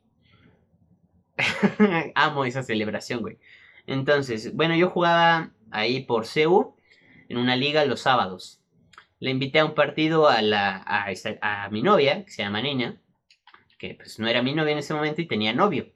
Amo 2.14 2.44
esa 2.44 2.62
celebración, 2.62 3.20
güey. 3.20 3.38
Entonces, 3.86 4.54
bueno, 4.54 4.74
yo 4.76 4.90
jugaba 4.90 5.52
ahí 5.70 6.04
por 6.04 6.26
CEU 6.26 6.76
en 7.28 7.38
una 7.38 7.56
liga 7.56 7.84
los 7.84 8.00
sábados. 8.00 8.60
Le 9.18 9.30
invité 9.30 9.60
a 9.60 9.64
un 9.64 9.74
partido 9.74 10.28
a, 10.28 10.42
la, 10.42 10.84
a, 10.86 11.68
mi 11.70 11.82
novia, 11.82 12.24
que 12.24 12.30
se 12.30 12.42
llama 12.42 12.62
Nina, 12.62 13.00
que 13.78 13.94
pues 13.94 14.18
no 14.18 14.28
era 14.28 14.42
mi 14.42 14.54
novia 14.54 14.72
en 14.72 14.78
ese 14.78 14.94
momento 14.94 15.20
y 15.20 15.26
tenía 15.26 15.52
novio. 15.52 15.92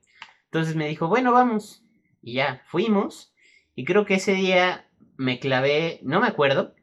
Entonces 0.47 0.77
me 0.77 0.89
dijo, 0.89 1.09
bueno, 1.09 1.33
vamos. 1.33 1.85
Y 2.21 2.35
ya, 2.35 2.63
fuimos. 2.67 3.33
Y 3.75 3.85
creo 3.85 4.05
que 4.05 4.15
ese 4.15 4.35
día 4.35 4.89
me 5.17 5.39
clavé, 5.39 6.01
no 6.03 6.21
me 6.21 6.27
acuerdo, 6.27 6.75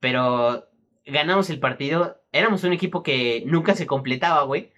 pero 0.00 0.68
ganamos 1.04 1.50
el 1.50 1.60
partido. 1.60 2.20
Éramos 2.32 2.64
un 2.64 2.72
equipo 2.72 3.02
que 3.02 3.42
nunca 3.46 3.74
se 3.74 3.86
completaba, 3.86 4.42
güey. 4.44 4.72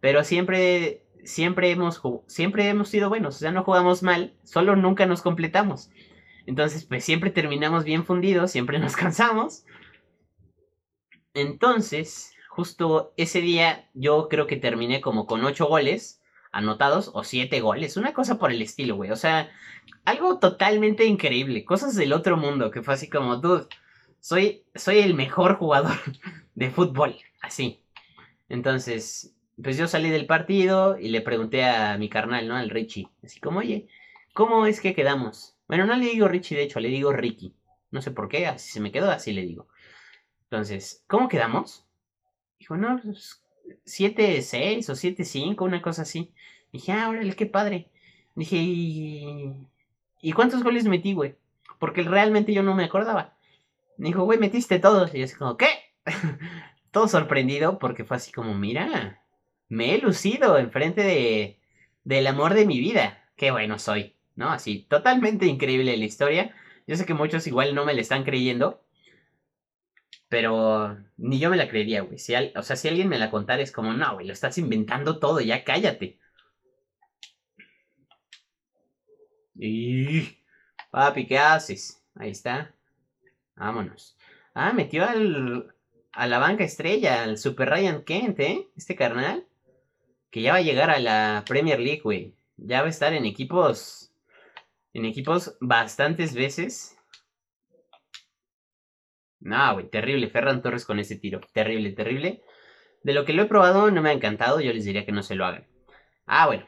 Pero 0.00 0.24
siempre, 0.24 1.04
siempre 1.24 1.70
hemos, 1.70 2.00
siempre 2.26 2.68
hemos 2.68 2.88
sido 2.88 3.08
buenos. 3.08 3.36
O 3.36 3.38
sea, 3.38 3.52
no 3.52 3.64
jugamos 3.64 4.02
mal, 4.02 4.34
solo 4.44 4.76
nunca 4.76 5.06
nos 5.06 5.22
completamos. 5.22 5.90
Entonces, 6.46 6.84
pues 6.84 7.04
siempre 7.04 7.30
terminamos 7.30 7.84
bien 7.84 8.04
fundidos, 8.04 8.50
siempre 8.50 8.78
nos 8.78 8.96
cansamos. 8.96 9.64
Entonces, 11.34 12.34
justo 12.48 13.12
ese 13.16 13.40
día 13.40 13.88
yo 13.94 14.28
creo 14.28 14.46
que 14.46 14.56
terminé 14.56 15.00
como 15.00 15.26
con 15.26 15.44
ocho 15.44 15.66
goles 15.66 16.19
anotados 16.52 17.10
o 17.14 17.24
siete 17.24 17.60
goles, 17.60 17.96
una 17.96 18.12
cosa 18.12 18.38
por 18.38 18.50
el 18.50 18.62
estilo, 18.62 18.96
güey. 18.96 19.10
O 19.10 19.16
sea, 19.16 19.50
algo 20.04 20.38
totalmente 20.38 21.04
increíble, 21.04 21.64
cosas 21.64 21.94
del 21.94 22.12
otro 22.12 22.36
mundo, 22.36 22.70
que 22.70 22.82
fue 22.82 22.94
así 22.94 23.08
como, 23.08 23.36
dude, 23.36 23.66
soy, 24.20 24.64
soy 24.74 24.98
el 24.98 25.14
mejor 25.14 25.56
jugador 25.56 25.96
de 26.54 26.70
fútbol, 26.70 27.16
así. 27.40 27.82
Entonces, 28.48 29.34
pues 29.62 29.76
yo 29.76 29.86
salí 29.86 30.10
del 30.10 30.26
partido 30.26 30.98
y 30.98 31.08
le 31.08 31.20
pregunté 31.20 31.64
a 31.64 31.96
mi 31.98 32.08
carnal, 32.08 32.48
¿no? 32.48 32.56
Al 32.56 32.70
Richie, 32.70 33.08
así 33.22 33.40
como, 33.40 33.60
oye, 33.60 33.88
¿cómo 34.34 34.66
es 34.66 34.80
que 34.80 34.94
quedamos? 34.94 35.56
Bueno, 35.68 35.86
no 35.86 35.94
le 35.96 36.06
digo 36.06 36.28
Richie, 36.28 36.56
de 36.56 36.64
hecho, 36.64 36.80
le 36.80 36.88
digo 36.88 37.12
Ricky. 37.12 37.54
No 37.90 38.02
sé 38.02 38.10
por 38.10 38.28
qué, 38.28 38.46
así 38.46 38.70
se 38.70 38.80
me 38.80 38.92
quedó, 38.92 39.10
así 39.10 39.32
le 39.32 39.42
digo. 39.42 39.68
Entonces, 40.44 41.04
¿cómo 41.06 41.28
quedamos? 41.28 41.86
Dijo, 42.58 42.76
no, 42.76 43.00
7-6 43.84 44.74
pues, 44.74 44.90
o 44.90 44.94
7-5, 44.94 45.64
una 45.64 45.82
cosa 45.82 46.02
así. 46.02 46.32
Dije, 46.72 46.92
ah, 46.92 47.08
órale, 47.08 47.34
qué 47.34 47.46
padre. 47.46 47.90
Dije, 48.34 48.56
¿y, 48.56 49.54
¿y 50.22 50.32
cuántos 50.32 50.62
goles 50.62 50.84
metí, 50.86 51.14
güey? 51.14 51.36
Porque 51.78 52.02
realmente 52.02 52.52
yo 52.52 52.62
no 52.62 52.74
me 52.74 52.84
acordaba. 52.84 53.36
dijo, 53.96 54.24
güey, 54.24 54.38
metiste 54.38 54.78
todos. 54.78 55.14
Y 55.14 55.20
yo 55.20 55.26
como, 55.38 55.56
¿qué? 55.56 55.68
Todo 56.90 57.08
sorprendido 57.08 57.78
porque 57.78 58.04
fue 58.04 58.16
así 58.16 58.32
como, 58.32 58.54
mira, 58.54 59.22
me 59.68 59.94
he 59.94 59.98
lucido 59.98 60.58
enfrente 60.58 61.02
de, 61.02 61.60
del 62.04 62.26
amor 62.26 62.54
de 62.54 62.66
mi 62.66 62.80
vida. 62.80 63.24
Qué 63.36 63.50
bueno 63.50 63.78
soy. 63.78 64.16
¿no? 64.40 64.50
Así, 64.50 64.86
totalmente 64.88 65.46
increíble 65.46 65.96
la 65.96 66.04
historia. 66.04 66.54
Yo 66.86 66.96
sé 66.96 67.04
que 67.04 67.14
muchos 67.14 67.46
igual 67.46 67.74
no 67.74 67.84
me 67.84 67.94
la 67.94 68.00
están 68.00 68.24
creyendo, 68.24 68.82
pero 70.30 70.96
ni 71.18 71.38
yo 71.38 71.50
me 71.50 71.58
la 71.58 71.68
creería, 71.68 72.02
güey. 72.02 72.18
Si 72.18 72.34
o 72.34 72.62
sea, 72.62 72.76
si 72.76 72.88
alguien 72.88 73.08
me 73.08 73.18
la 73.18 73.30
contara 73.30 73.62
es 73.62 73.72
como, 73.72 73.92
no, 73.92 74.14
güey, 74.14 74.26
lo 74.26 74.32
estás 74.32 74.56
inventando 74.58 75.18
todo, 75.18 75.40
ya 75.40 75.64
cállate. 75.64 76.18
Y... 79.56 80.38
Papi, 80.90 81.26
¿qué 81.26 81.38
haces? 81.38 82.02
Ahí 82.14 82.30
está. 82.30 82.74
Vámonos. 83.56 84.16
Ah, 84.54 84.72
metió 84.72 85.04
al, 85.04 85.74
a 86.12 86.26
la 86.26 86.38
banca 86.38 86.64
estrella, 86.64 87.22
al 87.24 87.36
Super 87.38 87.68
Ryan 87.70 88.04
Kent, 88.04 88.40
¿eh? 88.40 88.68
Este 88.76 88.96
carnal. 88.96 89.46
Que 90.30 90.42
ya 90.42 90.52
va 90.52 90.58
a 90.58 90.62
llegar 90.62 90.90
a 90.90 91.00
la 91.00 91.44
Premier 91.46 91.80
League, 91.80 92.02
güey. 92.02 92.34
Ya 92.56 92.80
va 92.80 92.86
a 92.86 92.90
estar 92.90 93.12
en 93.14 93.24
equipos 93.26 94.12
en 94.94 95.04
equipos 95.04 95.56
bastantes 95.60 96.34
veces. 96.34 96.96
No, 99.40 99.74
güey, 99.74 99.88
terrible. 99.88 100.28
Ferran 100.28 100.62
Torres 100.62 100.84
con 100.84 100.98
ese 100.98 101.16
tiro. 101.16 101.40
Terrible, 101.52 101.92
terrible. 101.92 102.42
De 103.02 103.14
lo 103.14 103.24
que 103.24 103.32
lo 103.32 103.42
he 103.42 103.46
probado 103.46 103.90
no 103.90 104.02
me 104.02 104.10
ha 104.10 104.12
encantado. 104.12 104.60
Yo 104.60 104.72
les 104.72 104.84
diría 104.84 105.06
que 105.06 105.12
no 105.12 105.22
se 105.22 105.34
lo 105.34 105.46
hagan. 105.46 105.66
Ah, 106.26 106.46
bueno. 106.46 106.66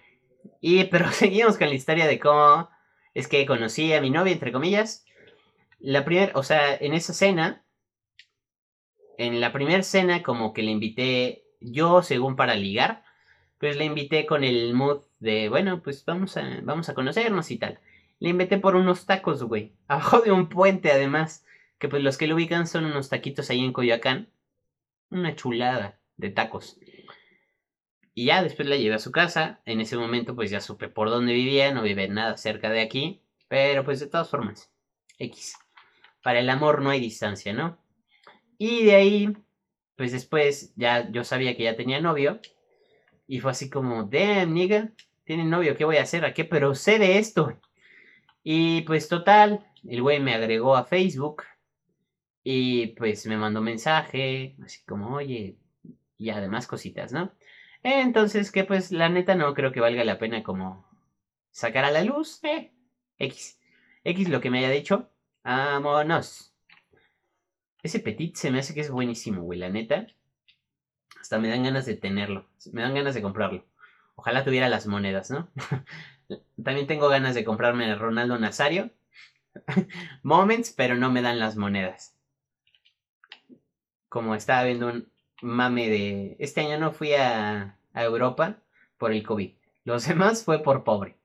Y, 0.60 0.84
pero 0.90 1.10
seguimos 1.12 1.58
con 1.58 1.68
la 1.68 1.74
historia 1.74 2.06
de 2.06 2.18
cómo 2.18 2.70
es 3.14 3.28
que 3.28 3.46
conocí 3.46 3.92
a 3.92 4.00
mi 4.00 4.10
novia, 4.10 4.32
entre 4.32 4.52
comillas. 4.52 5.04
la 5.80 6.04
primera, 6.04 6.32
o 6.34 6.42
sea, 6.42 6.74
en 6.74 6.94
esa 6.94 7.12
cena, 7.12 7.64
en 9.18 9.40
la 9.40 9.52
primera 9.52 9.82
cena 9.82 10.22
como 10.22 10.52
que 10.52 10.62
le 10.62 10.70
invité 10.70 11.44
yo 11.60 12.02
según 12.02 12.36
para 12.36 12.54
ligar, 12.54 13.04
pues 13.58 13.76
le 13.76 13.84
invité 13.84 14.26
con 14.26 14.44
el 14.44 14.74
mood 14.74 15.02
de, 15.20 15.48
bueno, 15.48 15.82
pues 15.82 16.04
vamos 16.04 16.36
a, 16.36 16.60
vamos 16.62 16.88
a 16.88 16.94
conocernos 16.94 17.50
y 17.50 17.58
tal. 17.58 17.78
Le 18.18 18.30
invité 18.30 18.58
por 18.58 18.76
unos 18.76 19.06
tacos, 19.06 19.42
güey, 19.44 19.74
abajo 19.88 20.20
de 20.20 20.32
un 20.32 20.48
puente 20.48 20.90
además, 20.90 21.44
que 21.82 21.88
pues 21.88 22.04
los 22.04 22.16
que 22.16 22.28
lo 22.28 22.36
ubican 22.36 22.68
son 22.68 22.84
unos 22.84 23.08
taquitos 23.08 23.50
ahí 23.50 23.58
en 23.58 23.72
Coyoacán. 23.72 24.28
Una 25.10 25.34
chulada 25.34 25.98
de 26.16 26.30
tacos. 26.30 26.78
Y 28.14 28.26
ya 28.26 28.40
después 28.40 28.68
la 28.68 28.76
llevé 28.76 28.94
a 28.94 29.00
su 29.00 29.10
casa. 29.10 29.60
En 29.64 29.80
ese 29.80 29.96
momento 29.96 30.36
pues 30.36 30.48
ya 30.52 30.60
supe 30.60 30.88
por 30.88 31.10
dónde 31.10 31.32
vivía, 31.32 31.74
no 31.74 31.82
vive 31.82 32.06
nada 32.06 32.36
cerca 32.36 32.70
de 32.70 32.82
aquí. 32.82 33.20
Pero 33.48 33.84
pues 33.84 33.98
de 33.98 34.06
todas 34.06 34.30
formas, 34.30 34.70
X. 35.18 35.56
Para 36.22 36.38
el 36.38 36.50
amor 36.50 36.82
no 36.82 36.90
hay 36.90 37.00
distancia, 37.00 37.52
¿no? 37.52 37.76
Y 38.58 38.84
de 38.84 38.94
ahí, 38.94 39.36
pues 39.96 40.12
después 40.12 40.72
ya 40.76 41.10
yo 41.10 41.24
sabía 41.24 41.56
que 41.56 41.64
ya 41.64 41.74
tenía 41.74 42.00
novio. 42.00 42.38
Y 43.26 43.40
fue 43.40 43.50
así 43.50 43.68
como, 43.68 44.04
damn, 44.04 44.54
nigga, 44.54 44.92
tiene 45.24 45.42
novio, 45.42 45.76
¿qué 45.76 45.84
voy 45.84 45.96
a 45.96 46.02
hacer? 46.02 46.24
¿A 46.24 46.32
qué 46.32 46.44
procede 46.44 47.18
esto? 47.18 47.58
Y 48.44 48.82
pues 48.82 49.08
total, 49.08 49.66
el 49.84 50.00
güey 50.00 50.20
me 50.20 50.34
agregó 50.34 50.76
a 50.76 50.84
Facebook. 50.84 51.42
Y 52.44 52.88
pues 52.88 53.26
me 53.26 53.36
mandó 53.36 53.60
mensaje, 53.60 54.56
así 54.64 54.82
como, 54.84 55.14
oye, 55.14 55.56
y 56.18 56.30
además 56.30 56.66
cositas, 56.66 57.12
¿no? 57.12 57.32
Entonces, 57.82 58.52
que 58.52 58.64
pues 58.64 58.92
la 58.92 59.08
neta 59.08 59.34
no 59.34 59.54
creo 59.54 59.72
que 59.72 59.80
valga 59.80 60.04
la 60.04 60.18
pena 60.18 60.42
como 60.42 60.86
sacar 61.50 61.84
a 61.84 61.90
la 61.90 62.02
luz, 62.04 62.42
eh, 62.44 62.72
X. 63.18 63.58
X 64.04 64.28
lo 64.28 64.40
que 64.40 64.50
me 64.50 64.58
haya 64.58 64.70
dicho, 64.70 65.10
vámonos. 65.44 66.54
Ese 67.82 67.98
petit 68.00 68.36
se 68.36 68.50
me 68.50 68.60
hace 68.60 68.74
que 68.74 68.80
es 68.80 68.90
buenísimo, 68.90 69.42
güey, 69.42 69.58
la 69.58 69.68
neta. 69.68 70.06
Hasta 71.20 71.38
me 71.38 71.48
dan 71.48 71.64
ganas 71.64 71.86
de 71.86 71.96
tenerlo, 71.96 72.48
me 72.72 72.82
dan 72.82 72.94
ganas 72.94 73.14
de 73.14 73.22
comprarlo. 73.22 73.64
Ojalá 74.14 74.44
tuviera 74.44 74.68
las 74.68 74.86
monedas, 74.86 75.30
¿no? 75.30 75.48
También 76.64 76.86
tengo 76.86 77.08
ganas 77.08 77.34
de 77.34 77.44
comprarme 77.44 77.90
el 77.90 77.98
Ronaldo 77.98 78.38
Nazario. 78.38 78.90
Moments, 80.22 80.72
pero 80.76 80.96
no 80.96 81.10
me 81.10 81.22
dan 81.22 81.38
las 81.38 81.56
monedas. 81.56 82.16
Como 84.12 84.34
estaba 84.34 84.64
viendo 84.64 84.88
un 84.88 85.10
mame 85.40 85.88
de... 85.88 86.36
Este 86.38 86.60
año 86.60 86.78
no 86.78 86.92
fui 86.92 87.14
a, 87.14 87.78
Europa 87.94 88.58
por 88.98 89.10
el 89.10 89.22
COVID. 89.22 89.52
Los 89.84 90.06
demás 90.08 90.44
fue 90.44 90.62
por 90.62 90.84
pobre. 90.84 91.16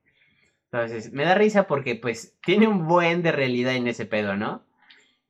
Entonces, 0.71 1.11
me 1.11 1.25
da 1.25 1.35
risa 1.35 1.67
porque 1.67 1.95
pues 1.95 2.37
tiene 2.41 2.65
un 2.65 2.87
buen 2.87 3.23
de 3.23 3.33
realidad 3.33 3.75
en 3.75 3.89
ese 3.89 4.05
pedo, 4.05 4.37
¿no? 4.37 4.63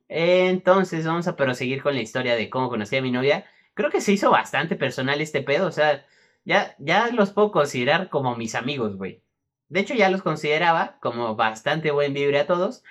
Entonces, 0.06 1.04
vamos 1.04 1.26
a 1.26 1.34
proseguir 1.34 1.82
con 1.82 1.96
la 1.96 2.00
historia 2.00 2.36
de 2.36 2.48
cómo 2.48 2.68
conocí 2.68 2.94
a 2.94 3.02
mi 3.02 3.10
novia. 3.10 3.44
Creo 3.74 3.90
que 3.90 4.02
se 4.02 4.12
hizo 4.12 4.30
bastante 4.30 4.76
personal 4.76 5.20
este 5.20 5.42
pedo, 5.42 5.66
o 5.66 5.72
sea, 5.72 6.06
ya, 6.44 6.76
ya 6.78 7.08
los 7.08 7.32
puedo 7.32 7.50
considerar 7.50 8.08
como 8.08 8.36
mis 8.36 8.54
amigos, 8.54 8.96
güey. 8.96 9.20
De 9.68 9.80
hecho, 9.80 9.94
ya 9.94 10.10
los 10.10 10.22
consideraba 10.22 10.98
como 11.00 11.34
bastante 11.34 11.90
buen 11.90 12.14
vibre 12.14 12.38
a 12.38 12.46
todos. 12.46 12.84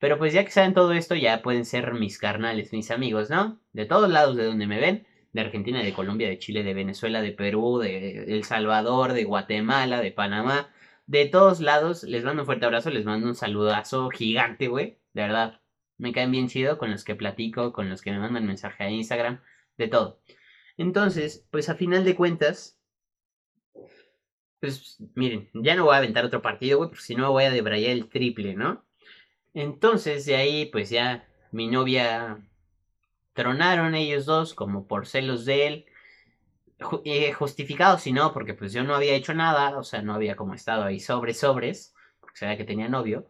Pero 0.00 0.18
pues 0.18 0.32
ya 0.32 0.44
que 0.44 0.50
saben 0.50 0.74
todo 0.74 0.92
esto, 0.92 1.14
ya 1.14 1.42
pueden 1.42 1.64
ser 1.64 1.92
mis 1.94 2.18
carnales, 2.18 2.72
mis 2.72 2.90
amigos, 2.90 3.30
¿no? 3.30 3.60
De 3.72 3.84
todos 3.84 4.10
lados 4.10 4.34
de 4.36 4.46
donde 4.46 4.66
me 4.66 4.80
ven. 4.80 5.06
De 5.32 5.42
Argentina, 5.42 5.80
de 5.82 5.92
Colombia, 5.92 6.28
de 6.28 6.38
Chile, 6.38 6.64
de 6.64 6.74
Venezuela, 6.74 7.22
de 7.22 7.32
Perú, 7.32 7.78
de 7.78 8.24
El 8.24 8.44
Salvador, 8.44 9.12
de 9.12 9.24
Guatemala, 9.24 10.00
de 10.00 10.10
Panamá. 10.10 10.70
De 11.06 11.26
todos 11.26 11.60
lados, 11.60 12.02
les 12.04 12.24
mando 12.24 12.42
un 12.42 12.46
fuerte 12.46 12.64
abrazo, 12.66 12.90
les 12.90 13.04
mando 13.04 13.28
un 13.28 13.34
saludazo 13.36 14.10
gigante, 14.10 14.68
güey. 14.68 14.98
De 15.12 15.22
verdad, 15.22 15.60
me 15.98 16.12
caen 16.12 16.32
bien 16.32 16.48
chido 16.48 16.78
con 16.78 16.90
los 16.90 17.04
que 17.04 17.14
platico, 17.14 17.72
con 17.72 17.90
los 17.90 18.00
que 18.00 18.10
me 18.10 18.18
mandan 18.18 18.46
mensaje 18.46 18.84
a 18.84 18.90
Instagram, 18.90 19.40
de 19.76 19.88
todo. 19.88 20.20
Entonces, 20.78 21.46
pues 21.50 21.68
a 21.68 21.74
final 21.74 22.04
de 22.04 22.16
cuentas, 22.16 22.80
pues 24.60 24.98
miren, 25.14 25.50
ya 25.54 25.74
no 25.76 25.84
voy 25.84 25.94
a 25.94 25.98
aventar 25.98 26.24
otro 26.24 26.42
partido, 26.42 26.78
güey, 26.78 26.90
porque 26.90 27.02
si 27.02 27.14
no 27.14 27.30
voy 27.32 27.44
a 27.44 27.50
debrayar 27.50 27.92
el 27.92 28.08
triple, 28.08 28.54
¿no? 28.54 28.84
Entonces 29.54 30.26
de 30.26 30.36
ahí, 30.36 30.66
pues 30.66 30.90
ya 30.90 31.26
mi 31.52 31.68
novia 31.68 32.38
tronaron 33.34 33.94
ellos 33.94 34.26
dos 34.26 34.54
como 34.54 34.86
por 34.86 35.06
celos 35.06 35.44
de 35.44 35.66
él. 35.66 35.86
Eh, 37.04 37.32
justificado 37.34 37.98
si 37.98 38.12
no, 38.12 38.32
porque 38.32 38.54
pues 38.54 38.72
yo 38.72 38.82
no 38.82 38.94
había 38.94 39.14
hecho 39.14 39.34
nada, 39.34 39.76
o 39.78 39.82
sea, 39.82 40.02
no 40.02 40.14
había 40.14 40.34
como 40.36 40.54
estado 40.54 40.84
ahí 40.84 40.98
sobres, 40.98 41.38
sobres, 41.38 41.94
porque 42.20 42.38
sabía 42.38 42.56
que 42.56 42.64
tenía 42.64 42.88
novio, 42.88 43.28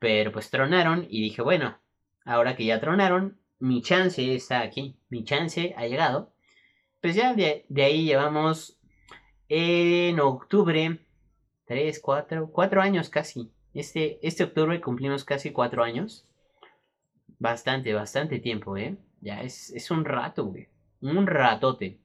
pero 0.00 0.32
pues 0.32 0.50
tronaron 0.50 1.06
y 1.08 1.22
dije, 1.22 1.42
bueno, 1.42 1.78
ahora 2.24 2.56
que 2.56 2.64
ya 2.64 2.80
tronaron, 2.80 3.38
mi 3.60 3.82
chance 3.82 4.34
está 4.34 4.62
aquí, 4.62 4.98
mi 5.10 5.24
chance 5.24 5.74
ha 5.76 5.86
llegado. 5.86 6.32
Pues 7.00 7.14
ya 7.14 7.34
de, 7.34 7.66
de 7.68 7.84
ahí 7.84 8.04
llevamos 8.04 8.78
en 9.48 10.20
octubre, 10.20 11.00
tres, 11.66 12.00
cuatro, 12.00 12.50
cuatro 12.52 12.82
años 12.82 13.08
casi. 13.10 13.52
Este, 13.78 14.18
este 14.22 14.42
octubre 14.42 14.80
cumplimos 14.80 15.24
casi 15.24 15.52
cuatro 15.52 15.84
años. 15.84 16.26
Bastante, 17.38 17.94
bastante 17.94 18.40
tiempo, 18.40 18.76
¿eh? 18.76 18.96
Ya 19.20 19.40
es, 19.42 19.70
es 19.70 19.92
un 19.92 20.04
rato, 20.04 20.46
güey. 20.46 20.66
Un 21.00 21.28
ratote. 21.28 22.00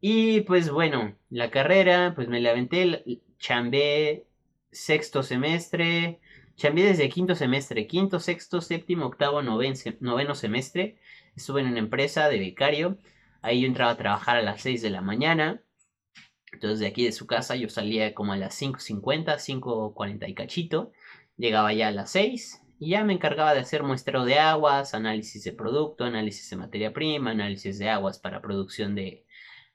Y 0.00 0.42
pues 0.42 0.70
bueno, 0.70 1.16
la 1.28 1.50
carrera, 1.50 2.12
pues 2.14 2.28
me 2.28 2.40
la 2.40 2.50
aventé, 2.50 3.02
chambé 3.36 4.26
sexto 4.70 5.24
semestre, 5.24 6.20
chambé 6.54 6.84
desde 6.84 7.08
quinto 7.08 7.34
semestre, 7.34 7.88
quinto, 7.88 8.20
sexto, 8.20 8.60
séptimo, 8.60 9.06
octavo, 9.06 9.42
noveno 9.42 10.34
semestre. 10.36 10.98
Estuve 11.34 11.62
en 11.62 11.66
una 11.66 11.80
empresa 11.80 12.28
de 12.28 12.38
becario. 12.38 12.98
Ahí 13.42 13.62
yo 13.62 13.66
entraba 13.66 13.90
a 13.90 13.96
trabajar 13.96 14.36
a 14.36 14.42
las 14.42 14.62
6 14.62 14.82
de 14.82 14.90
la 14.90 15.00
mañana. 15.00 15.62
Entonces 16.56 16.78
de 16.78 16.86
aquí 16.86 17.04
de 17.04 17.12
su 17.12 17.26
casa 17.26 17.54
yo 17.54 17.68
salía 17.68 18.14
como 18.14 18.32
a 18.32 18.38
las 18.38 18.60
5.50, 18.60 19.36
5.40 19.36 20.26
y 20.26 20.34
cachito. 20.34 20.90
Llegaba 21.36 21.74
ya 21.74 21.88
a 21.88 21.90
las 21.90 22.10
6 22.12 22.62
y 22.78 22.90
ya 22.90 23.04
me 23.04 23.12
encargaba 23.12 23.52
de 23.52 23.60
hacer 23.60 23.82
muestreo 23.82 24.24
de 24.24 24.38
aguas, 24.38 24.94
análisis 24.94 25.44
de 25.44 25.52
producto, 25.52 26.04
análisis 26.04 26.48
de 26.48 26.56
materia 26.56 26.94
prima, 26.94 27.32
análisis 27.32 27.78
de 27.78 27.90
aguas 27.90 28.18
para 28.18 28.40
producción 28.40 28.94
de, 28.94 29.26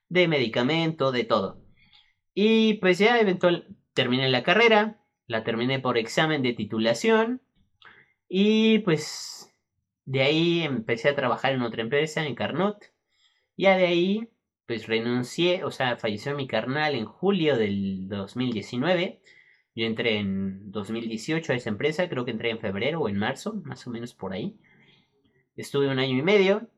de 0.09 0.27
medicamento, 0.27 1.11
de 1.11 1.23
todo. 1.23 1.63
Y 2.33 2.75
pues 2.75 2.97
ya 2.97 3.19
eventual 3.19 3.77
terminé 3.93 4.27
la 4.29 4.41
carrera, 4.41 5.03
la 5.27 5.43
terminé 5.43 5.79
por 5.79 5.99
examen 5.99 6.41
de 6.41 6.53
titulación 6.53 7.43
y 8.27 8.79
pues 8.79 9.53
de 10.05 10.23
ahí 10.23 10.63
empecé 10.63 11.09
a 11.09 11.15
trabajar 11.15 11.53
en 11.53 11.61
otra 11.61 11.83
empresa, 11.83 12.25
en 12.25 12.33
Carnot. 12.33 12.91
Ya 13.55 13.77
de 13.77 13.85
ahí 13.85 14.29
pues 14.71 14.87
renuncié, 14.87 15.65
o 15.65 15.69
sea, 15.69 15.97
falleció 15.97 16.33
mi 16.33 16.47
carnal 16.47 16.95
en 16.95 17.03
julio 17.03 17.57
del 17.57 18.07
2019. 18.07 19.21
Yo 19.75 19.85
entré 19.85 20.17
en 20.17 20.71
2018 20.71 21.51
a 21.51 21.55
esa 21.57 21.67
empresa, 21.67 22.07
creo 22.07 22.23
que 22.23 22.31
entré 22.31 22.51
en 22.51 22.59
febrero 22.61 23.01
o 23.01 23.09
en 23.09 23.17
marzo, 23.17 23.53
más 23.65 23.85
o 23.85 23.89
menos 23.89 24.13
por 24.13 24.31
ahí. 24.31 24.55
Estuve 25.57 25.89
un 25.89 25.99
año 25.99 26.17
y 26.17 26.21
medio. 26.21 26.69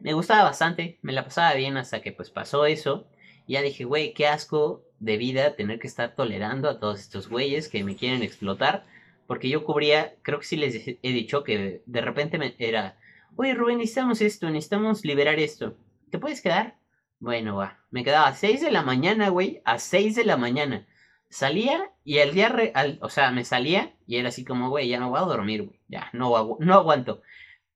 Me 0.00 0.14
gustaba 0.14 0.42
bastante, 0.42 0.98
me 1.02 1.12
la 1.12 1.22
pasaba 1.22 1.54
bien 1.54 1.76
hasta 1.76 2.02
que 2.02 2.10
pues 2.10 2.28
pasó 2.30 2.66
eso. 2.66 3.06
Ya 3.46 3.62
dije, 3.62 3.84
güey, 3.84 4.14
qué 4.14 4.26
asco 4.26 4.82
de 4.98 5.16
vida 5.16 5.54
tener 5.54 5.78
que 5.78 5.86
estar 5.86 6.16
tolerando 6.16 6.68
a 6.68 6.80
todos 6.80 6.98
estos 6.98 7.28
güeyes 7.28 7.68
que 7.68 7.84
me 7.84 7.94
quieren 7.94 8.24
explotar. 8.24 8.84
Porque 9.28 9.48
yo 9.48 9.62
cubría, 9.62 10.16
creo 10.22 10.40
que 10.40 10.46
sí 10.46 10.56
les 10.56 10.74
he 10.88 11.12
dicho 11.12 11.44
que 11.44 11.84
de 11.86 12.00
repente 12.00 12.36
me 12.36 12.56
era, 12.58 12.98
oye 13.36 13.54
Rubén, 13.54 13.78
necesitamos 13.78 14.20
esto, 14.20 14.50
necesitamos 14.50 15.04
liberar 15.04 15.38
esto. 15.38 15.76
¿Te 16.10 16.18
puedes 16.18 16.42
quedar? 16.42 16.81
Bueno, 17.22 17.54
va. 17.54 17.78
Me 17.92 18.02
quedaba 18.02 18.26
a 18.26 18.34
6 18.34 18.60
de 18.62 18.72
la 18.72 18.82
mañana, 18.82 19.28
güey. 19.28 19.62
A 19.64 19.78
6 19.78 20.16
de 20.16 20.24
la 20.24 20.36
mañana. 20.36 20.88
Salía 21.28 21.92
y 22.02 22.18
el 22.18 22.34
día, 22.34 22.52
o 23.00 23.08
sea, 23.10 23.30
me 23.30 23.44
salía 23.44 23.94
y 24.08 24.16
era 24.16 24.30
así 24.30 24.44
como, 24.44 24.70
güey, 24.70 24.88
ya 24.88 24.98
no 24.98 25.10
voy 25.10 25.20
a 25.20 25.22
dormir, 25.22 25.62
güey. 25.62 25.78
Ya, 25.86 26.10
no, 26.14 26.56
no 26.58 26.74
aguanto. 26.74 27.22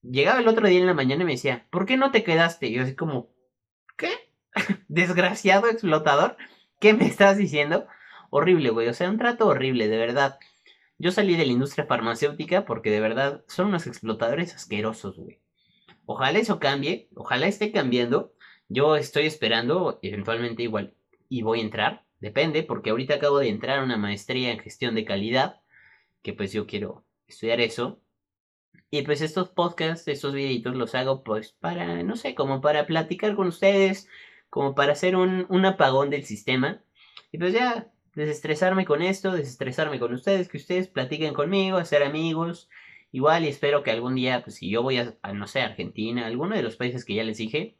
Llegaba 0.02 0.40
el 0.40 0.48
otro 0.48 0.66
día 0.66 0.80
en 0.80 0.86
la 0.86 0.94
mañana 0.94 1.22
y 1.22 1.26
me 1.26 1.32
decía, 1.34 1.64
¿por 1.70 1.86
qué 1.86 1.96
no 1.96 2.10
te 2.10 2.24
quedaste? 2.24 2.66
Y 2.66 2.72
yo 2.72 2.82
así 2.82 2.96
como, 2.96 3.30
¿qué? 3.96 4.10
Desgraciado 4.88 5.68
explotador. 5.68 6.36
¿Qué 6.80 6.92
me 6.94 7.06
estás 7.06 7.36
diciendo? 7.36 7.86
Horrible, 8.30 8.70
güey. 8.70 8.88
O 8.88 8.94
sea, 8.94 9.08
un 9.08 9.16
trato 9.16 9.46
horrible, 9.46 9.86
de 9.86 9.96
verdad. 9.96 10.40
Yo 10.98 11.12
salí 11.12 11.36
de 11.36 11.46
la 11.46 11.52
industria 11.52 11.86
farmacéutica 11.86 12.64
porque 12.64 12.90
de 12.90 12.98
verdad 12.98 13.44
son 13.46 13.68
unos 13.68 13.86
explotadores 13.86 14.56
asquerosos, 14.56 15.16
güey. 15.18 15.38
Ojalá 16.04 16.40
eso 16.40 16.58
cambie, 16.58 17.08
ojalá 17.14 17.46
esté 17.46 17.70
cambiando 17.70 18.32
yo 18.68 18.96
estoy 18.96 19.26
esperando, 19.26 19.98
eventualmente 20.02 20.62
igual, 20.62 20.94
y 21.28 21.42
voy 21.42 21.60
a 21.60 21.64
entrar, 21.64 22.04
depende, 22.20 22.62
porque 22.62 22.90
ahorita 22.90 23.14
acabo 23.14 23.38
de 23.38 23.48
entrar 23.48 23.78
a 23.78 23.84
una 23.84 23.96
maestría 23.96 24.50
en 24.52 24.60
gestión 24.60 24.94
de 24.94 25.04
calidad, 25.04 25.60
que 26.22 26.32
pues 26.32 26.52
yo 26.52 26.66
quiero 26.66 27.04
estudiar 27.26 27.60
eso. 27.60 28.00
Y 28.90 29.02
pues 29.02 29.20
estos 29.20 29.48
podcasts, 29.48 30.08
estos 30.08 30.32
videitos 30.32 30.74
los 30.76 30.94
hago 30.94 31.24
pues 31.24 31.52
para, 31.52 32.02
no 32.02 32.16
sé, 32.16 32.34
como 32.34 32.60
para 32.60 32.86
platicar 32.86 33.34
con 33.36 33.48
ustedes, 33.48 34.08
como 34.48 34.74
para 34.74 34.92
hacer 34.92 35.16
un, 35.16 35.46
un 35.48 35.66
apagón 35.66 36.10
del 36.10 36.24
sistema. 36.24 36.82
Y 37.32 37.38
pues 37.38 37.52
ya, 37.52 37.90
desestresarme 38.14 38.84
con 38.84 39.02
esto, 39.02 39.32
desestresarme 39.32 40.00
con 40.00 40.12
ustedes, 40.14 40.48
que 40.48 40.56
ustedes 40.56 40.88
platiquen 40.88 41.34
conmigo, 41.34 41.76
hacer 41.76 42.02
amigos. 42.02 42.68
Igual 43.12 43.44
y 43.44 43.48
espero 43.48 43.82
que 43.82 43.90
algún 43.90 44.14
día, 44.14 44.42
pues 44.42 44.56
si 44.56 44.70
yo 44.70 44.82
voy 44.82 44.98
a, 44.98 45.16
no 45.32 45.46
sé, 45.46 45.60
Argentina, 45.60 46.26
alguno 46.26 46.56
de 46.56 46.62
los 46.62 46.76
países 46.76 47.04
que 47.04 47.14
ya 47.14 47.24
les 47.24 47.38
dije, 47.38 47.76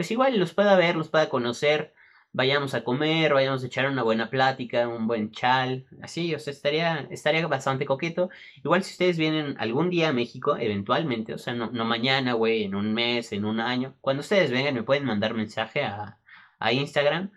pues 0.00 0.10
igual 0.12 0.38
los 0.38 0.54
pueda 0.54 0.76
ver, 0.78 0.96
los 0.96 1.10
pueda 1.10 1.28
conocer, 1.28 1.92
vayamos 2.32 2.72
a 2.72 2.84
comer, 2.84 3.34
vayamos 3.34 3.62
a 3.62 3.66
echar 3.66 3.86
una 3.86 4.02
buena 4.02 4.30
plática, 4.30 4.88
un 4.88 5.06
buen 5.06 5.30
chal, 5.30 5.86
así, 6.00 6.34
o 6.34 6.38
sea, 6.38 6.54
estaría, 6.54 7.06
estaría 7.10 7.46
bastante 7.46 7.84
coqueto. 7.84 8.30
Igual 8.64 8.82
si 8.82 8.92
ustedes 8.92 9.18
vienen 9.18 9.56
algún 9.58 9.90
día 9.90 10.08
a 10.08 10.14
México, 10.14 10.56
eventualmente, 10.56 11.34
o 11.34 11.38
sea, 11.38 11.52
no, 11.52 11.84
mañana, 11.84 12.32
güey, 12.32 12.64
en 12.64 12.76
un 12.76 12.94
mes, 12.94 13.30
en 13.32 13.44
un 13.44 13.60
año, 13.60 13.94
cuando 14.00 14.22
ustedes 14.22 14.50
vengan 14.50 14.72
me 14.74 14.84
pueden 14.84 15.04
mandar 15.04 15.34
mensaje 15.34 15.84
a, 15.84 16.18
a 16.58 16.72
Instagram. 16.72 17.30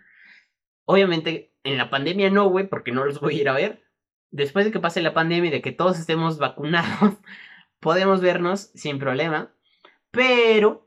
Obviamente, 0.86 1.52
en 1.64 1.76
la 1.76 1.90
pandemia 1.90 2.30
no, 2.30 2.48
güey, 2.48 2.66
porque 2.66 2.92
no 2.92 3.04
los 3.04 3.20
voy 3.20 3.36
a 3.36 3.40
ir 3.42 3.48
a 3.50 3.52
ver. 3.52 3.84
Después 4.30 4.64
de 4.64 4.72
que 4.72 4.80
pase 4.80 5.02
la 5.02 5.12
pandemia 5.12 5.48
y 5.48 5.52
de 5.52 5.60
que 5.60 5.72
todos 5.72 5.98
estemos 5.98 6.38
vacunados, 6.38 7.18
podemos 7.78 8.22
vernos 8.22 8.70
sin 8.74 8.98
problema. 8.98 9.52
Pero 10.10 10.83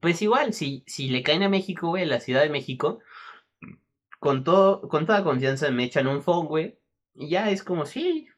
pues 0.00 0.22
igual, 0.22 0.52
si, 0.52 0.84
si 0.86 1.08
le 1.08 1.22
caen 1.22 1.42
a 1.42 1.48
México, 1.48 1.88
güey, 1.88 2.04
la 2.06 2.20
Ciudad 2.20 2.42
de 2.42 2.50
México, 2.50 3.00
con, 4.18 4.44
todo, 4.44 4.88
con 4.88 5.06
toda 5.06 5.24
confianza 5.24 5.70
me 5.70 5.84
echan 5.84 6.06
un 6.06 6.22
phone, 6.22 6.46
güey, 6.46 6.78
y 7.14 7.28
ya 7.28 7.50
es 7.50 7.62
como, 7.62 7.86
sí, 7.86 8.28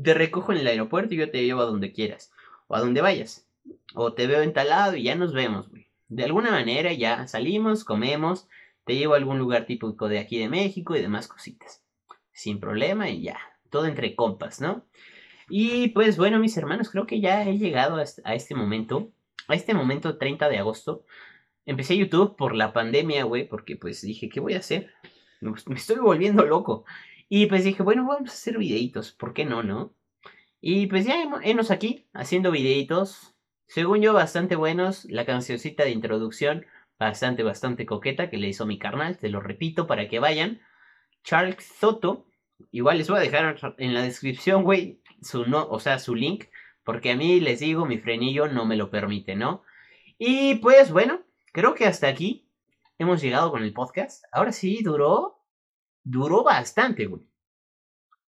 te 0.00 0.14
recojo 0.14 0.52
en 0.52 0.58
el 0.58 0.66
aeropuerto 0.66 1.14
y 1.14 1.18
yo 1.18 1.30
te 1.30 1.44
llevo 1.44 1.60
a 1.60 1.66
donde 1.66 1.92
quieras, 1.92 2.32
o 2.66 2.76
a 2.76 2.80
donde 2.80 3.00
vayas, 3.00 3.46
o 3.94 4.14
te 4.14 4.26
veo 4.26 4.42
entalado 4.42 4.96
y 4.96 5.04
ya 5.04 5.14
nos 5.14 5.32
vemos, 5.32 5.68
güey. 5.68 5.88
De 6.08 6.24
alguna 6.24 6.50
manera 6.50 6.92
ya 6.92 7.26
salimos, 7.26 7.84
comemos, 7.84 8.46
te 8.84 8.96
llevo 8.96 9.14
a 9.14 9.16
algún 9.16 9.38
lugar 9.38 9.64
típico 9.64 10.08
de 10.08 10.18
aquí 10.18 10.38
de 10.38 10.48
México 10.48 10.94
y 10.94 11.00
demás 11.00 11.26
cositas. 11.26 11.82
Sin 12.32 12.60
problema 12.60 13.08
y 13.08 13.22
ya, 13.22 13.38
todo 13.70 13.86
entre 13.86 14.14
compas, 14.14 14.60
¿no? 14.60 14.84
Y 15.48 15.88
pues 15.88 16.18
bueno, 16.18 16.38
mis 16.38 16.56
hermanos, 16.56 16.90
creo 16.90 17.06
que 17.06 17.20
ya 17.20 17.42
he 17.44 17.56
llegado 17.58 17.96
a 17.96 18.34
este 18.34 18.54
momento 18.54 19.10
a 19.48 19.54
este 19.54 19.74
momento, 19.74 20.18
30 20.18 20.48
de 20.48 20.58
agosto, 20.58 21.04
empecé 21.66 21.96
YouTube 21.96 22.36
por 22.36 22.54
la 22.54 22.72
pandemia, 22.72 23.24
güey, 23.24 23.48
porque 23.48 23.76
pues 23.76 24.02
dije, 24.02 24.28
¿qué 24.28 24.40
voy 24.40 24.54
a 24.54 24.58
hacer? 24.58 24.92
Me 25.40 25.76
estoy 25.76 25.96
volviendo 25.96 26.44
loco. 26.46 26.84
Y 27.28 27.46
pues 27.46 27.64
dije, 27.64 27.82
bueno, 27.82 28.06
vamos 28.06 28.30
a 28.30 28.34
hacer 28.34 28.58
videitos, 28.58 29.12
¿por 29.12 29.32
qué 29.32 29.44
no, 29.44 29.62
no? 29.62 29.94
Y 30.60 30.86
pues 30.86 31.04
ya 31.06 31.16
hemos 31.42 31.70
aquí 31.70 32.06
haciendo 32.12 32.50
videitos, 32.52 33.34
según 33.66 34.02
yo, 34.02 34.12
bastante 34.12 34.54
buenos. 34.54 35.06
La 35.06 35.24
cancioncita 35.24 35.82
de 35.84 35.90
introducción, 35.90 36.66
bastante, 36.98 37.42
bastante 37.42 37.86
coqueta 37.86 38.30
que 38.30 38.36
le 38.36 38.48
hizo 38.48 38.66
mi 38.66 38.78
carnal, 38.78 39.16
te 39.16 39.28
lo 39.28 39.40
repito 39.40 39.86
para 39.86 40.08
que 40.08 40.18
vayan. 40.18 40.60
Charles 41.24 41.64
Soto, 41.80 42.26
igual 42.70 42.98
les 42.98 43.08
voy 43.08 43.18
a 43.18 43.22
dejar 43.22 43.56
en 43.78 43.94
la 43.94 44.02
descripción, 44.02 44.62
güey, 44.62 45.00
su 45.22 45.46
no, 45.46 45.66
o 45.68 45.80
sea, 45.80 45.98
su 45.98 46.14
link 46.14 46.44
porque 46.84 47.12
a 47.12 47.16
mí 47.16 47.40
les 47.40 47.60
digo, 47.60 47.86
mi 47.86 47.98
frenillo 47.98 48.48
no 48.48 48.64
me 48.66 48.76
lo 48.76 48.90
permite, 48.90 49.34
¿no? 49.36 49.62
Y 50.18 50.56
pues 50.56 50.92
bueno, 50.92 51.22
creo 51.52 51.74
que 51.74 51.86
hasta 51.86 52.08
aquí 52.08 52.48
hemos 52.98 53.20
llegado 53.20 53.50
con 53.50 53.62
el 53.62 53.72
podcast. 53.72 54.24
Ahora 54.32 54.52
sí, 54.52 54.82
duró, 54.82 55.44
duró 56.04 56.42
bastante, 56.42 57.06
güey. 57.06 57.26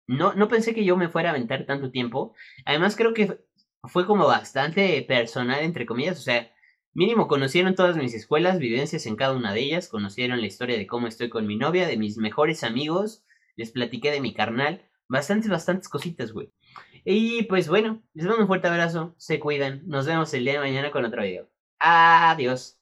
No, 0.07 0.33
no 0.33 0.47
pensé 0.47 0.73
que 0.73 0.83
yo 0.85 0.97
me 0.97 1.09
fuera 1.09 1.29
a 1.29 1.33
aventar 1.33 1.65
tanto 1.65 1.91
tiempo. 1.91 2.33
Además 2.65 2.95
creo 2.95 3.13
que 3.13 3.39
fue 3.83 4.05
como 4.07 4.25
bastante 4.25 5.01
personal, 5.03 5.61
entre 5.61 5.85
comillas. 5.85 6.19
O 6.19 6.21
sea, 6.21 6.51
mínimo 6.93 7.27
conocieron 7.27 7.75
todas 7.75 7.95
mis 7.95 8.13
escuelas, 8.13 8.59
vivencias 8.59 9.05
en 9.05 9.15
cada 9.15 9.35
una 9.35 9.53
de 9.53 9.61
ellas. 9.61 9.87
Conocieron 9.87 10.41
la 10.41 10.47
historia 10.47 10.77
de 10.77 10.87
cómo 10.87 11.07
estoy 11.07 11.29
con 11.29 11.45
mi 11.45 11.57
novia, 11.57 11.87
de 11.87 11.97
mis 11.97 12.17
mejores 12.17 12.63
amigos. 12.63 13.23
Les 13.55 13.71
platiqué 13.71 14.11
de 14.11 14.21
mi 14.21 14.33
carnal. 14.33 14.83
Bastantes, 15.07 15.49
bastantes 15.49 15.89
cositas, 15.89 16.31
güey. 16.31 16.51
Y 17.03 17.43
pues 17.43 17.67
bueno, 17.69 18.03
les 18.13 18.25
mando 18.25 18.41
un 18.41 18.47
fuerte 18.47 18.67
abrazo, 18.67 19.15
se 19.17 19.39
cuidan, 19.39 19.83
nos 19.87 20.05
vemos 20.05 20.33
el 20.33 20.43
día 20.45 20.53
de 20.53 20.59
mañana 20.59 20.91
con 20.91 21.05
otro 21.05 21.21
video. 21.23 21.49
Adiós. 21.79 22.78